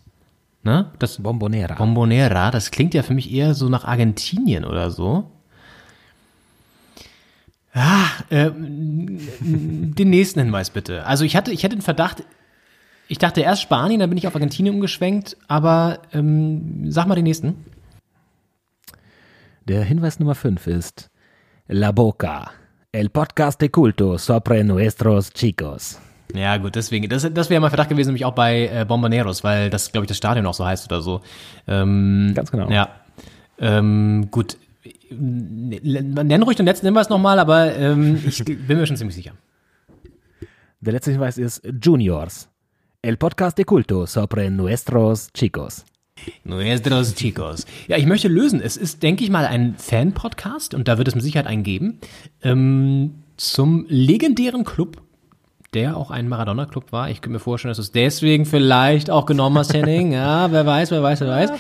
[0.63, 0.91] ne?
[0.99, 1.75] Das Bombonera.
[1.75, 5.31] Bombonera, das klingt ja für mich eher so nach Argentinien oder so.
[7.75, 11.07] Ah, äh, den nächsten Hinweis bitte.
[11.07, 12.23] Also ich hatte, ich hätte den Verdacht,
[13.09, 17.25] ich dachte erst Spanien, dann bin ich auf Argentinien umgeschwenkt, aber ähm, sag mal den
[17.25, 17.65] nächsten.
[19.65, 21.11] Der Hinweis Nummer 5 ist
[21.69, 22.51] La Boca.
[22.91, 25.99] El podcast de culto sobre nuestros chicos.
[26.35, 29.71] Ja, gut, deswegen, das, das wäre mein Verdacht gewesen, nämlich auch bei äh, Bomboneros, weil
[29.71, 31.21] das, glaube ich, das Stadion auch so heißt oder so.
[31.67, 32.71] Ähm, Ganz genau.
[32.71, 32.89] Ja.
[33.59, 34.57] Ähm, gut.
[35.11, 39.33] Nenn ruhig den letzten Hinweis nochmal, aber ähm, ich bin mir schon ziemlich sicher.
[40.81, 42.49] Der letzte Hinweis ist Juniors.
[43.03, 45.85] El podcast de culto sobre nuestros chicos.
[46.45, 47.67] Nuestros chicos.
[47.89, 48.61] Ja, ich möchte lösen.
[48.61, 51.99] Es ist, denke ich mal, ein Fan-Podcast und da wird es mit Sicherheit einen geben.
[52.43, 55.03] Ähm, zum legendären Club,
[55.75, 57.11] der auch ein Maradona-Club war.
[57.11, 60.13] Ich könnte mir vorstellen, dass du es deswegen vielleicht auch genommen hast, Henning.
[60.23, 61.51] Ja, wer weiß, wer weiß, wer weiß.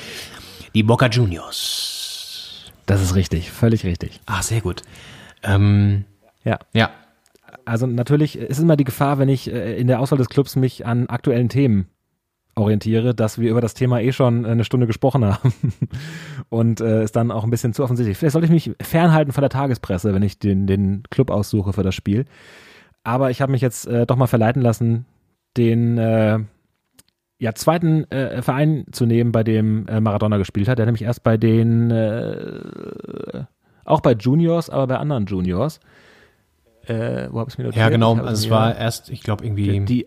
[0.75, 1.92] Die Boca Juniors.
[2.93, 4.21] Das ist richtig, völlig richtig.
[4.27, 4.83] Ah, sehr gut.
[5.43, 6.05] Ähm,
[6.45, 6.59] Ja.
[6.75, 6.91] ja.
[7.65, 10.85] Also natürlich ist immer die Gefahr, wenn ich äh, in der Auswahl des Clubs mich
[10.85, 11.89] an aktuellen Themen
[12.55, 15.55] orientiere, dass wir über das Thema eh schon eine Stunde gesprochen haben
[16.51, 18.19] und äh, ist dann auch ein bisschen zu offensichtlich.
[18.19, 21.83] Vielleicht sollte ich mich fernhalten von der Tagespresse, wenn ich den, den Club aussuche für
[21.83, 22.27] das Spiel.
[23.05, 25.07] Aber ich habe mich jetzt äh, doch mal verleiten lassen,
[25.57, 26.41] den äh,
[27.43, 30.79] ja, zweiten äh, Verein zu nehmen, bei dem äh, Maradona gespielt hat.
[30.79, 33.43] Der nämlich erst bei den, äh,
[33.85, 35.81] auch bei Juniors, aber bei anderen Juniors.
[36.87, 37.83] Äh, wo habe ich mir notiert?
[37.83, 38.15] Ja, genau.
[38.15, 39.81] Also es war erst, ich glaube, irgendwie.
[39.81, 40.07] die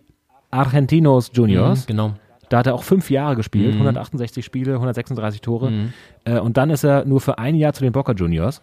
[0.50, 1.80] Argentinos Juniors.
[1.82, 2.12] Mhm, genau.
[2.48, 3.80] Da hat er auch fünf Jahre gespielt, Mhm.
[3.82, 5.90] 168 Spiele, 136 Tore.
[6.24, 8.62] Äh, und dann ist er nur für ein Jahr zu den Boca Juniors.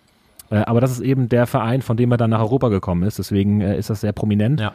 [0.50, 3.20] Äh, aber das ist eben der Verein, von dem er dann nach Europa gekommen ist.
[3.20, 4.62] Deswegen ist das sehr prominent.
[4.62, 4.74] Ja.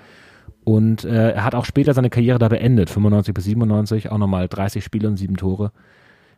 [0.69, 4.49] Und äh, er hat auch später seine Karriere da beendet, 95 bis 97, auch nochmal
[4.49, 5.73] 30 Spiele und sieben Tore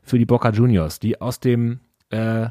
[0.05, 1.81] für die Boca Juniors, die aus dem
[2.11, 2.47] äh,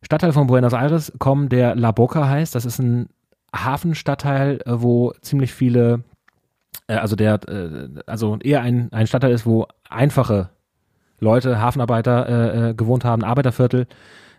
[0.00, 2.54] Stadtteil von Buenos Aires kommen, der La Boca heißt.
[2.54, 3.10] Das ist ein
[3.54, 6.02] Hafenstadtteil, äh, wo ziemlich viele,
[6.86, 10.48] äh, also der, äh, also eher ein, ein Stadtteil ist, wo einfache
[11.20, 13.86] Leute, Hafenarbeiter äh, gewohnt haben, Arbeiterviertel,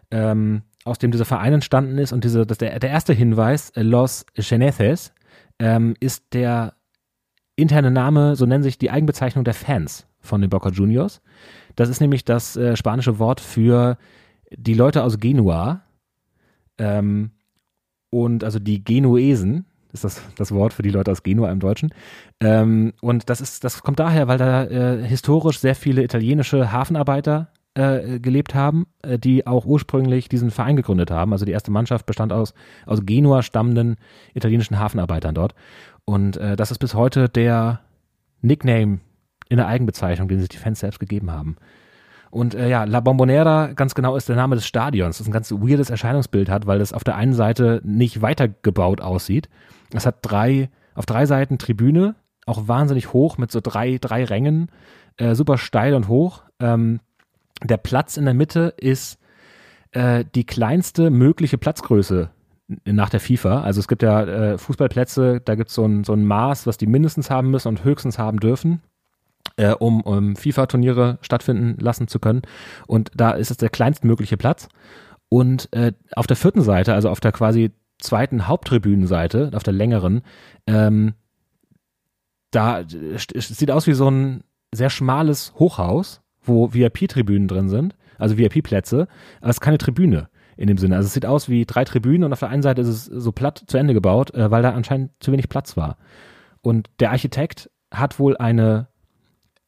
[0.09, 2.13] ähm, aus dem dieser Verein entstanden ist.
[2.13, 5.13] Und diese, das, der, der erste Hinweis, Los Geneces,
[5.59, 6.73] ähm, ist der
[7.55, 11.21] interne Name, so nennen sich die Eigenbezeichnung der Fans von den Boca Juniors.
[11.75, 13.97] Das ist nämlich das äh, spanische Wort für
[14.51, 15.81] die Leute aus Genua.
[16.77, 17.31] Ähm,
[18.09, 21.93] und also die Genuesen ist das, das Wort für die Leute aus Genua im Deutschen.
[22.39, 27.49] Ähm, und das ist, das kommt daher, weil da äh, historisch sehr viele italienische Hafenarbeiter
[27.75, 31.33] äh, gelebt haben, äh, die auch ursprünglich diesen Verein gegründet haben.
[31.33, 32.53] Also die erste Mannschaft bestand aus,
[32.85, 33.97] aus Genua stammenden
[34.33, 35.53] italienischen Hafenarbeitern dort.
[36.05, 37.81] Und äh, das ist bis heute der
[38.41, 38.99] Nickname
[39.49, 41.57] in der Eigenbezeichnung, den sich die Fans selbst gegeben haben.
[42.31, 45.51] Und äh, ja, La Bombonera, ganz genau, ist der Name des Stadions, das ein ganz
[45.51, 49.49] weirdes Erscheinungsbild hat, weil es auf der einen Seite nicht weitergebaut aussieht.
[49.93, 52.15] Es hat drei, auf drei Seiten Tribüne,
[52.45, 54.69] auch wahnsinnig hoch mit so drei, drei Rängen,
[55.17, 56.43] äh, super steil und hoch.
[56.59, 56.99] Ähm,
[57.67, 59.19] der Platz in der Mitte ist
[59.91, 62.29] äh, die kleinste mögliche Platzgröße
[62.85, 63.61] nach der FIFA.
[63.61, 66.77] Also es gibt ja äh, Fußballplätze, da gibt so es ein, so ein Maß, was
[66.77, 68.81] die mindestens haben müssen und höchstens haben dürfen
[69.57, 72.41] äh, um, um FIFA-Turniere stattfinden lassen zu können.
[72.87, 74.67] Und da ist es der kleinstmögliche Platz.
[75.29, 80.21] Und äh, auf der vierten Seite, also auf der quasi zweiten Haupttribünenseite, auf der längeren,
[80.67, 81.13] ähm,
[82.51, 84.43] da sieht aus wie so ein
[84.73, 89.07] sehr schmales Hochhaus, wo VIP-Tribünen drin sind, also VIP-Plätze,
[89.41, 90.95] aber es ist keine Tribüne in dem Sinne.
[90.95, 93.31] Also es sieht aus wie drei Tribünen und auf der einen Seite ist es so
[93.31, 95.97] platt zu Ende gebaut, äh, weil da anscheinend zu wenig Platz war.
[96.61, 98.87] Und der Architekt hat wohl eine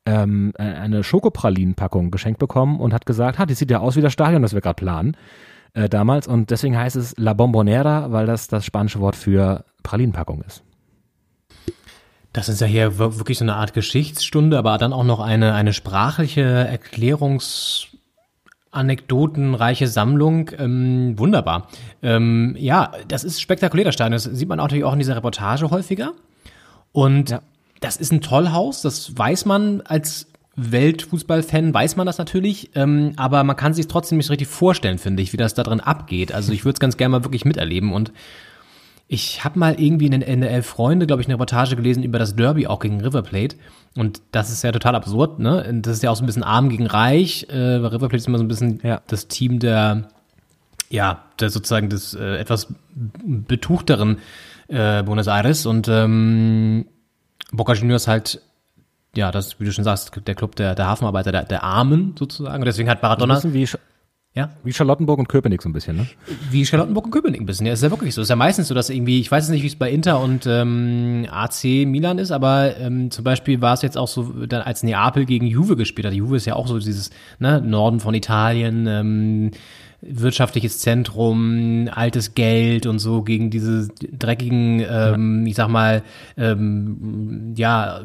[0.05, 4.01] ähm, äh, eine Schokopralinenpackung geschenkt bekommen und hat gesagt, ha, die sieht ja aus wie
[4.01, 5.17] das Stadion, das wir gerade planen
[5.73, 6.27] äh, damals.
[6.27, 10.63] Und deswegen heißt es La Bombonera, weil das das spanische Wort für Pralinenpackung ist.
[12.37, 15.55] Das ist ja hier wir- wirklich so eine Art Geschichtsstunde, aber dann auch noch eine,
[15.55, 17.87] eine sprachliche Erklärungs-
[18.69, 20.51] anekdotenreiche Sammlung.
[20.59, 21.67] Ähm, wunderbar.
[22.03, 24.11] Ähm, ja, das ist spektakulär, das Stadion.
[24.11, 26.11] Das sieht man natürlich auch in dieser Reportage häufiger.
[26.91, 27.41] Und Ja.
[27.79, 30.27] das ist ein Tollhaus, das weiß man als
[30.57, 35.23] Weltfußballfan, weiß man das natürlich, ähm, aber man kann sich trotzdem nicht richtig vorstellen, finde
[35.23, 36.31] ich, wie das da drin abgeht.
[36.31, 38.11] Also ich würde es ganz gerne mal wirklich miterleben und
[39.07, 42.35] ich habe mal irgendwie in den Elf Freunde, glaube ich, eine Reportage gelesen über das
[42.35, 43.55] Derby auch gegen River Plate.
[43.95, 45.79] Und das ist ja total absurd, ne?
[45.81, 47.47] Das ist ja auch so ein bisschen arm gegen reich.
[47.49, 49.01] Äh, weil River Plate ist immer so ein bisschen Ja.
[49.07, 50.09] das Team der,
[50.89, 54.17] ja, der sozusagen des äh, etwas betuchteren
[54.67, 55.65] äh, Buenos Aires.
[55.65, 56.85] Und ähm,
[57.53, 58.41] Boca Juniors halt,
[59.15, 62.61] ja, das, wie du schon sagst, der Club der, der Hafenarbeiter, der, der Armen sozusagen.
[62.61, 63.67] Und deswegen hat Maradona, bisschen wie,
[64.37, 66.05] ja, wie Charlottenburg und Köpenick so ein bisschen, ne?
[66.51, 67.65] wie Charlottenburg und Köpenick ein bisschen.
[67.65, 68.21] Ja, ist ja wirklich so.
[68.21, 70.45] Ist ja meistens so, dass irgendwie, ich weiß jetzt nicht, wie es bei Inter und
[70.45, 74.83] ähm, AC Milan ist, aber ähm, zum Beispiel war es jetzt auch so, dann als
[74.83, 76.13] Neapel gegen Juve gespielt hat.
[76.13, 77.09] Juve ist ja auch so dieses
[77.39, 79.51] ne, Norden von Italien, ähm,
[80.01, 86.03] wirtschaftliches Zentrum, altes Geld und so gegen diese dreckigen, ähm, ich sag mal,
[86.37, 88.01] ähm, ja,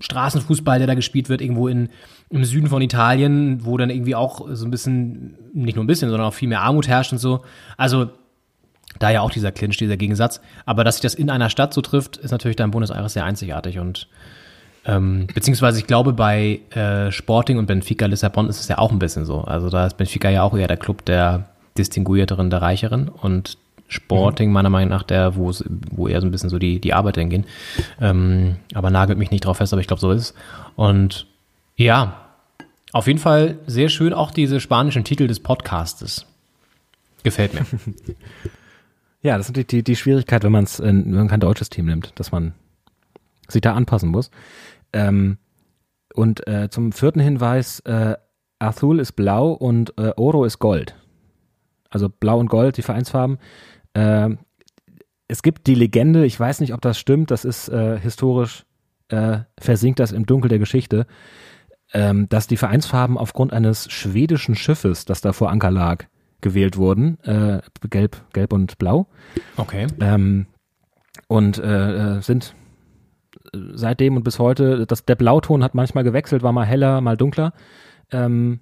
[0.00, 1.90] Straßenfußball, der da gespielt wird, irgendwo in,
[2.30, 6.10] im Süden von Italien, wo dann irgendwie auch so ein bisschen, nicht nur ein bisschen,
[6.10, 7.42] sondern auch viel mehr Armut herrscht und so.
[7.76, 8.10] Also
[8.98, 10.40] da ja auch dieser Clinch, dieser Gegensatz.
[10.66, 13.12] Aber dass sich das in einer Stadt so trifft, ist natürlich da in Buenos Aires
[13.12, 14.08] sehr einzigartig und
[14.84, 18.98] ähm, beziehungsweise ich glaube bei äh, Sporting und Benfica Lissabon ist es ja auch ein
[18.98, 19.42] bisschen so.
[19.42, 21.46] Also da ist Benfica ja auch eher der Club der
[21.76, 26.30] Distinguierteren, der Reicheren und Sporting meiner Meinung nach der, wo es, wo eher so ein
[26.30, 27.44] bisschen so die, die Arbeiter hingehen.
[28.00, 30.34] Ähm, aber nagelt mich nicht drauf fest, aber ich glaube, so ist es.
[30.76, 31.26] Und
[31.78, 32.28] ja,
[32.92, 36.26] auf jeden Fall sehr schön auch diese spanischen Titel des Podcastes.
[37.22, 37.64] Gefällt mir.
[39.20, 42.12] Ja, das ist natürlich die, die Schwierigkeit, wenn, man's, wenn man kein deutsches Team nimmt,
[42.14, 42.54] dass man
[43.48, 44.30] sich da anpassen muss.
[44.92, 45.38] Ähm,
[46.14, 48.14] und äh, zum vierten Hinweis, äh,
[48.60, 50.94] Azul ist blau und äh, Oro ist Gold.
[51.90, 53.38] Also blau und Gold, die Vereinsfarben.
[53.94, 54.36] Äh,
[55.26, 58.64] es gibt die Legende, ich weiß nicht, ob das stimmt, das ist äh, historisch,
[59.08, 61.06] äh, versinkt das im Dunkel der Geschichte,
[61.92, 66.04] ähm, dass die Vereinsfarben aufgrund eines schwedischen Schiffes, das da vor Anker lag,
[66.40, 67.18] gewählt wurden.
[67.24, 67.60] Äh,
[67.90, 69.06] gelb, gelb und blau.
[69.56, 69.86] Okay.
[70.00, 70.46] Ähm,
[71.26, 72.54] und äh, äh, sind
[73.52, 77.52] seitdem und bis heute, das, der Blauton hat manchmal gewechselt, war mal heller, mal dunkler.
[78.10, 78.60] Ähm,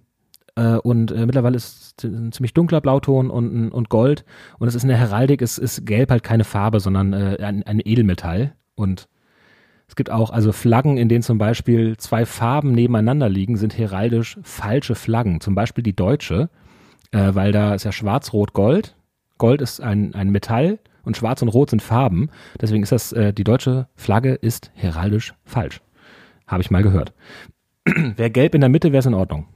[0.55, 4.25] äh, und äh, mittlerweile ist es ein ziemlich dunkler Blauton und, und Gold.
[4.59, 7.63] Und es ist in der Heraldik, ist, ist Gelb halt keine Farbe, sondern äh, ein,
[7.65, 8.55] ein Edelmetall.
[8.75, 9.09] Und
[9.89, 14.39] es gibt auch also Flaggen, in denen zum Beispiel zwei Farben nebeneinander liegen, sind heraldisch
[14.43, 15.41] falsche Flaggen.
[15.41, 16.51] Zum Beispiel die deutsche,
[17.13, 18.97] äh, weil da ist ja Schwarz-Rot-Gold.
[19.39, 22.31] Gold ist ein, ein Metall und Schwarz und Rot sind Farben.
[22.61, 25.81] Deswegen ist das, äh, die deutsche Flagge ist heraldisch falsch.
[26.47, 27.13] Habe ich mal gehört.
[27.85, 29.47] Wäre gelb in der Mitte, wäre es in Ordnung.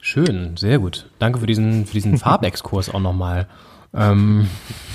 [0.00, 1.10] Schön, sehr gut.
[1.18, 3.48] Danke für diesen, für diesen Farbexkurs auch nochmal.
[3.92, 4.48] Ähm,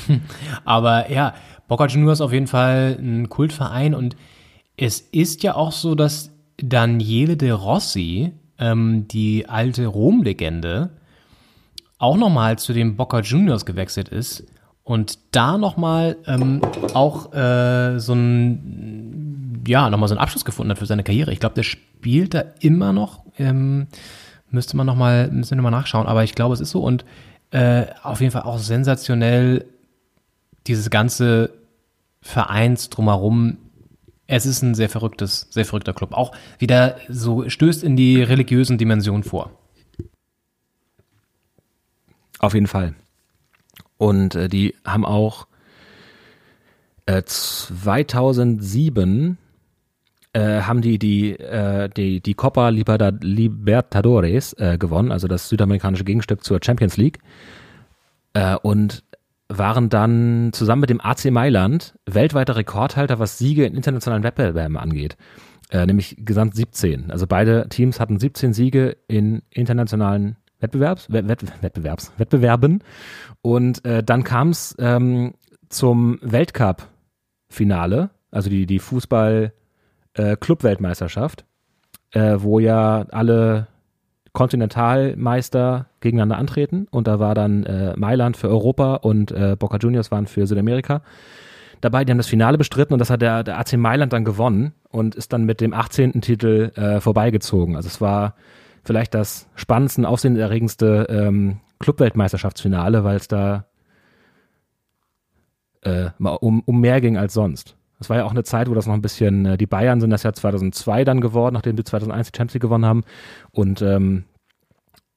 [0.65, 1.34] aber ja,
[1.70, 4.18] Boca Juniors auf jeden Fall ein Kultverein und
[4.76, 10.90] es ist ja auch so, dass Daniele de Rossi, ähm, die alte Rom-Legende,
[11.98, 14.46] auch nochmal zu den Boca Juniors gewechselt ist
[14.84, 16.62] und da nochmal ähm,
[16.94, 21.32] auch äh, so ein, ja, nochmal so einen Abschluss gefunden hat für seine Karriere.
[21.32, 23.88] Ich glaube, der spielt da immer noch, ähm,
[24.50, 27.06] müsste man nochmal, müssen wir nochmal nachschauen, aber ich glaube, es ist so und
[27.52, 29.66] äh, auf jeden Fall auch sensationell
[30.66, 31.59] dieses ganze
[32.22, 33.58] Vereins drumherum.
[34.28, 36.14] Es ist ein sehr verrücktes, sehr verrückter Club.
[36.14, 39.52] Auch wieder so stößt in die religiösen Dimensionen vor.
[42.40, 42.94] Auf jeden Fall.
[43.98, 45.48] Und äh, die haben auch
[47.06, 49.38] äh, 2007
[50.34, 56.44] äh, haben die die, äh, die, die Copa Libertadores äh, gewonnen, also das südamerikanische Gegenstück
[56.44, 57.18] zur Champions League.
[58.34, 59.04] Äh, und
[59.49, 65.17] waren dann zusammen mit dem AC Mailand weltweiter Rekordhalter, was Siege in internationalen Wettbewerben angeht.
[65.71, 67.11] Äh, nämlich gesamt 17.
[67.11, 72.81] Also beide Teams hatten 17 Siege in internationalen Wettbewerbs, Wett, Wett, Wettbewerbs, Wettbewerben.
[73.41, 75.34] Und äh, dann kam es ähm,
[75.69, 81.45] zum Weltcup-Finale, also die, die Fußball-Club-Weltmeisterschaft,
[82.11, 83.67] äh, wo ja alle
[84.34, 86.88] Kontinentalmeister gegeneinander antreten.
[86.91, 91.01] Und da war dann äh, Mailand für Europa und äh, Boca Juniors waren für Südamerika
[91.81, 92.06] dabei.
[92.06, 95.15] Die haben das Finale bestritten und das hat der, der AC Mailand dann gewonnen und
[95.15, 96.22] ist dann mit dem 18.
[96.22, 97.76] Titel äh, vorbeigezogen.
[97.76, 98.35] Also es war
[98.84, 103.65] vielleicht das spannendste, aufsehenerregendste ähm, Clubweltmeisterschaftsfinale, weil es da
[105.81, 107.76] äh, um, um mehr ging als sonst.
[107.99, 110.09] Das war ja auch eine Zeit, wo das noch ein bisschen, äh, die Bayern sind
[110.09, 113.03] das ja 2002 dann geworden, nachdem sie 2001 die Champions League gewonnen haben.
[113.51, 114.23] Und ähm,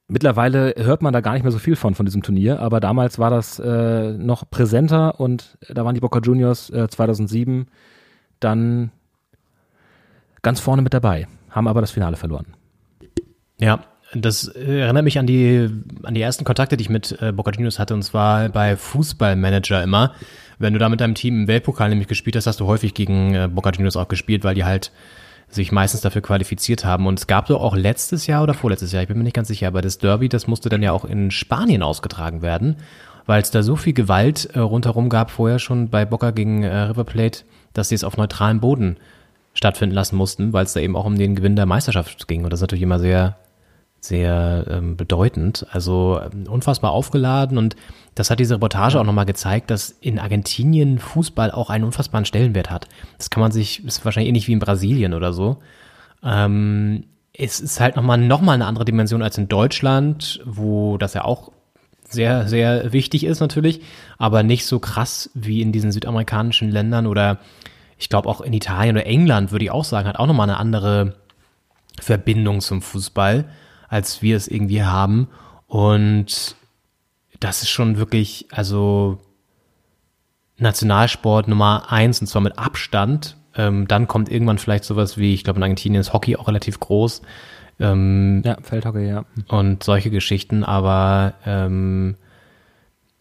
[0.09, 3.18] mittlerweile hört man da gar nicht mehr so viel von, von diesem Turnier, aber damals
[3.18, 7.66] war das äh, noch präsenter und da waren die Boca Juniors äh, 2007
[8.40, 8.90] dann
[10.42, 12.46] ganz vorne mit dabei, haben aber das Finale verloren.
[13.59, 13.84] Ja,
[14.14, 15.70] das erinnert mich an die,
[16.02, 19.82] an die ersten Kontakte, die ich mit äh, Boca Juniors hatte, und zwar bei Fußballmanager
[19.82, 20.12] immer.
[20.62, 23.34] Wenn du da mit deinem Team im Weltpokal nämlich gespielt hast, hast du häufig gegen
[23.34, 24.93] äh, Boca Juniors auch gespielt, weil die halt
[25.48, 27.09] sich meistens dafür qualifiziert haben.
[27.09, 29.48] Und es gab doch auch letztes Jahr oder vorletztes Jahr, ich bin mir nicht ganz
[29.48, 32.76] sicher, aber das Derby, das musste dann ja auch in Spanien ausgetragen werden,
[33.26, 36.74] weil es da so viel Gewalt äh, rundherum gab, vorher schon bei Boca gegen äh,
[36.82, 37.40] River Plate,
[37.72, 38.98] dass sie es auf neutralem Boden
[39.55, 42.44] stattfinden lassen mussten, weil es da eben auch um den Gewinn der Meisterschaft ging.
[42.44, 43.36] Und das ist natürlich immer sehr
[44.03, 45.65] sehr ähm, bedeutend.
[45.70, 47.77] Also ähm, unfassbar aufgeladen und
[48.16, 52.69] das hat diese Reportage auch nochmal gezeigt, dass in Argentinien Fußball auch einen unfassbaren Stellenwert
[52.69, 52.89] hat.
[53.16, 55.59] Das kann man sich, ist wahrscheinlich ähnlich wie in Brasilien oder so.
[56.23, 61.15] Ähm, es ist halt nochmal noch mal eine andere Dimension als in Deutschland, wo das
[61.15, 61.53] ja auch
[62.05, 63.81] sehr, sehr wichtig ist natürlich,
[64.19, 67.39] aber nicht so krass wie in diesen südamerikanischen Ländern oder
[67.99, 70.59] ich glaube auch in Italien oder England, würde ich auch sagen, hat auch nochmal eine
[70.59, 71.15] andere
[72.01, 73.47] Verbindung zum Fußball
[73.93, 75.28] als wir es irgendwie haben.
[75.66, 76.56] Und
[77.40, 79.19] das ist schon wirklich, also
[80.56, 83.36] Nationalsport Nummer eins und zwar mit Abstand.
[83.55, 86.81] Ähm, dann kommt irgendwann vielleicht sowas wie, ich glaube in Argentinien ist Hockey auch relativ
[86.81, 87.20] groß.
[87.81, 89.27] Ähm, ja, Feldhockey, ja.
[89.48, 92.16] Und solche Geschichten, aber ähm,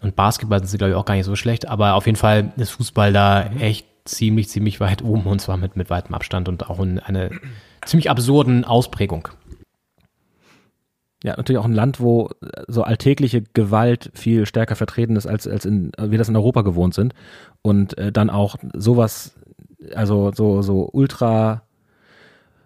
[0.01, 2.53] und Basketball sind sie, glaube ich, auch gar nicht so schlecht, aber auf jeden Fall
[2.55, 6.69] ist Fußball da echt ziemlich, ziemlich weit oben und zwar mit, mit weitem Abstand und
[6.69, 7.29] auch in einer
[7.85, 9.27] ziemlich absurden Ausprägung.
[11.23, 12.29] Ja, natürlich auch ein Land, wo
[12.67, 16.95] so alltägliche Gewalt viel stärker vertreten ist, als, als in, wir das in Europa gewohnt
[16.95, 17.13] sind.
[17.61, 19.35] Und äh, dann auch sowas,
[19.93, 21.61] also so, so ultra,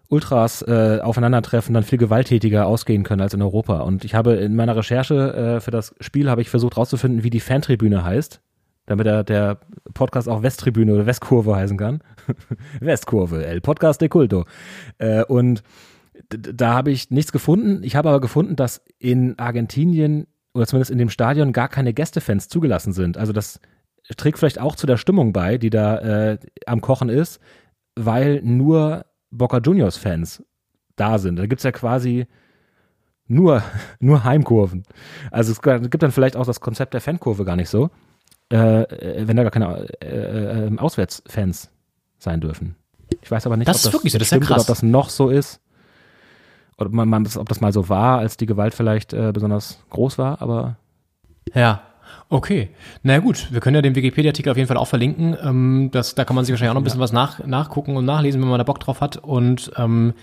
[0.07, 3.79] Ultras äh, aufeinandertreffen, dann viel gewalttätiger ausgehen können als in Europa.
[3.79, 7.29] Und ich habe in meiner Recherche äh, für das Spiel habe ich versucht rauszufinden, wie
[7.29, 8.39] die Fantribüne heißt,
[8.85, 9.57] damit der, der
[9.93, 12.01] Podcast auch Westtribüne oder Westkurve heißen kann.
[12.79, 14.45] Westkurve, El Podcast de Culto.
[14.99, 15.63] Äh, und
[16.29, 17.83] da habe ich nichts gefunden.
[17.83, 22.47] Ich habe aber gefunden, dass in Argentinien oder zumindest in dem Stadion gar keine Gästefans
[22.47, 23.17] zugelassen sind.
[23.17, 23.59] Also das
[24.17, 25.97] trägt vielleicht auch zu der Stimmung bei, die da
[26.31, 27.39] äh, am Kochen ist,
[27.95, 30.43] weil nur Boca Juniors Fans
[30.95, 31.37] da sind.
[31.37, 32.27] Da gibt's ja quasi
[33.27, 33.63] nur,
[33.99, 34.83] nur Heimkurven.
[35.31, 37.89] Also es gibt dann vielleicht auch das Konzept der Fankurve gar nicht so,
[38.51, 41.71] äh, äh, wenn da gar keine äh, äh, Auswärtsfans
[42.17, 42.75] sein dürfen.
[43.21, 44.61] Ich weiß aber nicht, Das ob das wirklich so, das ist ja stimmt krass.
[44.61, 45.59] ob das noch so ist.
[46.77, 50.17] Oder man, man, ob das mal so war, als die Gewalt vielleicht äh, besonders groß
[50.17, 50.77] war, aber
[51.53, 51.81] Ja.
[52.29, 52.69] Okay.
[53.03, 55.37] Na gut, wir können ja den Wikipedia-Artikel auf jeden Fall auch verlinken.
[55.43, 58.05] Ähm, das, da kann man sich wahrscheinlich auch noch ein bisschen was nach, nachgucken und
[58.05, 59.17] nachlesen, wenn man da Bock drauf hat.
[59.17, 60.13] Und ähm,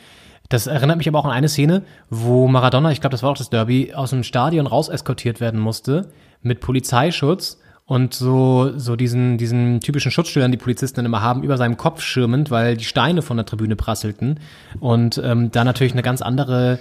[0.49, 3.37] das erinnert mich aber auch an eine Szene, wo Maradona, ich glaube, das war auch
[3.37, 6.11] das Derby, aus dem Stadion raus eskortiert werden musste
[6.43, 11.57] mit Polizeischutz und so, so diesen, diesen typischen Schutzschildern, die Polizisten dann immer haben, über
[11.57, 14.41] seinem Kopf schirmend, weil die Steine von der Tribüne prasselten.
[14.81, 16.79] Und ähm, da natürlich eine ganz andere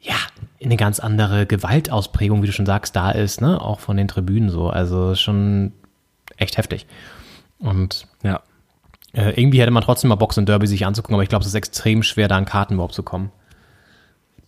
[0.00, 0.14] ja,
[0.62, 3.60] eine ganz andere Gewaltausprägung, wie du schon sagst, da ist, ne?
[3.60, 4.68] Auch von den Tribünen so.
[4.70, 5.72] Also schon
[6.36, 6.86] echt heftig.
[7.58, 8.40] Und ja.
[9.12, 11.48] äh, irgendwie hätte man trotzdem mal Box und Derby sich anzugucken, aber ich glaube, es
[11.48, 13.32] ist extrem schwer, da an Karten überhaupt zu kommen.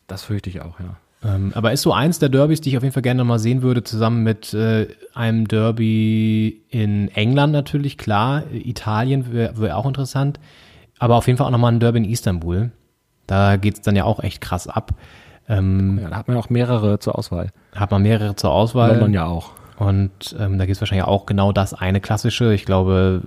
[0.07, 0.97] Das fürchte ich auch, ja.
[1.23, 3.63] Ähm, aber ist so eins der Derbys, die ich auf jeden Fall gerne mal sehen
[3.63, 8.45] würde, zusammen mit äh, einem Derby in England natürlich, klar.
[8.53, 10.41] Italien wäre wär auch interessant.
[10.99, 12.71] Aber auf jeden Fall auch nochmal ein Derby in Istanbul.
[13.27, 14.93] Da geht's dann ja auch echt krass ab.
[15.49, 16.11] Ähm, ja.
[16.11, 17.51] Da hat man auch mehrere zur Auswahl.
[17.75, 18.91] hat man mehrere zur Auswahl.
[18.91, 19.53] London ja auch.
[19.79, 22.53] Und ähm, da gibt es wahrscheinlich auch genau das eine klassische.
[22.53, 23.23] Ich glaube,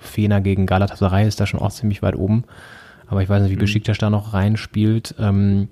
[0.00, 2.44] Fener gegen Galatasaray ist da schon auch ziemlich weit oben.
[3.06, 5.14] Aber ich weiß nicht, wie Besiktas da noch reinspielt.
[5.18, 5.68] Ähm,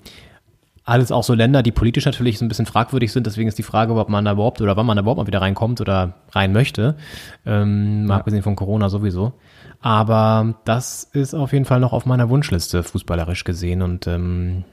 [0.86, 3.26] alles auch so Länder, die politisch natürlich so ein bisschen fragwürdig sind.
[3.26, 5.40] Deswegen ist die Frage, ob man da überhaupt oder wann man da überhaupt mal wieder
[5.40, 6.96] reinkommt oder rein möchte.
[7.44, 9.32] Ähm, mal abgesehen von Corona sowieso.
[9.80, 13.82] Aber das ist auf jeden Fall noch auf meiner Wunschliste, fußballerisch gesehen.
[13.82, 14.64] Und ähm,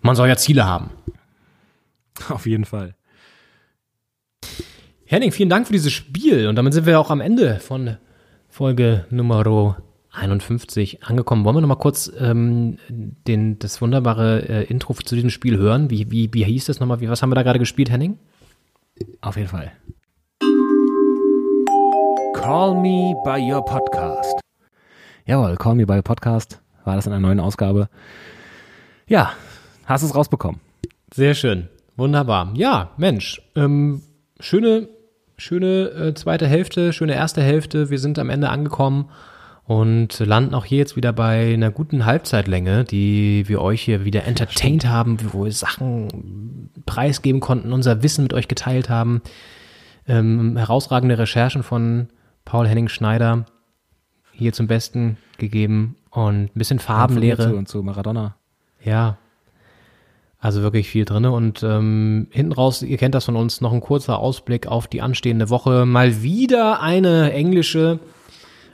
[0.00, 0.90] man soll ja Ziele haben.
[2.30, 2.94] Auf jeden Fall.
[5.04, 6.48] Henning, vielen Dank für dieses Spiel.
[6.48, 7.98] Und damit sind wir auch am Ende von
[8.48, 9.44] Folge Nummer
[10.18, 11.44] 51 angekommen.
[11.44, 15.90] Wollen wir noch mal kurz ähm, den, das wunderbare äh, Intro zu diesem Spiel hören?
[15.90, 17.00] Wie, wie, wie hieß das nochmal?
[17.00, 18.18] Wie, was haben wir da gerade gespielt, Henning?
[19.20, 19.72] Auf jeden Fall.
[22.34, 24.40] Call Me by Your Podcast.
[25.24, 27.88] Jawohl, Call Me by Your Podcast war das in einer neuen Ausgabe.
[29.06, 29.32] Ja,
[29.84, 30.60] hast es rausbekommen.
[31.12, 31.68] Sehr schön.
[31.96, 32.52] Wunderbar.
[32.54, 34.02] Ja, Mensch, ähm,
[34.40, 34.88] schöne,
[35.36, 37.90] schöne äh, zweite Hälfte, schöne erste Hälfte.
[37.90, 39.10] Wir sind am Ende angekommen
[39.68, 44.24] und landen auch hier jetzt wieder bei einer guten Halbzeitlänge, die wir euch hier wieder
[44.24, 49.20] entertained haben, wo wir Sachen preisgeben konnten, unser Wissen mit euch geteilt haben.
[50.08, 52.08] Ähm, herausragende Recherchen von
[52.46, 53.44] Paul Henning Schneider
[54.32, 57.54] hier zum Besten gegeben und ein bisschen Farbenlehre.
[57.54, 58.36] Und zu Maradona.
[58.82, 59.18] Ja.
[60.40, 63.82] Also wirklich viel drinne und ähm, hinten raus, ihr kennt das von uns, noch ein
[63.82, 65.84] kurzer Ausblick auf die anstehende Woche.
[65.84, 67.98] Mal wieder eine englische,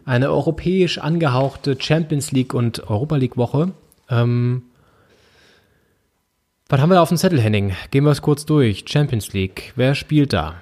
[0.05, 3.73] eine europäisch angehauchte Champions League und Europa League Woche.
[4.09, 4.63] Ähm,
[6.69, 7.73] was haben wir da auf dem Zettel, Henning?
[7.91, 8.85] Gehen wir es kurz durch.
[8.89, 10.57] Champions League, wer spielt da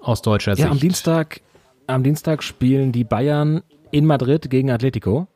[0.00, 0.64] aus deutscher Sicht?
[0.64, 1.40] Ja, am Dienstag,
[1.86, 5.28] am Dienstag spielen die Bayern in Madrid gegen Atletico.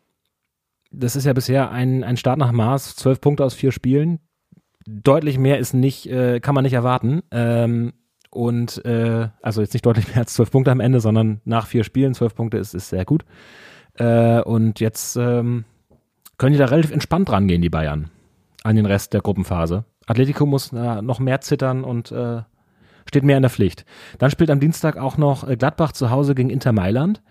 [0.90, 4.20] Das ist ja bisher ein, ein Start nach Maß, zwölf Punkte aus vier Spielen.
[4.86, 7.22] Deutlich mehr ist nicht, äh, kann man nicht erwarten.
[7.30, 7.92] Ähm,
[8.30, 11.84] und äh, also jetzt nicht deutlich mehr als zwölf Punkte am Ende, sondern nach vier
[11.84, 13.24] Spielen zwölf Punkte ist, ist sehr gut.
[13.94, 15.64] Äh, und jetzt ähm,
[16.36, 18.10] können die da relativ entspannt rangehen, die Bayern,
[18.62, 19.84] an den Rest der Gruppenphase.
[20.06, 22.42] Atletico muss äh, noch mehr zittern und äh,
[23.06, 23.84] steht mehr in der Pflicht.
[24.18, 27.22] Dann spielt am Dienstag auch noch äh, Gladbach zu Hause gegen Inter Mailand.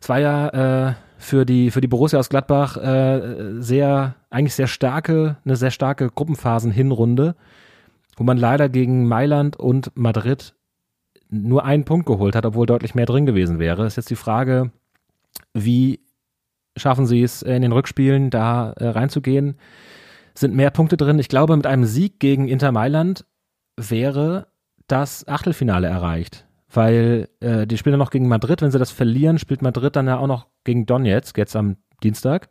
[0.00, 4.66] Es war ja äh, für die für die Borussia aus Gladbach äh, sehr eigentlich sehr
[4.66, 7.34] starke eine sehr starke Gruppenphasen-Hinrunde,
[8.16, 10.54] wo man leider gegen Mailand und Madrid
[11.28, 13.86] nur einen Punkt geholt hat, obwohl deutlich mehr drin gewesen wäre.
[13.86, 14.72] Ist jetzt die Frage,
[15.54, 16.00] wie
[16.76, 19.56] schaffen sie es in den Rückspielen da äh, reinzugehen?
[20.34, 21.18] Sind mehr Punkte drin?
[21.18, 23.24] Ich glaube, mit einem Sieg gegen Inter Mailand
[23.76, 24.48] wäre
[24.86, 26.46] das Achtelfinale erreicht.
[26.72, 28.62] Weil äh, die spielen dann noch gegen Madrid.
[28.62, 32.48] Wenn sie das verlieren, spielt Madrid dann ja auch noch gegen Donetsk, jetzt am Dienstag.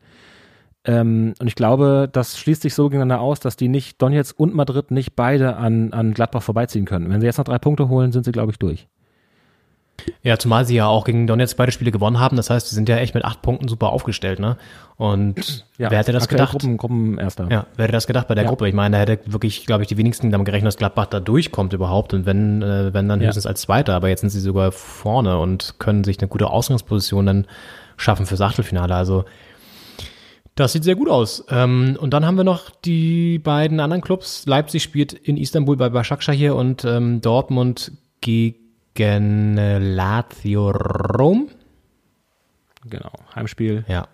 [0.86, 4.56] Ähm, und ich glaube, das schließt sich so gegeneinander aus, dass die nicht, Donetsk und
[4.56, 7.10] Madrid nicht beide an, an Gladbach vorbeiziehen können.
[7.10, 8.88] Wenn sie jetzt noch drei Punkte holen, sind sie, glaube ich, durch.
[10.24, 12.38] Ja, zumal sie ja auch gegen Donetsk beide Spiele gewonnen haben.
[12.38, 14.56] Das heißt, sie sind ja echt mit acht Punkten super aufgestellt, ne?
[14.96, 16.52] Und wer hätte das gedacht?
[16.52, 17.48] Gruppen, Gruppenerster.
[17.52, 18.50] Ja, wer hätte das gedacht bei der Ja.
[18.50, 18.70] Gruppe?
[18.70, 21.74] Ich meine, da hätte wirklich, glaube ich, die wenigsten damit gerechnet, dass Gladbach da durchkommt
[21.74, 22.14] überhaupt.
[22.14, 23.28] Und wenn, äh, wenn dann Ja.
[23.28, 23.94] höchstens als Zweiter.
[23.94, 27.48] Aber jetzt sind sie sogar vorne und können sich eine gute Ausgangsposition dann
[27.98, 28.96] schaffen fürs Achtelfinale.
[28.96, 29.26] Also
[30.60, 31.46] das sieht sehr gut aus.
[31.50, 34.46] Ähm, und dann haben wir noch die beiden anderen Clubs.
[34.46, 37.92] Leipzig spielt in Istanbul bei Başakşehir und ähm, Dortmund
[38.22, 41.48] gegen äh, Lazio Rom.
[42.90, 43.12] Genau.
[43.36, 44.08] Heimspiel Ja.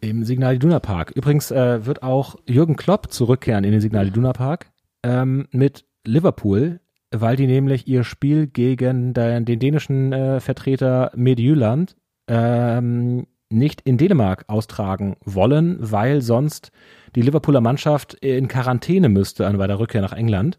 [0.00, 1.12] im Signal Iduna Park.
[1.14, 4.70] Übrigens äh, wird auch Jürgen Klopp zurückkehren in den Signal Iduna Park
[5.02, 6.80] ähm, mit Liverpool,
[7.10, 11.94] weil die nämlich ihr Spiel gegen den, den dänischen äh, Vertreter Midtjylland
[12.26, 16.72] ähm, nicht in Dänemark austragen wollen, weil sonst
[17.14, 20.58] die Liverpooler Mannschaft in Quarantäne müsste an bei der Rückkehr nach England.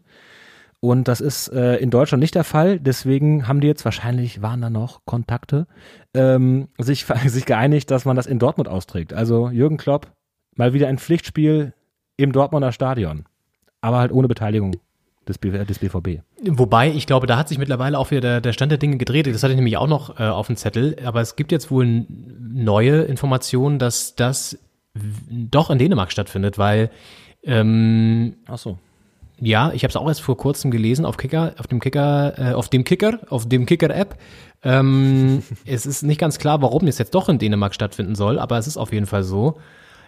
[0.80, 2.78] Und das ist äh, in Deutschland nicht der Fall.
[2.78, 5.66] Deswegen haben die jetzt wahrscheinlich, waren da noch Kontakte,
[6.12, 9.14] ähm, sich, sich geeinigt, dass man das in Dortmund austrägt.
[9.14, 10.12] Also Jürgen Klopp,
[10.56, 11.72] mal wieder ein Pflichtspiel
[12.16, 13.24] im Dortmunder Stadion.
[13.80, 14.76] Aber halt ohne Beteiligung
[15.28, 16.20] des, BVB.
[16.42, 19.26] Wobei, ich glaube, da hat sich mittlerweile auch wieder der, der Stand der Dinge gedreht.
[19.26, 20.96] Das hatte ich nämlich auch noch äh, auf dem Zettel.
[21.04, 24.58] Aber es gibt jetzt wohl neue Informationen, dass das
[25.28, 26.90] doch in Dänemark stattfindet, weil
[27.42, 28.78] ähm, Ach so.
[29.40, 32.52] ja, ich habe es auch erst vor kurzem gelesen auf Kicker, auf dem Kicker, äh,
[32.52, 34.16] auf dem Kicker, auf dem Kicker-App.
[34.62, 38.58] Ähm, es ist nicht ganz klar, warum es jetzt doch in Dänemark stattfinden soll, aber
[38.58, 39.58] es ist auf jeden Fall so.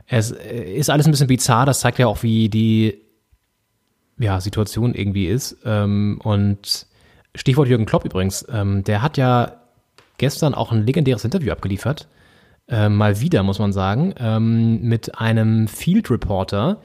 [0.06, 1.66] Es äh, ist alles ein bisschen bizarr.
[1.66, 3.06] Das zeigt ja auch, wie die
[4.18, 5.56] ja, Situation irgendwie ist.
[5.64, 6.86] Ähm, und
[7.34, 9.56] Stichwort Jürgen Klopp übrigens, ähm, der hat ja
[10.18, 12.09] gestern auch ein legendäres Interview abgeliefert.
[12.68, 16.78] Äh, mal wieder, muss man sagen, ähm, mit einem Field Reporter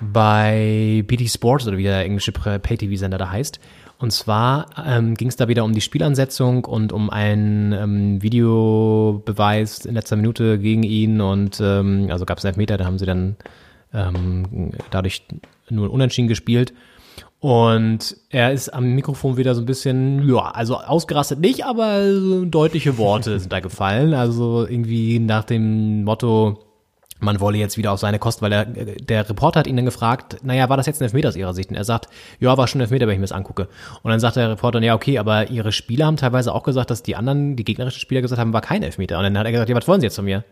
[0.00, 3.60] bei BT Sports oder wie der englische Pay-TV-Sender da heißt.
[3.98, 9.84] Und zwar ähm, ging es da wieder um die Spielansetzung und um einen ähm, Videobeweis
[9.84, 11.20] in letzter Minute gegen ihn.
[11.20, 13.36] Und ähm, also gab es einen Elfmeter, da haben sie dann
[13.92, 15.24] ähm, dadurch
[15.70, 16.72] nur unentschieden gespielt.
[17.40, 22.02] Und er ist am Mikrofon wieder so ein bisschen, ja, also ausgerastet nicht, aber
[22.44, 24.12] deutliche Worte sind da gefallen.
[24.12, 26.58] Also irgendwie nach dem Motto,
[27.18, 30.36] man wolle jetzt wieder auf seine Kosten, weil er, der Reporter hat ihn dann gefragt,
[30.42, 31.70] naja, war das jetzt ein Elfmeter aus ihrer Sicht?
[31.70, 32.08] Und er sagt,
[32.40, 33.68] ja, war schon ein Elfmeter, wenn ich mir das angucke.
[34.02, 37.02] Und dann sagt der Reporter, ja, okay, aber ihre Spieler haben teilweise auch gesagt, dass
[37.02, 39.16] die anderen, die gegnerischen Spieler gesagt haben, war kein Elfmeter.
[39.16, 40.44] Und dann hat er gesagt, ja, was wollen Sie jetzt von mir?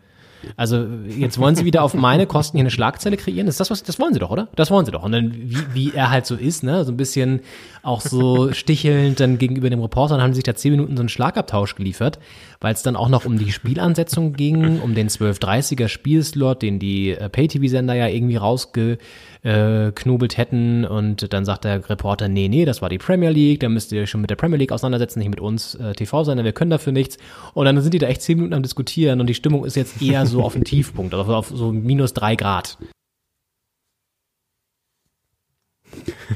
[0.55, 3.45] Also jetzt wollen sie wieder auf meine Kosten hier eine Schlagzeile kreieren.
[3.45, 4.47] Das ist das, was das wollen sie doch, oder?
[4.55, 5.03] Das wollen sie doch.
[5.03, 7.41] Und dann, wie, wie er halt so ist, ne, so ein bisschen
[7.81, 11.01] auch so stichelnd dann gegenüber dem Reporter, dann haben sie sich da zehn Minuten so
[11.01, 12.19] einen Schlagabtausch geliefert,
[12.61, 17.11] weil es dann auch noch um die Spielansetzung ging, um den 12.30er Spielslot, den die
[17.11, 18.37] äh, Pay-TV-Sender ja irgendwie
[19.45, 20.85] rausgeknobelt hätten.
[20.85, 24.01] Und dann sagt der Reporter, nee, nee, das war die Premier League, da müsst ihr
[24.01, 26.93] euch schon mit der Premier League auseinandersetzen, nicht mit uns äh, TV-Sender, wir können dafür
[26.93, 27.17] nichts.
[27.53, 30.01] Und dann sind die da echt zehn Minuten am Diskutieren und die Stimmung ist jetzt
[30.01, 32.77] eher so auf dem Tiefpunkt, also auf so minus drei Grad.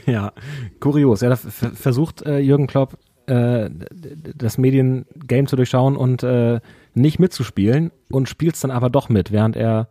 [0.08, 0.34] Ja,
[0.80, 1.22] kurios.
[1.22, 2.98] F- versucht äh, Jürgen Klopp
[3.28, 3.70] äh,
[4.36, 6.60] das Mediengame zu durchschauen und äh,
[6.96, 9.90] nicht mitzuspielen und spielt es dann aber doch mit, während er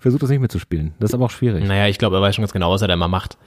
[0.00, 0.94] versucht es nicht mitzuspielen.
[0.98, 1.64] Das ist aber auch schwierig.
[1.64, 3.38] Naja, ich glaube, er weiß schon ganz genau, was er da immer macht.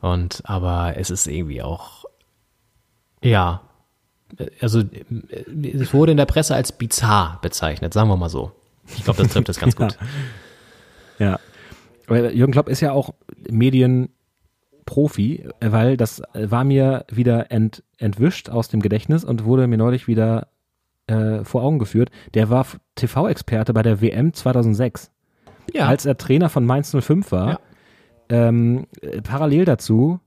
[0.00, 2.04] Und, aber es ist irgendwie auch,
[3.22, 3.62] ja,
[4.60, 4.82] also
[5.62, 8.52] es wurde in der Presse als bizarr bezeichnet, sagen wir mal so.
[8.96, 9.96] Ich glaube, das trifft das ganz gut.
[11.18, 11.38] Ja.
[12.06, 13.14] Aber Jürgen Klopp ist ja auch
[13.48, 20.08] Medienprofi, weil das war mir wieder ent, entwischt aus dem Gedächtnis und wurde mir neulich
[20.08, 20.48] wieder
[21.06, 22.10] äh, vor Augen geführt.
[22.34, 22.66] Der war
[22.96, 25.10] TV-Experte bei der WM 2006.
[25.74, 27.58] Ja, Als er Trainer von Mainz 05 war, Ja.
[28.28, 30.20] ähm, äh, parallel dazu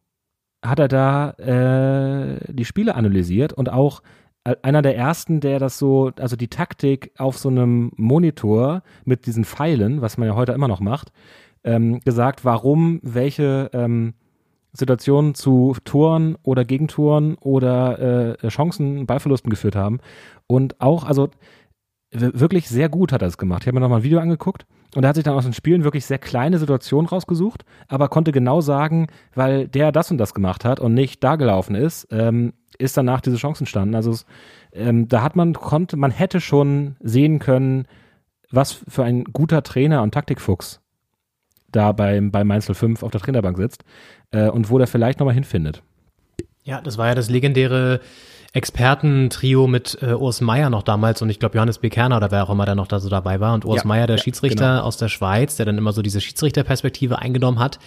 [0.63, 4.01] hat er da äh, die Spiele analysiert und auch
[4.45, 9.25] äh, einer der ersten, der das so, also die Taktik auf so einem Monitor mit
[9.25, 11.11] diesen Pfeilen, was man ja heute immer noch macht,
[11.65, 14.13] ähm, gesagt, warum welche ähm,
[14.73, 19.99] Situationen zu Toren oder Gegentoren oder äh, Chancen, Ballverlusten geführt haben.
[20.47, 21.29] Und auch, also
[22.13, 23.63] wirklich sehr gut hat er es gemacht.
[23.63, 24.65] Ich habe mir nochmal ein Video angeguckt
[24.95, 28.31] und er hat sich dann aus den Spielen wirklich sehr kleine Situationen rausgesucht, aber konnte
[28.31, 32.53] genau sagen, weil der das und das gemacht hat und nicht da gelaufen ist, ähm,
[32.77, 33.95] ist danach diese Chance entstanden.
[33.95, 34.25] Also es,
[34.71, 37.87] ähm, da hat man, konnte, man hätte schon sehen können,
[38.51, 40.81] was für ein guter Trainer und Taktikfuchs
[41.71, 43.83] da beim, bei Mainz 05 auf der Trainerbank sitzt
[44.31, 45.81] äh, und wo der vielleicht nochmal hinfindet.
[46.63, 47.99] Ja, das war ja das legendäre
[48.55, 51.89] Expertentrio mit äh, Urs Meier noch damals und ich glaube Johannes B.
[51.89, 54.05] Kerner oder wer auch immer da noch da so dabei war und Urs Ja, Meier,
[54.05, 54.83] der ja, Schiedsrichter genau.
[54.83, 57.79] aus der Schweiz, der dann immer so diese Schiedsrichterperspektive eingenommen hat.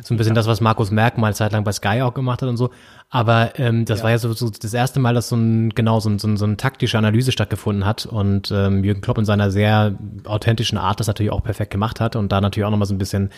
[0.00, 2.40] So ein bisschen das, was Markus Merck mal eine Zeit lang bei Sky auch gemacht
[2.40, 2.70] hat und so.
[3.10, 6.08] Aber ähm, das war ja so, so das erste Mal, dass so ein genau so
[6.08, 9.50] ein, so ein, so eine taktische Analyse stattgefunden hat und ähm, Jürgen Klopp in seiner
[9.50, 12.94] sehr authentischen Art das natürlich auch perfekt gemacht hat und da natürlich auch nochmal so
[12.94, 13.30] ein bisschen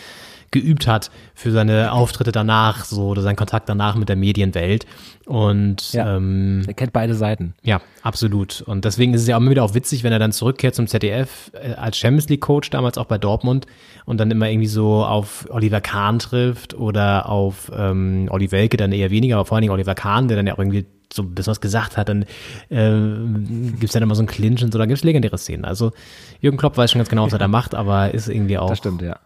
[0.54, 4.86] geübt hat für seine Auftritte danach, so oder seinen Kontakt danach mit der Medienwelt.
[5.26, 6.16] Und Ja.
[6.16, 7.54] ähm, Er kennt beide Seiten.
[7.62, 8.62] ja, absolut.
[8.62, 10.86] Und deswegen ist es ja auch immer wieder auch witzig, wenn er dann zurückkehrt zum
[10.86, 13.66] ZDF äh, als Champions League Coach, damals auch bei Dortmund,
[14.06, 18.92] und dann immer irgendwie so auf Oliver Kahn trifft oder auf ähm, Olli Welke dann
[18.92, 21.34] eher weniger, aber vor allen Dingen Oliver Kahn, der dann ja auch irgendwie so ein
[21.34, 22.24] bisschen was gesagt hat, dann
[22.70, 25.64] äh, gibt's dann immer so einen Clinch und so, da gibt's legendäre Szenen.
[25.64, 25.92] Also
[26.40, 28.78] Jürgen Klopp weiß schon ganz genau, was er da macht, aber ist irgendwie auch Das
[28.78, 29.16] stimmt, ja.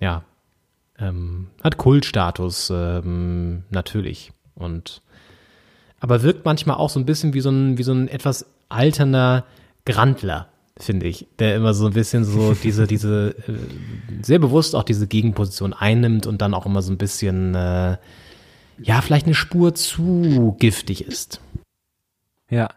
[0.00, 0.22] ja,
[0.98, 4.32] ähm, hat Kultstatus, ähm, natürlich.
[4.54, 5.02] Und
[6.00, 9.44] aber wirkt manchmal auch so ein bisschen wie so ein, wie so ein etwas alterner
[9.84, 10.48] Grandler,
[10.78, 15.06] finde ich, der immer so ein bisschen so diese, diese, äh, sehr bewusst auch diese
[15.06, 17.96] Gegenposition einnimmt und dann auch immer so ein bisschen, äh,
[18.78, 21.40] ja, vielleicht eine Spur zu giftig ist.
[22.50, 22.68] Ja.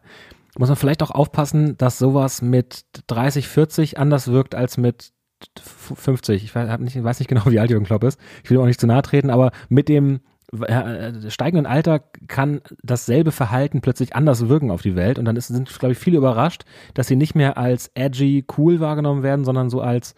[0.58, 5.12] Muss man vielleicht auch aufpassen, dass sowas mit 30, 40 anders wirkt als mit
[5.60, 6.44] 50.
[6.44, 8.20] Ich weiß, nicht, weiß nicht genau, wie alt Jürgen Klopp ist.
[8.44, 10.22] Ich will ihm auch nicht zu nahe treten, aber mit dem
[10.62, 15.48] äh, steigenden Alter kann dasselbe Verhalten plötzlich anders wirken auf die Welt und dann ist,
[15.48, 16.64] sind, glaube ich, viele überrascht,
[16.96, 20.16] dass sie nicht mehr als edgy, cool wahrgenommen werden, sondern so als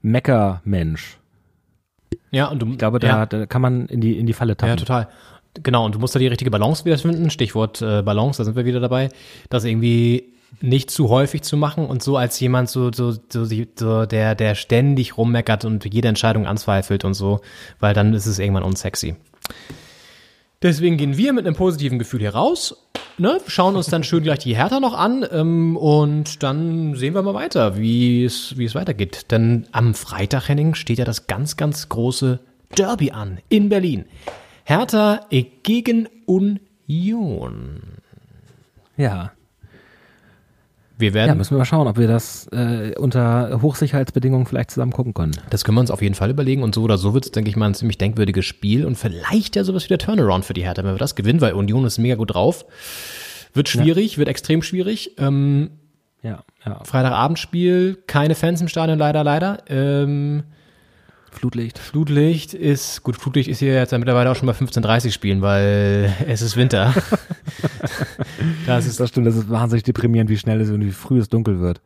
[0.00, 1.18] Mecker-Mensch.
[2.30, 4.70] Ja, und du, Ich glaube, da, da kann man in die, in die Falle tappen.
[4.70, 5.08] Ja, total.
[5.62, 7.30] Genau, und du musst da die richtige Balance wieder finden.
[7.30, 9.08] Stichwort äh, Balance, da sind wir wieder dabei.
[9.50, 14.06] Das irgendwie nicht zu häufig zu machen und so als jemand so, so, so, so
[14.06, 17.40] der, der ständig rummeckert und jede Entscheidung anzweifelt und so,
[17.80, 19.16] weil dann ist es irgendwann unsexy.
[20.62, 22.88] Deswegen gehen wir mit einem positiven Gefühl hier raus,
[23.18, 27.22] ne, schauen uns dann schön gleich die Hertha noch an ähm, und dann sehen wir
[27.22, 29.30] mal weiter, wie es, wie es weitergeht.
[29.30, 32.40] Denn am Freitag, Henning, steht ja das ganz, ganz große
[32.76, 34.06] Derby an in Berlin.
[34.64, 35.20] Hertha
[35.62, 37.80] gegen Union.
[38.96, 39.32] Ja.
[40.98, 44.92] Wir Ja, werden, müssen wir mal schauen, ob wir das äh, unter Hochsicherheitsbedingungen vielleicht zusammen
[44.92, 45.32] gucken können.
[45.50, 47.50] das können wir uns auf jeden Fall überlegen und so oder so wird es, denke
[47.50, 50.64] ich mal, ein ziemlich denkwürdiges Spiel und vielleicht ja sowas wie der Turnaround für die
[50.64, 52.64] Hertha, wenn wir das gewinnen, weil Union ist mega gut drauf.
[53.54, 55.12] Wird schwierig, wird extrem schwierig.
[55.18, 55.70] Ähm,
[56.22, 56.80] Ja, ja.
[56.84, 59.58] Freitagabendspiel, keine Fans im Stadion, leider, leider.
[59.68, 60.42] Ähm,
[61.30, 61.78] Flutlicht.
[61.78, 66.12] Flutlicht ist, gut, Flutlicht ist hier jetzt ja mittlerweile auch schon bei 15.30 spielen, weil
[66.26, 66.94] es ist Winter.
[68.66, 71.28] das ist, Das stimmt, das ist wahnsinnig deprimierend, wie schnell es und wie früh es
[71.28, 71.80] dunkel wird.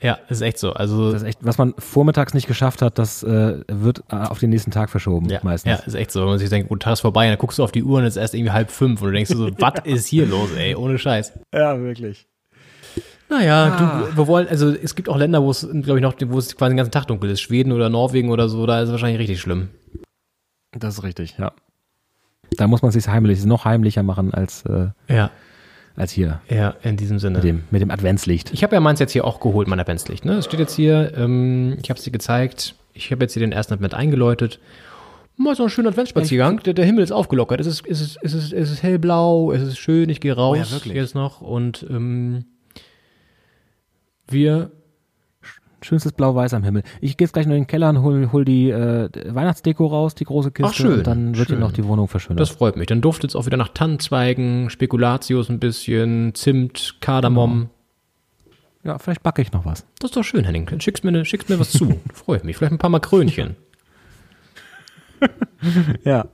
[0.00, 0.72] ja, ist echt so.
[0.72, 4.38] Also, Das ist echt, was man vormittags nicht geschafft hat, das äh, wird äh, auf
[4.38, 5.70] den nächsten Tag verschoben, ja, meistens.
[5.70, 6.20] ja, ist echt so.
[6.20, 7.98] Wenn man sich denkt, gut, Tag ist vorbei, und dann guckst du auf die Uhr
[7.98, 10.50] und es ist erst irgendwie halb fünf und du denkst so, was ist hier los,
[10.56, 11.32] ey, ohne Scheiß.
[11.54, 12.26] ja wirklich.
[13.30, 16.38] Naja, du, wir wollen, also es gibt auch Länder, wo es, glaube ich, noch, wo
[16.38, 17.40] es quasi den ganzen Tag dunkel ist.
[17.40, 19.68] Schweden oder Norwegen oder so, da ist es wahrscheinlich richtig schlimm.
[20.72, 21.52] Das ist richtig, ja.
[22.56, 25.30] Da muss man es sich heimlich, noch heimlicher machen als, äh, Ja,
[25.94, 27.36] als hier ja, in diesem Sinne.
[27.38, 28.52] mit dem, mit dem Adventslicht.
[28.52, 30.24] Ich habe ja meins jetzt hier auch geholt, mein Adventslicht.
[30.24, 30.34] Ne?
[30.34, 32.74] Es steht jetzt hier, ähm, ich habe es dir gezeigt.
[32.94, 34.58] Ich habe jetzt hier den ersten Advent eingeläutet.
[35.36, 36.60] Mal so ein schöner Adventsspaziergang.
[36.64, 37.60] Der, der Himmel ist aufgelockert.
[37.60, 40.08] Es ist, es, ist, es, ist, es ist hellblau, es ist schön.
[40.10, 40.94] Ich gehe raus ja, wirklich.
[40.94, 42.44] jetzt noch und ähm,
[44.32, 44.70] wir
[45.82, 46.82] Schönstes Blau-Weiß am Himmel.
[47.00, 50.14] Ich gehe jetzt gleich noch in den Keller und hol, hol die äh, Weihnachtsdeko raus,
[50.14, 50.70] die große Kiste.
[50.70, 52.40] Ach, schön, Und dann wird hier noch die Wohnung verschönert.
[52.40, 52.86] Das freut mich.
[52.86, 57.70] Dann duftet es auch wieder nach Tannenzweigen, Spekulatius ein bisschen, Zimt, Kardamom.
[58.84, 59.86] ja, vielleicht backe ich noch was.
[59.98, 60.68] Das ist doch schön, Henning.
[60.80, 61.98] Schickst mir, ne, schickst mir was zu.
[62.12, 62.58] Freut mich.
[62.58, 63.56] Vielleicht ein paar Makrönchen.
[66.04, 66.28] Ja.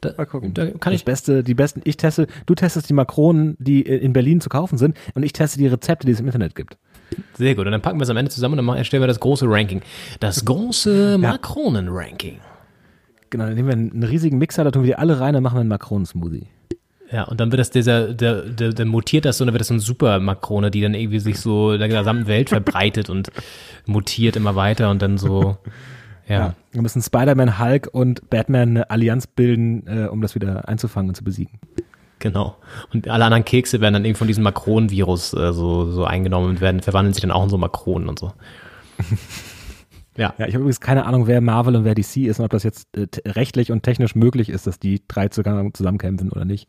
[0.00, 0.54] Da, Mal gucken.
[0.54, 3.98] Da kann das ich, Beste, die besten, ich teste, du testest die Makronen, die äh,
[3.98, 6.78] in Berlin zu kaufen sind und ich teste die Rezepte, die es im Internet gibt.
[7.34, 7.66] Sehr gut.
[7.66, 9.82] Und dann packen wir es am Ende zusammen und dann erstellen wir das große Ranking.
[10.20, 12.40] Das große Makronen-Ranking.
[13.30, 15.56] Genau, dann nehmen wir einen, riesigen Mixer, da tun wir die alle rein, dann machen
[15.56, 16.48] wir einen Makronen-Smoothie.
[17.10, 19.60] Ja, und dann wird das dieser, der, der, der mutiert das so, und dann wird
[19.60, 23.10] das so ein super Makrone, die dann irgendwie sich so in der gesamten Welt verbreitet
[23.10, 23.30] und
[23.86, 25.56] mutiert immer weiter und dann so,
[26.28, 26.54] ja.
[26.72, 31.14] Wir müssen Spider-Man, Hulk und Batman eine Allianz bilden, äh, um das wieder einzufangen und
[31.14, 31.58] zu besiegen.
[32.22, 32.54] Genau.
[32.94, 36.60] Und alle anderen Kekse werden dann eben von diesem Makronenvirus äh, so, so eingenommen und
[36.60, 38.32] werden, verwandeln sich dann auch in so Makronen und so.
[40.16, 40.32] ja.
[40.38, 42.62] Ja, ich habe übrigens keine Ahnung, wer Marvel und wer DC ist und ob das
[42.62, 46.68] jetzt äh, rechtlich und technisch möglich ist, dass die drei zusammen- zusammenkämpfen oder nicht.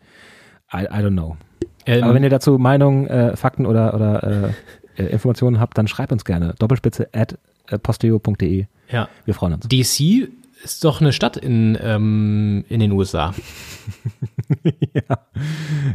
[0.74, 1.38] I, I don't know.
[1.86, 4.54] Ähm, Aber wenn ihr dazu Meinungen, äh, Fakten oder, oder
[4.98, 6.56] äh, äh, Informationen habt, dann schreibt uns gerne.
[6.58, 7.38] Doppelspitze at
[7.70, 8.66] äh, posteo.de.
[8.90, 9.08] ja.
[9.26, 9.68] Wir freuen uns.
[9.68, 10.30] DC
[10.64, 13.34] ist doch eine Stadt in, ähm, in den USA.
[14.94, 15.20] ja.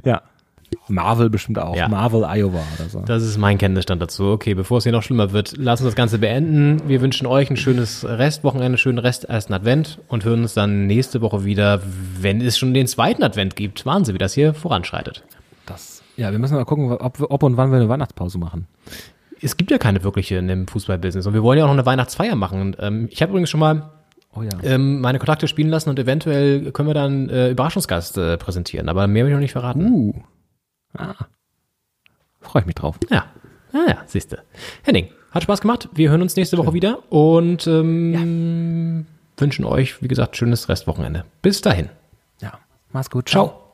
[0.05, 0.23] ja.
[0.89, 1.77] Marvel bestimmt auch.
[1.77, 1.89] Ja.
[1.89, 3.01] Marvel Iowa oder so.
[3.01, 4.27] Das ist mein Kenntnisstand dazu.
[4.27, 6.83] Okay, bevor es hier noch schlimmer wird, lass uns das Ganze beenden.
[6.87, 11.21] Wir wünschen euch ein schönes Restwochenende, schönen Rest ersten Advent und hören uns dann nächste
[11.21, 11.83] Woche wieder,
[12.21, 13.87] wenn es schon den zweiten Advent gibt.
[13.87, 15.25] Wahnsinn, wie das hier voranschreitet.
[15.67, 18.67] Das, ja, wir müssen mal gucken, ob, ob und wann wir eine Weihnachtspause machen.
[19.41, 21.87] Es gibt ja keine wirkliche in dem Fußballbusiness und wir wollen ja auch noch eine
[21.87, 22.61] Weihnachtsfeier machen.
[22.61, 23.91] Und, ähm, ich habe übrigens schon mal
[24.35, 24.51] Oh ja.
[24.63, 29.07] ähm, meine Kontakte spielen lassen und eventuell können wir dann äh, Überraschungsgast äh, präsentieren, aber
[29.07, 29.91] mehr will ich noch nicht verraten.
[29.91, 30.15] Uh.
[30.95, 31.15] Ah.
[32.41, 32.99] Freue ich mich drauf.
[33.11, 33.27] Ja,
[33.73, 34.43] ah, ja, siehste.
[34.83, 35.89] Henning, hat Spaß gemacht.
[35.95, 39.07] Wir hören uns nächste Woche wieder und ähm,
[39.37, 41.25] wünschen euch, wie gesagt, schönes Restwochenende.
[41.43, 41.89] Bis dahin.
[42.41, 42.59] Ja.
[42.93, 43.29] Mach's gut.
[43.29, 43.68] Ciao.